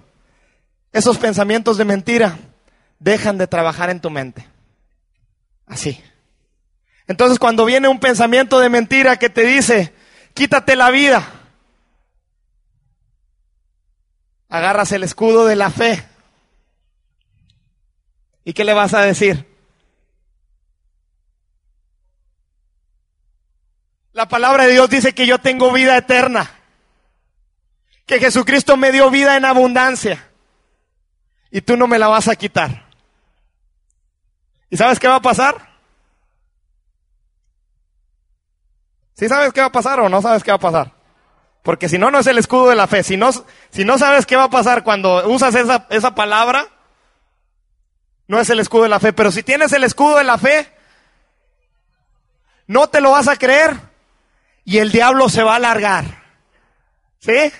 esos 0.91 1.17
pensamientos 1.17 1.77
de 1.77 1.85
mentira 1.85 2.37
dejan 2.99 3.37
de 3.37 3.47
trabajar 3.47 3.89
en 3.89 3.99
tu 3.99 4.09
mente. 4.09 4.47
Así. 5.65 6.01
Entonces 7.07 7.39
cuando 7.39 7.65
viene 7.65 7.87
un 7.87 7.99
pensamiento 7.99 8.59
de 8.59 8.69
mentira 8.69 9.17
que 9.17 9.29
te 9.29 9.43
dice, 9.43 9.93
quítate 10.33 10.75
la 10.75 10.91
vida, 10.91 11.40
agarras 14.51 14.91
el 14.91 15.03
escudo 15.03 15.45
de 15.45 15.55
la 15.55 15.71
fe. 15.71 16.05
¿Y 18.43 18.53
qué 18.53 18.63
le 18.63 18.73
vas 18.73 18.93
a 18.93 19.01
decir? 19.01 19.47
La 24.11 24.27
palabra 24.27 24.65
de 24.65 24.73
Dios 24.73 24.89
dice 24.89 25.13
que 25.13 25.25
yo 25.25 25.39
tengo 25.39 25.71
vida 25.71 25.97
eterna, 25.97 26.51
que 28.05 28.19
Jesucristo 28.19 28.75
me 28.75 28.91
dio 28.91 29.09
vida 29.09 29.37
en 29.37 29.45
abundancia 29.45 30.29
y 31.49 31.61
tú 31.61 31.77
no 31.77 31.87
me 31.87 31.97
la 31.97 32.09
vas 32.09 32.27
a 32.27 32.35
quitar. 32.35 32.87
¿Y 34.69 34.75
sabes 34.75 34.99
qué 34.99 35.07
va 35.07 35.15
a 35.15 35.21
pasar? 35.21 35.71
¿Sí 39.13 39.29
sabes 39.29 39.53
qué 39.53 39.61
va 39.61 39.67
a 39.67 39.71
pasar 39.71 40.01
o 40.01 40.09
no 40.09 40.21
sabes 40.21 40.43
qué 40.43 40.51
va 40.51 40.55
a 40.55 40.59
pasar? 40.59 41.00
Porque 41.63 41.89
si 41.89 41.97
no, 41.97 42.09
no 42.09 42.19
es 42.19 42.27
el 42.27 42.37
escudo 42.37 42.69
de 42.69 42.75
la 42.75 42.87
fe. 42.87 43.03
Si 43.03 43.17
no, 43.17 43.31
si 43.69 43.85
no 43.85 43.97
sabes 43.97 44.25
qué 44.25 44.35
va 44.35 44.45
a 44.45 44.49
pasar 44.49 44.83
cuando 44.83 45.27
usas 45.29 45.53
esa, 45.55 45.87
esa 45.89 46.15
palabra, 46.15 46.67
no 48.27 48.39
es 48.39 48.49
el 48.49 48.59
escudo 48.59 48.83
de 48.83 48.89
la 48.89 48.99
fe. 48.99 49.13
Pero 49.13 49.31
si 49.31 49.43
tienes 49.43 49.71
el 49.73 49.83
escudo 49.83 50.17
de 50.17 50.23
la 50.23 50.37
fe, 50.37 50.71
no 52.67 52.87
te 52.87 53.01
lo 53.01 53.11
vas 53.11 53.27
a 53.27 53.35
creer 53.35 53.77
y 54.63 54.77
el 54.77 54.91
diablo 54.91 55.29
se 55.29 55.43
va 55.43 55.53
a 55.53 55.57
alargar. 55.57 56.05
¿Sí? 57.19 57.51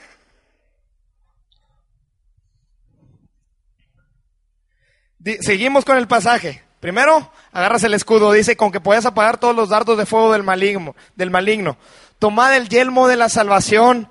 Seguimos 5.41 5.85
con 5.85 5.97
el 5.97 6.07
pasaje. 6.07 6.63
Primero, 6.79 7.31
agarras 7.51 7.83
el 7.83 7.93
escudo, 7.93 8.31
dice, 8.31 8.57
con 8.57 8.71
que 8.71 8.79
puedes 8.79 9.05
apagar 9.05 9.37
todos 9.37 9.55
los 9.55 9.69
dardos 9.69 9.97
de 9.97 10.07
fuego 10.07 10.31
del 10.31 10.41
maligno, 10.41 10.95
del 11.15 11.29
maligno. 11.29 11.77
Tomad 12.21 12.55
el 12.55 12.69
yelmo 12.69 13.07
de 13.07 13.17
la 13.17 13.29
salvación 13.29 14.07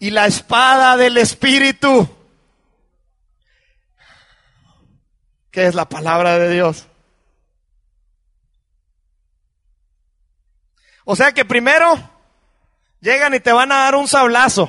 y 0.00 0.10
la 0.10 0.26
espada 0.26 0.96
del 0.96 1.16
Espíritu. 1.16 2.08
Que 5.52 5.66
es 5.68 5.76
la 5.76 5.88
palabra 5.88 6.40
de 6.40 6.50
Dios. 6.52 6.88
O 11.04 11.14
sea 11.14 11.30
que 11.30 11.44
primero 11.44 11.94
llegan 13.00 13.32
y 13.32 13.38
te 13.38 13.52
van 13.52 13.70
a 13.70 13.84
dar 13.84 13.94
un 13.94 14.08
sablazo 14.08 14.68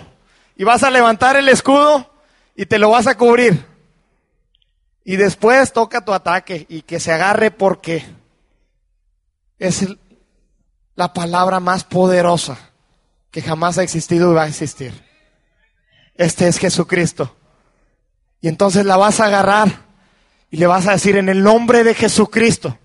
y 0.56 0.64
vas 0.64 0.84
a 0.84 0.91
levantar 0.91 1.36
el 1.36 1.50
escudo 1.50 2.14
y 2.56 2.68
te 2.68 2.78
lo 2.78 2.91
vas 2.91 3.08
a 3.08 3.18
cubrir. 3.18 3.66
Y 5.04 5.16
después 5.16 5.74
toca 5.74 6.06
tu 6.06 6.14
ataque 6.14 6.68
y 6.70 6.84
que 6.84 7.00
se 7.00 7.12
agarre 7.12 7.50
porque 7.50 8.06
es 9.58 9.84
la 10.94 11.12
palabra 11.12 11.60
más 11.60 11.84
poderosa 11.86 12.70
que 13.34 13.41
jamás 13.41 13.79
ha 13.79 13.84
existido 13.84 14.31
y 14.31 14.36
va 14.36 14.43
a 14.43 14.47
existir. 14.47 14.93
Este 16.13 16.47
es 16.47 16.59
Jesucristo. 16.59 17.36
Y 18.39 18.47
entonces 18.47 18.86
la 18.86 18.95
vas 18.95 19.19
a 19.19 19.25
agarrar 19.25 19.88
y 20.51 20.57
le 20.57 20.67
vas 20.67 20.86
a 20.86 20.91
decir 20.91 21.17
en 21.17 21.29
el 21.29 21.41
nombre 21.41 21.84
de 21.84 21.95
Jesucristo, 21.95 22.77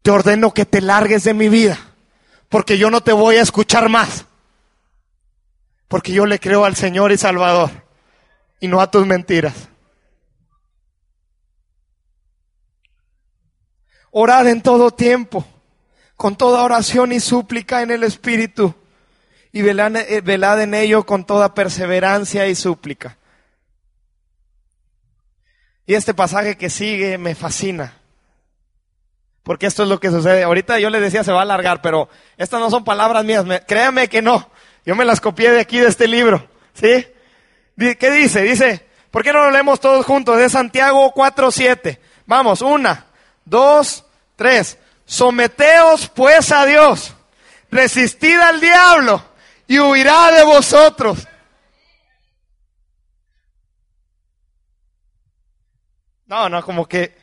te 0.00 0.10
ordeno 0.10 0.54
que 0.54 0.64
te 0.64 0.80
largues 0.80 1.24
de 1.24 1.34
mi 1.34 1.50
vida, 1.50 1.78
porque 2.48 2.78
yo 2.78 2.90
no 2.90 3.02
te 3.02 3.12
voy 3.12 3.36
a 3.36 3.42
escuchar 3.42 3.90
más. 3.90 4.24
Porque 5.86 6.12
yo 6.12 6.24
le 6.24 6.40
creo 6.40 6.64
al 6.64 6.74
Señor 6.74 7.12
y 7.12 7.18
Salvador 7.18 7.70
y 8.58 8.68
no 8.68 8.80
a 8.80 8.90
tus 8.90 9.06
mentiras. 9.06 9.68
Orad 14.12 14.48
en 14.48 14.62
todo 14.62 14.92
tiempo, 14.92 15.44
con 16.16 16.36
toda 16.36 16.62
oración 16.62 17.12
y 17.12 17.20
súplica 17.20 17.82
en 17.82 17.90
el 17.90 18.02
Espíritu, 18.02 18.74
y 19.52 19.60
velad, 19.60 19.96
eh, 19.96 20.22
velad 20.22 20.62
en 20.62 20.74
ello 20.74 21.04
con 21.04 21.24
toda 21.24 21.54
perseverancia 21.54 22.48
y 22.48 22.54
súplica. 22.54 23.18
Y 25.86 25.94
este 25.94 26.14
pasaje 26.14 26.56
que 26.56 26.70
sigue 26.70 27.18
me 27.18 27.34
fascina. 27.34 27.98
Porque 29.42 29.66
esto 29.66 29.82
es 29.82 29.88
lo 29.88 30.00
que 30.00 30.10
sucede. 30.10 30.44
Ahorita 30.44 30.78
yo 30.78 30.88
les 30.88 31.02
decía 31.02 31.24
se 31.24 31.32
va 31.32 31.40
a 31.40 31.42
alargar, 31.42 31.82
pero 31.82 32.08
estas 32.38 32.60
no 32.60 32.70
son 32.70 32.84
palabras 32.84 33.24
mías. 33.24 33.44
créanme 33.66 34.08
que 34.08 34.22
no. 34.22 34.50
Yo 34.86 34.94
me 34.96 35.04
las 35.04 35.20
copié 35.20 35.50
de 35.50 35.60
aquí, 35.60 35.78
de 35.78 35.88
este 35.88 36.08
libro. 36.08 36.48
¿Sí? 36.72 37.06
¿Qué 37.76 38.10
dice? 38.10 38.42
Dice, 38.42 38.86
¿por 39.10 39.22
qué 39.22 39.32
no 39.32 39.40
lo 39.40 39.50
leemos 39.50 39.80
todos 39.80 40.06
juntos? 40.06 40.38
De 40.38 40.48
Santiago 40.48 41.12
4.7. 41.12 41.98
Vamos, 42.26 42.62
una, 42.62 43.06
dos, 43.44 44.04
tres. 44.36 44.78
Someteos 45.04 46.08
pues 46.08 46.52
a 46.52 46.64
Dios. 46.64 47.14
Resistid 47.70 48.38
al 48.38 48.60
diablo 48.60 49.31
y 49.66 49.78
huirá 49.78 50.30
de 50.32 50.44
vosotros. 50.44 51.26
No, 56.26 56.48
no, 56.48 56.64
como 56.64 56.86
que 56.86 57.16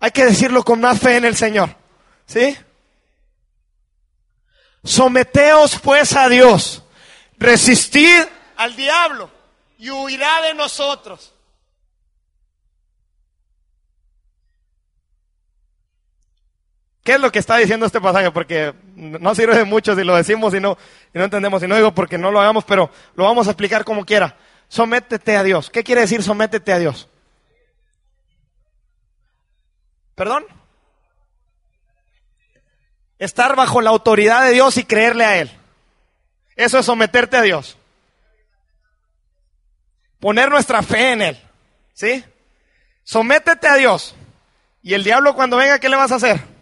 hay 0.00 0.10
que 0.10 0.26
decirlo 0.26 0.62
con 0.62 0.80
más 0.80 1.00
fe 1.00 1.16
en 1.16 1.24
el 1.24 1.36
Señor. 1.36 1.74
¿Sí? 2.26 2.56
Someteos 4.84 5.78
pues 5.80 6.14
a 6.14 6.28
Dios, 6.28 6.82
resistid 7.38 8.24
al 8.56 8.76
diablo 8.76 9.30
y 9.78 9.90
huirá 9.90 10.42
de 10.42 10.54
nosotros. 10.54 11.32
¿Qué 17.02 17.12
es 17.12 17.20
lo 17.20 17.30
que 17.30 17.38
está 17.38 17.56
diciendo 17.56 17.86
este 17.86 18.00
pasaje? 18.00 18.30
Porque 18.32 18.74
no 18.96 19.34
sirve 19.34 19.56
de 19.56 19.64
mucho 19.64 19.94
si 19.94 20.02
lo 20.02 20.16
decimos 20.16 20.54
y 20.54 20.60
no, 20.60 20.76
y 21.14 21.18
no 21.18 21.24
entendemos. 21.24 21.62
Y 21.62 21.68
no 21.68 21.76
digo 21.76 21.94
porque 21.94 22.18
no 22.18 22.30
lo 22.30 22.40
hagamos, 22.40 22.64
pero 22.64 22.90
lo 23.14 23.24
vamos 23.24 23.46
a 23.46 23.50
explicar 23.50 23.84
como 23.84 24.04
quiera. 24.04 24.36
Sométete 24.68 25.36
a 25.36 25.42
Dios. 25.42 25.70
¿Qué 25.70 25.84
quiere 25.84 26.00
decir 26.00 26.22
sométete 26.22 26.72
a 26.72 26.78
Dios? 26.78 27.08
¿Perdón? 30.14 30.46
Estar 33.18 33.54
bajo 33.54 33.80
la 33.82 33.90
autoridad 33.90 34.44
de 34.46 34.52
Dios 34.52 34.76
y 34.78 34.84
creerle 34.84 35.24
a 35.24 35.38
Él. 35.38 35.50
Eso 36.56 36.78
es 36.78 36.86
someterte 36.86 37.36
a 37.36 37.42
Dios. 37.42 37.76
Poner 40.18 40.50
nuestra 40.50 40.82
fe 40.82 41.12
en 41.12 41.22
Él. 41.22 41.40
¿Sí? 41.92 42.24
Sométete 43.04 43.68
a 43.68 43.76
Dios. 43.76 44.14
Y 44.82 44.94
el 44.94 45.04
diablo 45.04 45.34
cuando 45.34 45.58
venga, 45.58 45.78
¿qué 45.78 45.88
le 45.90 45.96
vas 45.96 46.12
a 46.12 46.16
hacer? 46.16 46.55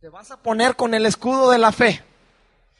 Te 0.00 0.08
vas 0.08 0.30
a 0.30 0.38
poner 0.38 0.76
con 0.76 0.94
el 0.94 1.06
escudo 1.06 1.50
de 1.50 1.58
la 1.58 1.72
fe. 1.72 2.02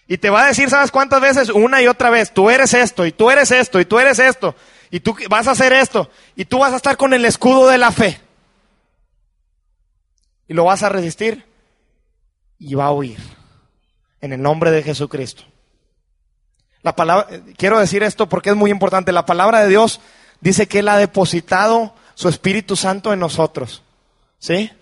Y 0.06 0.18
te 0.18 0.30
va 0.30 0.44
a 0.44 0.46
decir, 0.48 0.70
¿sabes 0.70 0.90
cuántas 0.90 1.20
veces? 1.20 1.50
Una 1.50 1.82
y 1.82 1.86
otra 1.86 2.10
vez, 2.10 2.32
tú 2.32 2.50
eres 2.50 2.74
esto, 2.74 3.06
y 3.06 3.12
tú 3.12 3.30
eres 3.30 3.50
esto, 3.50 3.78
y 3.78 3.84
tú 3.84 4.00
eres 4.00 4.18
esto, 4.18 4.56
y 4.90 5.00
tú 5.00 5.14
vas 5.28 5.46
a 5.46 5.52
hacer 5.52 5.72
esto, 5.72 6.10
y 6.34 6.44
tú 6.46 6.58
vas 6.58 6.72
a 6.72 6.76
estar 6.76 6.96
con 6.96 7.14
el 7.14 7.24
escudo 7.24 7.68
de 7.68 7.78
la 7.78 7.92
fe 7.92 8.20
y 10.50 10.52
lo 10.52 10.64
vas 10.64 10.82
a 10.82 10.88
resistir 10.88 11.44
y 12.58 12.74
va 12.74 12.86
a 12.86 12.92
huir. 12.92 13.20
En 14.20 14.32
el 14.32 14.42
nombre 14.42 14.72
de 14.72 14.82
Jesucristo. 14.82 15.44
La 16.82 16.96
palabra, 16.96 17.28
quiero 17.56 17.78
decir 17.78 18.02
esto 18.02 18.28
porque 18.28 18.50
es 18.50 18.56
muy 18.56 18.72
importante. 18.72 19.12
La 19.12 19.26
palabra 19.26 19.60
de 19.60 19.68
Dios 19.68 20.00
dice 20.40 20.66
que 20.66 20.80
Él 20.80 20.88
ha 20.88 20.96
depositado 20.96 21.94
su 22.14 22.28
Espíritu 22.28 22.74
Santo 22.74 23.12
en 23.12 23.20
nosotros. 23.20 23.84
¿Sí? 24.40 24.72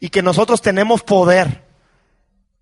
Y 0.00 0.08
que 0.08 0.20
nosotros 0.20 0.60
tenemos 0.60 1.04
poder 1.04 1.63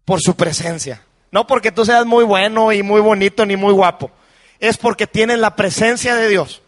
por 0.04 0.20
su 0.20 0.36
presencia. 0.36 1.02
No 1.30 1.46
porque 1.46 1.72
tú 1.72 1.84
seas 1.84 2.04
muy 2.06 2.24
bueno 2.24 2.72
y 2.72 2.82
muy 2.82 3.00
bonito 3.00 3.46
ni 3.46 3.56
muy 3.56 3.72
guapo. 3.72 4.10
Es 4.58 4.76
porque 4.76 5.06
tienes 5.06 5.38
la 5.38 5.56
presencia 5.56 6.14
de 6.14 6.28
Dios. 6.28 6.62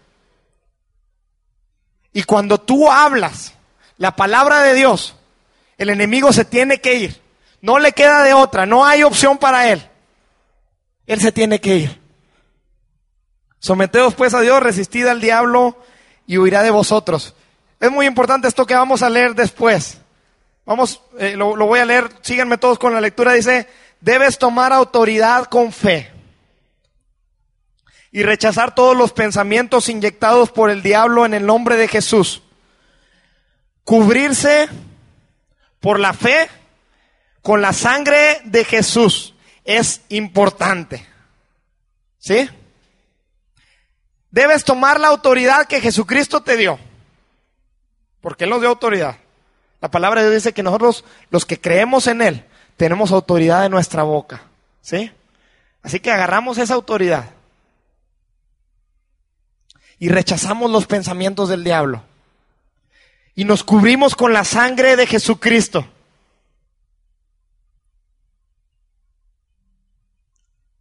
Y 2.12 2.22
cuando 2.22 2.58
tú 2.58 2.90
hablas 2.90 3.54
la 3.98 4.16
palabra 4.16 4.62
de 4.62 4.74
Dios, 4.74 5.16
el 5.78 5.90
enemigo 5.90 6.32
se 6.32 6.44
tiene 6.44 6.80
que 6.80 6.94
ir. 6.94 7.20
No 7.60 7.78
le 7.78 7.92
queda 7.92 8.22
de 8.22 8.34
otra, 8.34 8.66
no 8.66 8.84
hay 8.84 9.02
opción 9.02 9.38
para 9.38 9.70
él. 9.70 9.86
Él 11.06 11.20
se 11.20 11.32
tiene 11.32 11.60
que 11.60 11.76
ir. 11.76 12.00
Someteos 13.58 14.14
pues 14.14 14.34
a 14.34 14.40
Dios, 14.40 14.62
resistid 14.62 15.06
al 15.06 15.20
diablo 15.20 15.82
y 16.26 16.38
huirá 16.38 16.62
de 16.62 16.70
vosotros. 16.70 17.34
Es 17.80 17.90
muy 17.90 18.06
importante 18.06 18.48
esto 18.48 18.66
que 18.66 18.74
vamos 18.74 19.02
a 19.02 19.10
leer 19.10 19.34
después. 19.34 19.98
Vamos, 20.66 21.02
eh, 21.18 21.36
lo, 21.36 21.54
voy 21.54 21.80
a 21.80 21.84
leer, 21.84 22.10
síganme 22.22 22.58
todos 22.58 22.78
con 22.78 22.94
la 22.94 23.00
lectura. 23.00 23.32
Dice, 23.32 23.68
debes 24.00 24.38
tomar 24.38 24.72
autoridad 24.72 25.46
con 25.46 25.72
fe 25.72 26.10
y 28.10 28.22
rechazar 28.22 28.74
todos 28.74 28.96
los 28.96 29.12
pensamientos 29.12 29.88
inyectados 29.88 30.50
por 30.50 30.70
el 30.70 30.82
diablo 30.82 31.26
en 31.26 31.34
el 31.34 31.44
nombre 31.44 31.76
de 31.76 31.88
Jesús. 31.88 32.42
Cubrirse 33.82 34.68
por 35.80 36.00
la 36.00 36.14
fe 36.14 36.48
con 37.42 37.60
la 37.60 37.74
sangre 37.74 38.40
de 38.44 38.64
Jesús 38.64 39.34
es 39.64 40.00
importante. 40.08 41.06
¿Sí? 42.18 42.48
Debes 44.30 44.64
tomar 44.64 44.98
la 44.98 45.08
autoridad 45.08 45.66
que 45.66 45.82
Jesucristo 45.82 46.42
te 46.42 46.56
dio. 46.56 46.78
Porque 48.22 48.44
Él 48.44 48.50
nos 48.50 48.60
dio 48.60 48.70
autoridad. 48.70 49.18
La 49.84 49.90
palabra 49.90 50.22
de 50.22 50.30
Dios 50.30 50.42
dice 50.42 50.54
que 50.54 50.62
nosotros, 50.62 51.04
los 51.28 51.44
que 51.44 51.60
creemos 51.60 52.06
en 52.06 52.22
Él, 52.22 52.46
tenemos 52.78 53.12
autoridad 53.12 53.66
en 53.66 53.70
nuestra 53.70 54.02
boca. 54.02 54.44
¿Sí? 54.80 55.12
Así 55.82 56.00
que 56.00 56.10
agarramos 56.10 56.56
esa 56.56 56.72
autoridad. 56.72 57.28
Y 59.98 60.08
rechazamos 60.08 60.70
los 60.70 60.86
pensamientos 60.86 61.50
del 61.50 61.64
diablo 61.64 62.02
y 63.34 63.44
nos 63.44 63.62
cubrimos 63.62 64.16
con 64.16 64.32
la 64.32 64.44
sangre 64.44 64.96
de 64.96 65.06
Jesucristo. 65.06 65.86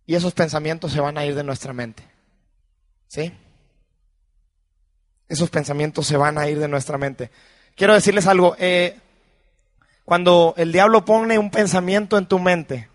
Y 0.06 0.16
esos 0.16 0.32
pensamientos 0.34 0.94
se 0.94 1.02
van 1.02 1.18
a 1.18 1.26
ir 1.26 1.36
de 1.36 1.44
nuestra 1.44 1.74
mente. 1.74 2.08
¿Sí? 3.10 3.34
Esos 5.28 5.50
pensamientos 5.50 6.08
se 6.08 6.16
van 6.16 6.38
a 6.38 6.48
ir 6.48 6.58
de 6.58 6.70
nuestra 6.70 6.98
mente. 6.98 7.30
Quiero 7.76 7.94
decirles 7.94 8.28
algo. 8.28 8.56
Eh, 8.60 8.98
cuando 10.06 10.54
el 10.58 10.72
diablo 10.72 11.06
pone 11.06 11.38
un 11.38 11.50
pensamiento 11.50 12.18
en 12.18 12.26
tu 12.26 12.40
mente, 12.40 12.90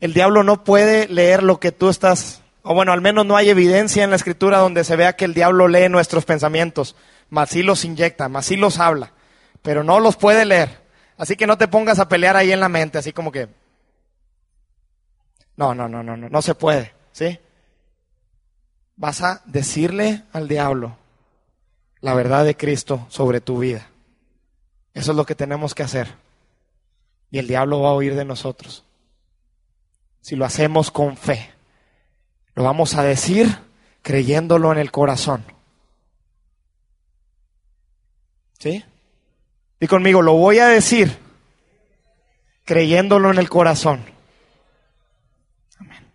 el 0.00 0.14
diablo 0.14 0.42
no 0.42 0.64
puede 0.64 1.08
leer 1.08 1.42
lo 1.42 1.60
que 1.60 1.72
tú 1.72 1.88
estás, 1.88 2.42
o 2.62 2.74
bueno, 2.74 2.92
al 2.92 3.00
menos 3.00 3.26
no 3.26 3.36
hay 3.36 3.50
evidencia 3.50 4.02
en 4.02 4.10
la 4.10 4.16
escritura 4.16 4.58
donde 4.58 4.84
se 4.84 4.96
vea 4.96 5.14
que 5.14 5.24
el 5.24 5.34
diablo 5.34 5.68
lee 5.68 5.88
nuestros 5.88 6.24
pensamientos 6.24 6.96
más 7.32 7.48
sí 7.48 7.62
los 7.62 7.86
inyecta, 7.86 8.28
más 8.28 8.44
sí 8.44 8.56
los 8.56 8.78
habla, 8.78 9.12
pero 9.62 9.82
no 9.82 10.00
los 10.00 10.16
puede 10.16 10.44
leer. 10.44 10.82
Así 11.16 11.34
que 11.34 11.46
no 11.46 11.56
te 11.56 11.66
pongas 11.66 11.98
a 11.98 12.06
pelear 12.08 12.36
ahí 12.36 12.52
en 12.52 12.60
la 12.60 12.68
mente, 12.68 12.98
así 12.98 13.12
como 13.12 13.32
que... 13.32 13.48
No, 15.56 15.74
no, 15.74 15.88
no, 15.88 16.02
no, 16.02 16.14
no, 16.14 16.28
no 16.28 16.42
se 16.42 16.54
puede, 16.54 16.92
¿sí? 17.12 17.38
Vas 18.96 19.22
a 19.22 19.40
decirle 19.46 20.24
al 20.32 20.46
diablo 20.46 20.98
la 22.00 22.12
verdad 22.12 22.44
de 22.44 22.54
Cristo 22.54 23.06
sobre 23.08 23.40
tu 23.40 23.60
vida. 23.60 23.88
Eso 24.94 25.12
es 25.12 25.16
lo 25.16 25.24
que 25.24 25.34
tenemos 25.34 25.74
que 25.74 25.82
hacer. 25.82 26.14
Y 27.30 27.38
el 27.38 27.48
diablo 27.48 27.80
va 27.80 27.90
a 27.90 27.94
oír 27.94 28.14
de 28.14 28.24
nosotros. 28.24 28.84
Si 30.20 30.36
lo 30.36 30.44
hacemos 30.44 30.90
con 30.90 31.16
fe, 31.16 31.50
lo 32.54 32.64
vamos 32.64 32.94
a 32.94 33.02
decir 33.02 33.58
creyéndolo 34.02 34.70
en 34.72 34.78
el 34.78 34.90
corazón. 34.90 35.44
¿Sí? 38.58 38.84
Y 39.80 39.86
conmigo, 39.86 40.22
lo 40.22 40.34
voy 40.34 40.58
a 40.58 40.68
decir 40.68 41.18
creyéndolo 42.64 43.30
en 43.30 43.38
el 43.38 43.48
corazón. 43.48 44.04
Amén. 45.78 46.06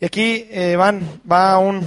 Y 0.00 0.04
aquí 0.06 0.48
eh, 0.50 0.74
van, 0.76 1.20
va 1.30 1.58
un, 1.58 1.86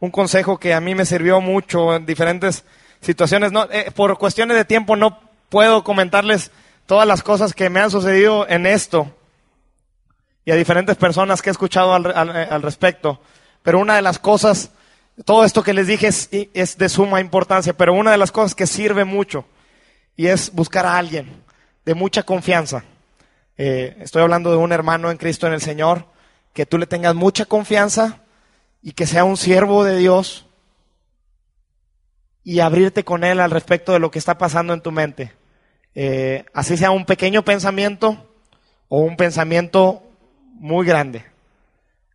un, 0.00 0.10
consejo 0.10 0.58
que 0.58 0.74
a 0.74 0.80
mí 0.80 0.94
me 0.94 1.04
sirvió 1.04 1.40
mucho 1.40 1.94
en 1.94 2.06
diferentes 2.06 2.64
situaciones. 3.00 3.52
Eh, 3.70 3.90
por 3.94 4.16
cuestiones 4.18 4.56
de 4.56 4.64
tiempo 4.64 4.96
no 4.96 5.20
puedo 5.48 5.84
comentarles 5.84 6.50
todas 6.86 7.06
las 7.06 7.22
cosas 7.22 7.54
que 7.54 7.70
me 7.70 7.80
han 7.80 7.90
sucedido 7.90 8.48
en 8.48 8.66
esto 8.66 9.14
y 10.44 10.50
a 10.50 10.56
diferentes 10.56 10.96
personas 10.96 11.42
que 11.42 11.50
he 11.50 11.52
escuchado 11.52 11.94
al, 11.94 12.06
al 12.06 12.62
respecto. 12.62 13.20
Pero 13.62 13.78
una 13.78 13.96
de 13.96 14.02
las 14.02 14.18
cosas 14.18 14.70
todo 15.24 15.44
esto 15.44 15.62
que 15.62 15.74
les 15.74 15.86
dije 15.86 16.08
es, 16.08 16.78
de 16.78 16.88
suma 16.88 17.20
importancia, 17.20 17.72
pero 17.72 17.92
una 17.92 18.12
de 18.12 18.18
las 18.18 18.30
cosas 18.30 18.54
que 18.54 18.66
sirve 18.66 19.04
mucho 19.04 19.44
y 20.16 20.28
es 20.28 20.52
buscar 20.52 20.86
a 20.86 20.96
alguien, 20.96 21.42
de 21.84 21.94
mucha 21.94 22.22
confianza. 22.22 22.84
Eh, 23.56 23.96
estoy 24.00 24.22
hablando 24.22 24.50
de 24.50 24.56
un 24.56 24.72
hermano 24.72 25.10
en 25.10 25.16
Cristo 25.16 25.46
en 25.46 25.54
el 25.54 25.60
Señor, 25.60 26.06
que 26.52 26.66
tú 26.66 26.78
le 26.78 26.86
tengas 26.86 27.14
mucha 27.14 27.44
confianza 27.46 28.20
y 28.82 28.92
que 28.92 29.06
sea 29.06 29.24
un 29.24 29.36
siervo 29.36 29.84
de 29.84 29.96
Dios 29.96 30.46
y 32.44 32.60
abrirte 32.60 33.04
con 33.04 33.24
él 33.24 33.40
al 33.40 33.50
respecto 33.50 33.92
de 33.92 33.98
lo 33.98 34.10
que 34.10 34.18
está 34.18 34.38
pasando 34.38 34.72
en 34.72 34.80
tu 34.80 34.90
mente. 34.90 35.32
Eh, 35.94 36.44
así 36.54 36.76
sea 36.76 36.90
un 36.90 37.04
pequeño 37.04 37.44
pensamiento 37.44 38.26
o 38.88 39.00
un 39.00 39.16
pensamiento 39.16 40.02
muy 40.54 40.86
grande. 40.86 41.24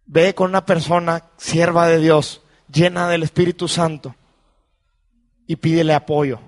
Ve 0.05 0.34
con 0.34 0.49
una 0.49 0.66
persona 0.66 1.26
sierva 1.38 1.88
de 1.88 1.99
Dios, 1.99 2.41
llena 2.72 3.07
del 3.07 3.24
Espíritu 3.24 3.68
Santo, 3.68 4.16
y 5.47 5.55
pídele 5.55 5.93
apoyo. 5.93 6.39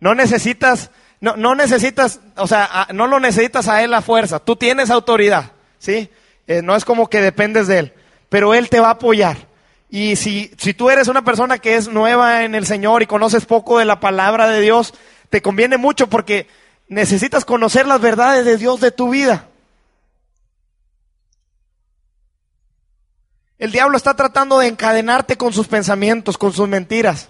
No 0.00 0.14
necesitas, 0.14 0.90
no, 1.20 1.54
necesitas, 1.54 2.20
o 2.36 2.46
sea, 2.46 2.88
no 2.92 3.06
lo 3.06 3.20
necesitas 3.20 3.68
a 3.68 3.82
él 3.82 3.94
a 3.94 4.02
fuerza. 4.02 4.38
Tú 4.38 4.56
tienes 4.56 4.90
autoridad, 4.90 5.52
¿sí? 5.78 6.10
Eh, 6.46 6.62
no 6.62 6.76
es 6.76 6.84
como 6.84 7.08
que 7.08 7.20
dependes 7.20 7.66
de 7.66 7.78
él, 7.78 7.92
pero 8.28 8.54
él 8.54 8.68
te 8.68 8.80
va 8.80 8.88
a 8.88 8.92
apoyar. 8.92 9.53
Y 9.94 10.16
si, 10.16 10.50
si 10.58 10.74
tú 10.74 10.90
eres 10.90 11.06
una 11.06 11.22
persona 11.22 11.58
que 11.58 11.76
es 11.76 11.86
nueva 11.86 12.42
en 12.42 12.56
el 12.56 12.66
Señor 12.66 13.04
y 13.04 13.06
conoces 13.06 13.46
poco 13.46 13.78
de 13.78 13.84
la 13.84 14.00
palabra 14.00 14.48
de 14.48 14.60
Dios, 14.60 14.92
te 15.30 15.40
conviene 15.40 15.76
mucho 15.76 16.08
porque 16.08 16.48
necesitas 16.88 17.44
conocer 17.44 17.86
las 17.86 18.00
verdades 18.00 18.44
de 18.44 18.56
Dios 18.56 18.80
de 18.80 18.90
tu 18.90 19.10
vida. 19.10 19.46
El 23.56 23.70
diablo 23.70 23.96
está 23.96 24.14
tratando 24.14 24.58
de 24.58 24.66
encadenarte 24.66 25.36
con 25.36 25.52
sus 25.52 25.68
pensamientos, 25.68 26.38
con 26.38 26.52
sus 26.52 26.66
mentiras. 26.66 27.28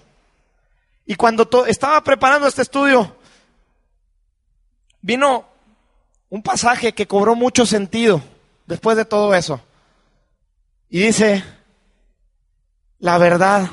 Y 1.05 1.17
cuando 1.17 1.47
estaba 1.67 2.03
preparando 2.03 2.49
este 2.49 2.63
estudio, 2.63 3.15
vino 5.03 5.47
un 6.31 6.43
pasaje 6.43 6.95
que 6.95 7.07
cobró 7.07 7.35
mucho 7.35 7.67
sentido 7.67 8.23
después 8.65 8.97
de 8.97 9.05
todo 9.05 9.35
eso. 9.35 9.61
Y 10.89 11.01
dice, 11.01 11.45
la 13.05 13.19
verdad 13.19 13.69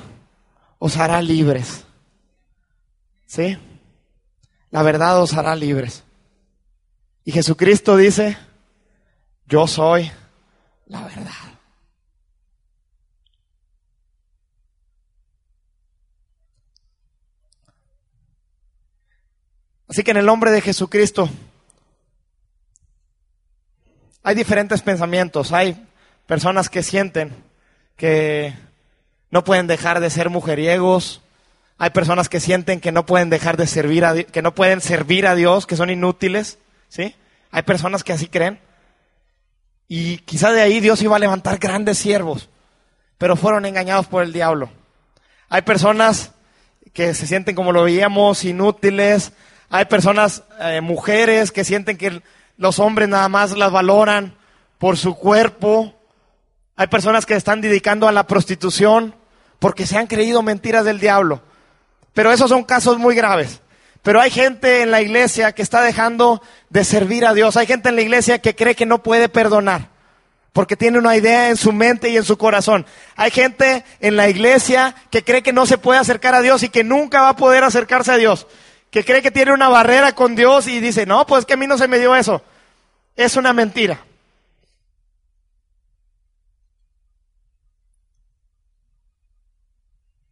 os 0.78 0.98
hará 0.98 1.22
libres. 1.22 1.86
¿Sí? 3.26 3.58
La 4.72 4.84
verdad 4.84 5.22
os 5.22 5.34
hará 5.36 5.56
libres. 5.56 6.04
Y 7.24 7.32
Jesucristo 7.32 7.96
dice, 7.96 8.38
yo 9.46 9.68
soy 9.68 10.12
la 10.88 11.04
verdad. 11.04 11.32
Así 19.88 20.04
que 20.04 20.12
en 20.12 20.18
el 20.18 20.26
nombre 20.26 20.52
de 20.52 20.60
Jesucristo 20.60 21.30
hay 24.24 24.36
diferentes 24.36 24.82
pensamientos. 24.82 25.54
Hay 25.54 25.88
personas 26.28 26.70
que 26.70 26.84
sienten 26.84 27.34
que 27.96 28.71
no 29.32 29.44
pueden 29.44 29.68
dejar 29.68 30.00
de 30.00 30.10
ser 30.10 30.30
mujeriegos. 30.30 31.22
Hay 31.78 31.90
personas 31.90 32.30
que 32.30 32.40
sienten 32.40 32.80
que 32.80 32.92
no 32.92 33.06
pueden 33.06 33.30
dejar 33.30 33.58
de 33.58 33.66
servir 33.66 34.06
a 34.06 34.14
que 34.24 34.42
no 34.42 34.54
pueden 34.54 34.82
servir 34.82 35.26
a 35.26 35.36
Dios, 35.36 35.66
que 35.66 35.76
son 35.76 35.90
inútiles, 35.90 36.60
¿sí? 36.90 37.16
Hay 37.50 37.64
personas 37.64 38.04
que 38.04 38.14
así 38.14 38.28
creen. 38.28 38.60
Y 39.88 40.20
quizá 40.20 40.52
de 40.52 40.62
ahí 40.62 40.80
Dios 40.80 41.02
iba 41.02 41.16
a 41.16 41.20
levantar 41.20 41.58
grandes 41.58 41.98
siervos, 41.98 42.50
pero 43.18 43.36
fueron 43.36 43.66
engañados 43.66 44.08
por 44.08 44.24
el 44.24 44.32
diablo. 44.32 44.70
Hay 45.50 45.64
personas 45.64 46.32
que 46.94 47.14
se 47.14 47.28
sienten 47.28 47.56
como 47.56 47.72
lo 47.72 47.84
veíamos 47.84 48.44
inútiles, 48.46 49.34
hay 49.70 49.86
personas, 49.86 50.44
eh, 50.60 50.82
mujeres, 50.82 51.52
que 51.52 51.64
sienten 51.64 51.98
que 51.98 52.22
los 52.58 52.80
hombres 52.80 53.08
nada 53.08 53.30
más 53.30 53.58
las 53.58 53.72
valoran 53.72 54.36
por 54.78 54.98
su 54.98 55.16
cuerpo. 55.16 55.94
Hay 56.76 56.88
personas 56.88 57.26
que 57.26 57.36
están 57.36 57.62
dedicando 57.62 58.08
a 58.08 58.12
la 58.12 58.28
prostitución 58.28 59.16
porque 59.62 59.86
se 59.86 59.95
han 59.95 60.07
creído 60.07 60.41
mentiras 60.41 60.86
del 60.86 60.99
diablo. 60.99 61.43
Pero 62.16 62.32
esos 62.32 62.49
son 62.49 62.64
casos 62.64 62.97
muy 62.97 63.14
graves. 63.14 63.62
Pero 64.01 64.20
hay 64.20 64.32
gente 64.32 64.82
en 64.82 64.89
la 64.89 65.03
iglesia 65.03 65.51
que 65.51 65.62
está 65.62 65.84
dejando 65.84 66.41
de 66.72 66.84
servir 66.84 67.28
a 67.28 67.36
Dios. 67.36 67.55
Hay 67.57 67.68
gente 67.68 67.89
en 67.89 67.95
la 67.95 68.01
iglesia 68.01 68.39
que 68.39 68.55
cree 68.55 68.74
que 68.74 68.88
no 68.88 69.03
puede 69.03 69.30
perdonar. 69.30 69.89
Porque 70.51 70.76
tiene 70.76 70.97
una 70.97 71.16
idea 71.16 71.49
en 71.49 71.57
su 71.57 71.72
mente 71.74 72.09
y 72.09 72.18
en 72.18 72.24
su 72.24 72.39
corazón. 72.39 72.88
Hay 73.16 73.30
gente 73.30 73.86
en 73.99 74.18
la 74.18 74.28
iglesia 74.30 74.95
que 75.12 75.24
cree 75.24 75.43
que 75.43 75.53
no 75.53 75.68
se 75.68 75.78
puede 75.78 75.99
acercar 75.99 76.34
a 76.34 76.41
Dios 76.41 76.64
y 76.64 76.70
que 76.70 76.84
nunca 76.84 77.22
va 77.22 77.30
a 77.30 77.36
poder 77.36 77.64
acercarse 77.64 78.12
a 78.12 78.18
Dios 78.18 78.47
que 78.89 79.05
cree 79.05 79.22
que 79.22 79.32
tiene 79.32 79.53
una 79.53 79.70
barrera 79.70 80.14
con 80.14 80.36
Dios 80.36 80.68
y 80.68 80.82
dice, 80.82 81.05
no, 81.05 81.26
pues 81.26 81.45
que 81.45 81.53
a 81.53 81.57
mí 81.57 81.66
no 81.66 81.78
se 81.78 81.88
me 81.88 81.97
dio 81.97 82.14
eso. 82.14 82.43
Es 83.16 83.38
una 83.38 83.53
mentira. 83.53 84.01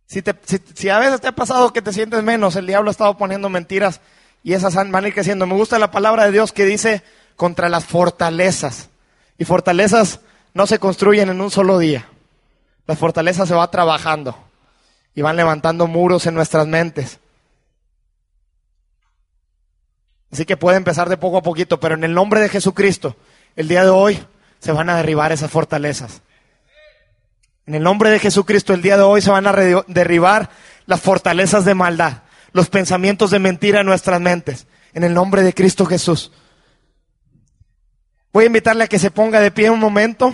Si, 0.09 0.89
a 0.89 0.97
veces 0.97 1.21
te 1.21 1.27
ha 1.27 1.33
pasado 1.33 1.71
que 1.71 1.83
te 1.83 1.93
sientes 1.93 2.23
menos, 2.23 2.55
el 2.55 2.65
diablo 2.65 2.89
ha 2.89 2.91
estado 2.91 3.15
poniendo 3.15 3.47
mentiras 3.47 4.01
y 4.43 4.53
esas 4.53 4.73
van 4.73 4.95
a 4.95 5.07
ir 5.07 5.13
creciendo. 5.13 5.45
Me 5.45 5.53
gusta 5.53 5.77
la 5.77 5.91
palabra 5.91 6.25
de 6.25 6.31
Dios 6.31 6.51
que 6.51 6.65
dice 6.65 7.03
contra 7.35 7.69
las 7.69 7.85
fortalezas. 7.85 8.89
Y 9.37 9.45
fortalezas 9.45 10.21
no 10.55 10.65
se 10.65 10.79
construyen 10.79 11.29
en 11.29 11.39
un 11.39 11.51
solo 11.51 11.77
día. 11.77 12.07
Las 12.87 12.97
fortalezas 12.97 13.47
se 13.47 13.53
va 13.53 13.69
trabajando 13.69 14.35
y 15.13 15.21
van 15.21 15.35
levantando 15.35 15.85
muros 15.85 16.25
en 16.25 16.33
nuestras 16.33 16.65
mentes. 16.65 17.19
Así 20.31 20.43
que 20.43 20.57
puede 20.57 20.77
empezar 20.77 21.07
de 21.07 21.17
poco 21.17 21.37
a 21.37 21.43
poquito, 21.43 21.79
pero 21.79 21.93
en 21.93 22.03
el 22.03 22.15
nombre 22.15 22.41
de 22.41 22.49
Jesucristo, 22.49 23.15
el 23.55 23.67
día 23.67 23.83
de 23.83 23.91
hoy 23.91 24.25
se 24.57 24.71
van 24.71 24.89
a 24.89 24.97
derribar 24.97 25.31
esas 25.31 25.51
fortalezas. 25.51 26.23
En 27.69 27.75
el 27.75 27.83
nombre 27.83 28.09
de 28.09 28.17
Jesucristo, 28.17 28.73
el 28.73 28.81
día 28.81 28.97
de 28.97 29.03
hoy 29.03 29.21
se 29.21 29.29
van 29.29 29.45
a 29.45 29.53
derribar 29.53 30.49
las 30.87 31.01
fortalezas 31.01 31.65
de 31.65 31.75
maldad, 31.75 32.23
los 32.51 32.67
pensamientos 32.67 33.29
de 33.29 33.37
mentira 33.37 33.81
en 33.81 33.85
nuestras 33.85 34.19
mentes. 34.19 34.65
En 34.91 35.03
el 35.03 35.13
nombre 35.13 35.43
de 35.43 35.53
Cristo 35.53 35.85
Jesús. 35.85 36.31
Voy 38.33 38.45
a 38.45 38.47
invitarle 38.47 38.85
a 38.85 38.87
que 38.87 38.97
se 38.97 39.11
ponga 39.11 39.39
de 39.39 39.51
pie 39.51 39.69
un 39.69 39.79
momento. 39.79 40.33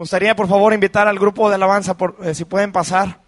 Gustaría, 0.00 0.34
por 0.34 0.48
favor, 0.48 0.72
invitar 0.72 1.06
al 1.08 1.18
grupo 1.18 1.50
de 1.50 1.56
alabanza, 1.56 1.94
por, 1.94 2.16
eh, 2.22 2.34
si 2.34 2.46
pueden 2.46 2.72
pasar. 2.72 3.20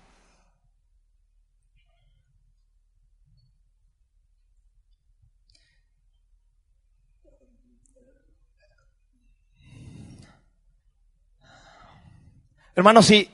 Hermanos, 12.75 13.05
si, 13.05 13.31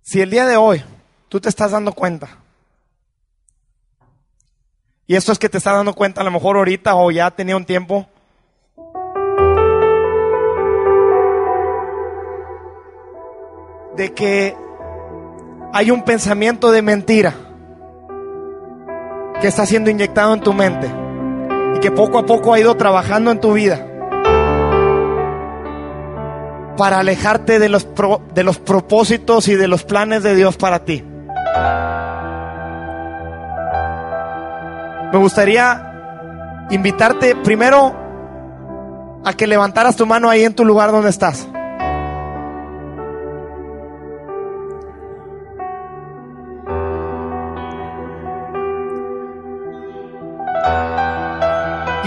si 0.00 0.20
el 0.20 0.30
día 0.30 0.46
de 0.46 0.56
hoy 0.56 0.84
tú 1.28 1.40
te 1.40 1.48
estás 1.48 1.72
dando 1.72 1.92
cuenta, 1.92 2.38
y 5.08 5.16
esto 5.16 5.32
es 5.32 5.40
que 5.40 5.48
te 5.48 5.58
estás 5.58 5.74
dando 5.74 5.92
cuenta 5.92 6.20
a 6.20 6.24
lo 6.24 6.30
mejor 6.30 6.56
ahorita 6.56 6.94
o 6.94 7.10
ya 7.10 7.32
tenía 7.32 7.56
un 7.56 7.64
tiempo, 7.64 8.08
de 13.96 14.12
que 14.12 14.56
hay 15.72 15.90
un 15.90 16.02
pensamiento 16.02 16.70
de 16.70 16.82
mentira 16.82 17.34
que 19.40 19.48
está 19.48 19.66
siendo 19.66 19.90
inyectado 19.90 20.34
en 20.34 20.40
tu 20.40 20.52
mente 20.52 20.90
y 21.74 21.80
que 21.80 21.90
poco 21.90 22.18
a 22.18 22.26
poco 22.26 22.54
ha 22.54 22.60
ido 22.60 22.74
trabajando 22.76 23.30
en 23.30 23.40
tu 23.40 23.52
vida 23.52 23.86
para 26.76 26.98
alejarte 26.98 27.58
de 27.58 27.68
los, 27.68 27.88
de 28.34 28.44
los 28.44 28.58
propósitos 28.58 29.48
y 29.48 29.54
de 29.54 29.68
los 29.68 29.84
planes 29.84 30.22
de 30.22 30.34
Dios 30.34 30.56
para 30.56 30.84
ti. 30.84 31.02
Me 35.12 35.18
gustaría 35.18 36.66
invitarte 36.70 37.34
primero 37.36 37.94
a 39.24 39.32
que 39.32 39.46
levantaras 39.46 39.96
tu 39.96 40.04
mano 40.04 40.28
ahí 40.28 40.44
en 40.44 40.54
tu 40.54 40.64
lugar 40.64 40.92
donde 40.92 41.10
estás. 41.10 41.48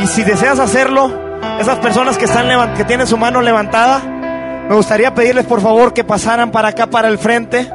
Y 0.02 0.08
si 0.08 0.24
deseas 0.24 0.60
hacerlo, 0.60 1.12
esas 1.60 1.78
personas 1.80 2.18
que, 2.18 2.26
están, 2.26 2.74
que 2.74 2.86
tienen 2.86 3.06
su 3.06 3.18
mano 3.18 3.42
levantada, 3.42 4.00
me 4.70 4.76
gustaría 4.76 5.14
pedirles 5.14 5.46
por 5.46 5.62
favor 5.62 5.94
que 5.94 6.06
pasaran 6.06 6.52
para 6.52 6.70
acá, 6.70 6.88
para 6.88 7.10
el 7.10 7.18
frente, 7.18 7.70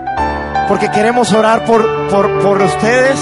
porque 0.66 0.91
queremos 0.91 1.33
orar 1.35 1.66
por, 1.66 2.09
por, 2.09 2.41
por 2.41 2.62
ustedes. 2.62 3.18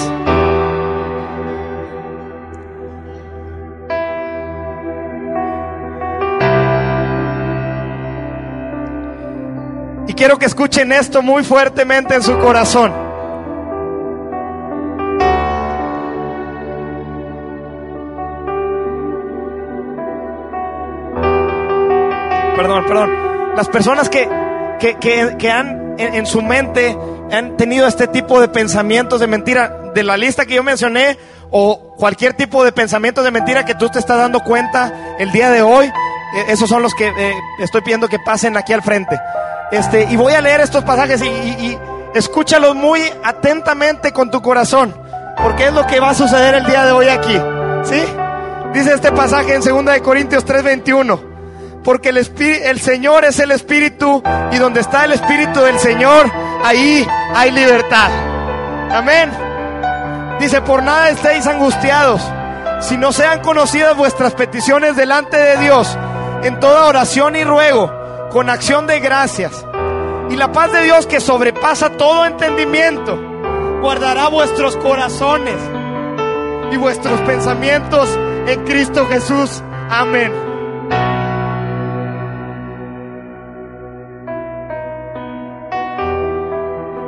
Y 10.07 10.13
quiero 10.13 10.37
que 10.37 10.45
escuchen 10.45 10.93
esto 10.93 11.21
muy 11.21 11.43
fuertemente 11.43 12.15
en 12.15 12.23
su 12.23 12.37
corazón. 12.39 13.02
Perdón, 22.55 22.85
perdón. 22.85 23.55
Las 23.55 23.67
personas 23.67 24.09
que, 24.09 24.27
que, 24.79 24.95
que, 24.95 25.35
que 25.37 25.51
han 25.51 25.83
en, 25.97 26.25
su 26.25 26.41
mente 26.41 26.97
han 27.31 27.57
tenido 27.57 27.87
este 27.87 28.07
tipo 28.07 28.39
de 28.39 28.47
pensamientos 28.47 29.19
de 29.19 29.27
mentira, 29.27 29.91
de 29.93 30.03
la 30.03 30.17
lista 30.17 30.45
que 30.45 30.55
yo 30.55 30.63
mencioné, 30.63 31.17
o 31.51 31.95
cualquier 31.97 32.33
tipo 32.33 32.63
de 32.63 32.71
pensamientos 32.71 33.23
de 33.23 33.31
mentira 33.31 33.65
que 33.65 33.75
tú 33.75 33.89
te 33.89 33.99
estás 33.99 34.17
dando 34.17 34.39
cuenta 34.39 35.15
el 35.19 35.31
día 35.31 35.51
de 35.51 35.61
hoy, 35.61 35.85
eh, 35.85 36.45
esos 36.47 36.69
son 36.69 36.81
los 36.81 36.93
que 36.95 37.07
eh, 37.07 37.33
estoy 37.59 37.81
pidiendo 37.81 38.07
que 38.07 38.19
pasen 38.19 38.57
aquí 38.57 38.73
al 38.73 38.81
frente. 38.81 39.19
Este, 39.71 40.03
y 40.09 40.15
voy 40.15 40.33
a 40.33 40.41
leer 40.41 40.61
estos 40.61 40.83
pasajes 40.83 41.21
y, 41.21 41.27
y, 41.27 41.77
escúchalos 42.13 42.75
muy 42.75 43.01
atentamente 43.23 44.11
con 44.11 44.29
tu 44.29 44.41
corazón, 44.41 44.95
porque 45.41 45.67
es 45.67 45.73
lo 45.73 45.85
que 45.87 45.99
va 45.99 46.11
a 46.11 46.15
suceder 46.15 46.55
el 46.55 46.65
día 46.65 46.85
de 46.85 46.91
hoy 46.91 47.07
aquí. 47.07 47.39
¿Sí? 47.83 48.01
Dice 48.73 48.93
este 48.93 49.11
pasaje 49.11 49.53
en 49.55 49.61
2 49.61 49.85
de 49.85 50.01
Corintios 50.01 50.45
3:21 50.45 51.32
porque 51.83 52.09
el, 52.09 52.17
el 52.17 52.79
Señor 52.79 53.25
es 53.25 53.39
el 53.39 53.51
Espíritu 53.51 54.23
y 54.51 54.57
donde 54.57 54.79
está 54.79 55.05
el 55.05 55.13
Espíritu 55.13 55.59
del 55.61 55.79
Señor, 55.79 56.31
ahí 56.63 57.05
hay 57.35 57.51
libertad. 57.51 58.09
Amén. 58.91 59.31
Dice, 60.39 60.61
por 60.61 60.83
nada 60.83 61.09
estéis 61.09 61.47
angustiados, 61.47 62.21
si 62.81 62.97
no 62.97 63.11
sean 63.11 63.41
conocidas 63.41 63.95
vuestras 63.95 64.33
peticiones 64.33 64.95
delante 64.95 65.37
de 65.37 65.57
Dios, 65.57 65.97
en 66.43 66.59
toda 66.59 66.85
oración 66.85 67.35
y 67.35 67.43
ruego, 67.43 67.91
con 68.29 68.49
acción 68.49 68.87
de 68.87 68.99
gracias. 68.99 69.65
Y 70.29 70.35
la 70.35 70.51
paz 70.51 70.71
de 70.73 70.83
Dios 70.83 71.05
que 71.05 71.19
sobrepasa 71.19 71.91
todo 71.91 72.25
entendimiento, 72.25 73.17
guardará 73.81 74.27
vuestros 74.27 74.75
corazones 74.77 75.55
y 76.71 76.77
vuestros 76.77 77.19
pensamientos 77.21 78.09
en 78.47 78.65
Cristo 78.65 79.05
Jesús. 79.07 79.61
Amén. 79.89 80.52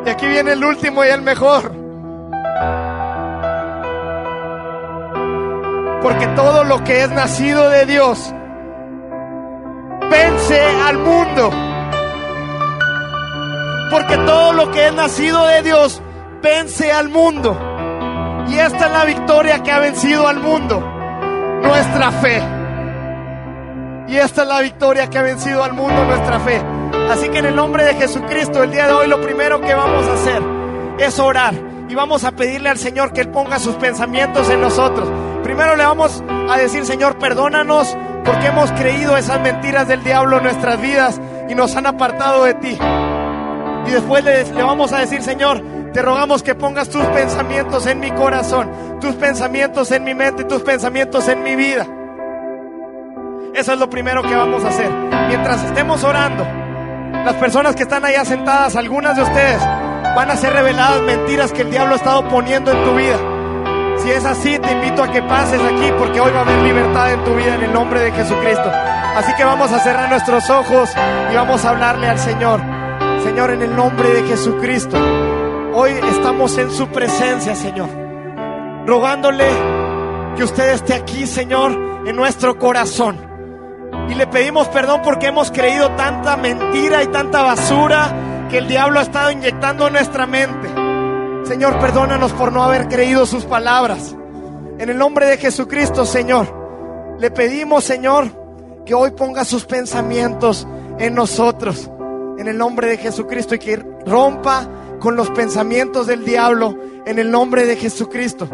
Y 0.05 0.09
aquí 0.09 0.27
viene 0.27 0.51
el 0.51 0.63
último 0.63 1.03
y 1.03 1.07
el 1.07 1.23
mejor. 1.23 1.71
Porque 6.03 6.27
todo 6.35 6.63
lo 6.63 6.83
que 6.83 7.01
es 7.01 7.09
nacido 7.09 7.69
de 7.69 7.85
Dios 7.87 8.31
vence 10.11 10.61
al 10.87 10.99
mundo. 10.99 11.49
Porque 13.89 14.17
todo 14.17 14.53
lo 14.53 14.71
que 14.71 14.87
es 14.87 14.93
nacido 14.93 15.47
de 15.47 15.63
Dios 15.63 16.01
vence 16.43 16.91
al 16.91 17.09
mundo. 17.09 17.57
Y 18.47 18.59
esta 18.59 18.85
es 18.85 18.91
la 18.91 19.05
victoria 19.05 19.63
que 19.63 19.71
ha 19.71 19.79
vencido 19.79 20.27
al 20.27 20.39
mundo. 20.39 20.79
Nuestra 21.63 22.11
fe. 22.11 22.43
Y 24.07 24.17
esta 24.17 24.43
es 24.43 24.47
la 24.47 24.61
victoria 24.61 25.09
que 25.09 25.17
ha 25.17 25.23
vencido 25.23 25.63
al 25.63 25.73
mundo, 25.73 26.05
nuestra 26.05 26.39
fe. 26.39 26.74
Así 27.09 27.29
que 27.29 27.39
en 27.39 27.45
el 27.45 27.55
nombre 27.55 27.85
de 27.85 27.93
Jesucristo, 27.95 28.63
el 28.63 28.71
día 28.71 28.87
de 28.87 28.93
hoy 28.93 29.07
lo 29.07 29.21
primero 29.21 29.61
que 29.61 29.73
vamos 29.73 30.07
a 30.07 30.13
hacer 30.13 30.41
es 30.97 31.19
orar. 31.19 31.53
Y 31.87 31.93
vamos 31.93 32.23
a 32.23 32.31
pedirle 32.31 32.69
al 32.69 32.79
Señor 32.79 33.13
que 33.13 33.21
Él 33.21 33.29
ponga 33.29 33.59
sus 33.59 33.75
pensamientos 33.75 34.49
en 34.49 34.59
nosotros. 34.59 35.07
Primero 35.43 35.75
le 35.75 35.83
vamos 35.83 36.23
a 36.49 36.57
decir, 36.57 36.83
Señor, 36.85 37.19
perdónanos 37.19 37.95
porque 38.23 38.47
hemos 38.47 38.71
creído 38.71 39.15
esas 39.15 39.39
mentiras 39.39 39.87
del 39.87 40.03
diablo 40.03 40.37
en 40.37 40.43
nuestras 40.43 40.81
vidas 40.81 41.21
y 41.47 41.53
nos 41.53 41.75
han 41.75 41.85
apartado 41.85 42.43
de 42.43 42.55
ti. 42.55 42.77
Y 43.85 43.91
después 43.91 44.23
le, 44.23 44.43
le 44.51 44.63
vamos 44.63 44.91
a 44.91 44.99
decir, 44.99 45.21
Señor, 45.21 45.61
te 45.93 46.01
rogamos 46.01 46.41
que 46.41 46.55
pongas 46.55 46.89
tus 46.89 47.05
pensamientos 47.05 47.85
en 47.85 47.99
mi 47.99 48.09
corazón, 48.11 48.99
tus 48.99 49.13
pensamientos 49.13 49.91
en 49.91 50.03
mi 50.03 50.15
mente, 50.15 50.43
tus 50.43 50.63
pensamientos 50.63 51.27
en 51.27 51.43
mi 51.43 51.55
vida. 51.55 51.85
Eso 53.53 53.73
es 53.73 53.79
lo 53.79 53.89
primero 53.89 54.23
que 54.23 54.35
vamos 54.35 54.63
a 54.65 54.69
hacer. 54.69 54.91
Mientras 55.29 55.63
estemos 55.63 56.03
orando, 56.03 56.45
las 57.25 57.35
personas 57.35 57.75
que 57.75 57.83
están 57.83 58.05
allá 58.05 58.23
sentadas, 58.23 58.75
algunas 58.75 59.15
de 59.15 59.23
ustedes, 59.23 59.59
van 60.15 60.29
a 60.29 60.35
ser 60.35 60.53
reveladas 60.53 61.01
mentiras 61.01 61.51
que 61.51 61.63
el 61.63 61.71
diablo 61.71 61.95
ha 61.95 61.97
estado 61.97 62.29
poniendo 62.29 62.71
en 62.71 62.83
tu 62.83 62.93
vida. 62.93 63.17
Si 63.97 64.11
es 64.11 64.23
así, 64.23 64.59
te 64.59 64.71
invito 64.71 65.01
a 65.01 65.11
que 65.11 65.23
pases 65.23 65.59
aquí 65.59 65.91
porque 65.97 66.21
hoy 66.21 66.31
va 66.31 66.39
a 66.39 66.41
haber 66.43 66.61
libertad 66.61 67.13
en 67.13 67.23
tu 67.23 67.33
vida 67.33 67.55
en 67.55 67.63
el 67.63 67.73
nombre 67.73 67.99
de 68.01 68.11
Jesucristo. 68.11 68.69
Así 68.71 69.33
que 69.35 69.43
vamos 69.43 69.71
a 69.71 69.79
cerrar 69.79 70.07
nuestros 70.07 70.47
ojos 70.51 70.91
y 71.31 71.35
vamos 71.35 71.65
a 71.65 71.69
hablarle 71.71 72.07
al 72.07 72.19
Señor. 72.19 72.61
Señor, 73.23 73.49
en 73.49 73.63
el 73.63 73.75
nombre 73.75 74.07
de 74.07 74.23
Jesucristo, 74.27 74.97
hoy 75.73 75.93
estamos 76.11 76.55
en 76.59 76.69
su 76.69 76.87
presencia, 76.89 77.55
Señor, 77.55 77.89
rogándole 78.85 79.47
que 80.37 80.43
usted 80.43 80.73
esté 80.73 80.93
aquí, 80.93 81.25
Señor, 81.25 81.71
en 82.05 82.15
nuestro 82.15 82.59
corazón. 82.59 83.24
Y 84.09 84.15
le 84.15 84.27
pedimos 84.27 84.67
perdón 84.69 85.01
porque 85.03 85.27
hemos 85.27 85.51
creído 85.51 85.91
tanta 85.91 86.37
mentira 86.37 87.03
y 87.03 87.07
tanta 87.07 87.41
basura 87.41 88.47
que 88.49 88.59
el 88.59 88.67
diablo 88.67 88.99
ha 88.99 89.03
estado 89.03 89.31
inyectando 89.31 89.87
en 89.87 89.93
nuestra 89.93 90.25
mente. 90.27 90.69
Señor, 91.45 91.79
perdónanos 91.79 92.31
por 92.33 92.51
no 92.51 92.63
haber 92.63 92.87
creído 92.87 93.25
sus 93.25 93.45
palabras. 93.45 94.15
En 94.77 94.89
el 94.89 94.97
nombre 94.97 95.25
de 95.27 95.37
Jesucristo, 95.37 96.05
Señor, 96.05 97.15
le 97.19 97.31
pedimos, 97.31 97.83
Señor, 97.83 98.27
que 98.85 98.93
hoy 98.93 99.11
ponga 99.11 99.45
sus 99.45 99.65
pensamientos 99.65 100.67
en 100.99 101.15
nosotros. 101.15 101.89
En 102.37 102.47
el 102.47 102.57
nombre 102.57 102.87
de 102.87 102.97
Jesucristo 102.97 103.55
y 103.55 103.59
que 103.59 103.77
rompa 104.05 104.67
con 104.99 105.15
los 105.15 105.29
pensamientos 105.31 106.07
del 106.07 106.25
diablo. 106.25 106.75
En 107.05 107.19
el 107.19 107.31
nombre 107.31 107.65
de 107.65 107.75
Jesucristo. 107.75 108.47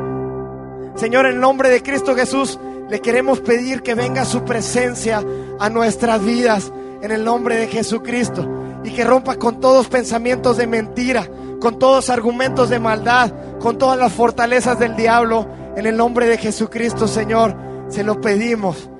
Señor, 0.96 1.26
en 1.26 1.36
el 1.36 1.40
nombre 1.40 1.70
de 1.70 1.82
Cristo 1.82 2.16
Jesús, 2.16 2.60
le 2.92 3.00
queremos 3.00 3.40
pedir 3.40 3.82
que 3.84 3.96
venga 3.96 4.26
su 4.26 4.44
presencia 4.44 5.24
a 5.60 5.70
nuestras 5.70 6.24
vidas. 6.24 6.74
En 7.02 7.10
el 7.10 7.24
nombre 7.24 7.56
de 7.56 7.68
Jesucristo 7.68 8.48
y 8.84 8.92
que 8.92 9.04
rompa 9.04 9.38
con 9.38 9.60
todos 9.60 9.88
pensamientos 9.88 10.58
de 10.58 10.68
mentira, 10.68 11.28
con 11.60 11.80
todos 11.80 12.12
argumentos 12.12 12.70
de 12.70 12.80
maldad, 12.80 13.32
con 13.60 13.80
todas 13.80 13.98
las 13.98 14.12
fortalezas 14.12 14.78
del 14.78 14.96
diablo. 14.96 15.48
En 15.76 15.88
el 15.88 15.98
nombre 15.98 16.28
de 16.28 16.38
Jesucristo, 16.38 17.08
Señor, 17.08 17.56
se 17.88 18.04
lo 18.04 18.22
pedimos 18.22 18.91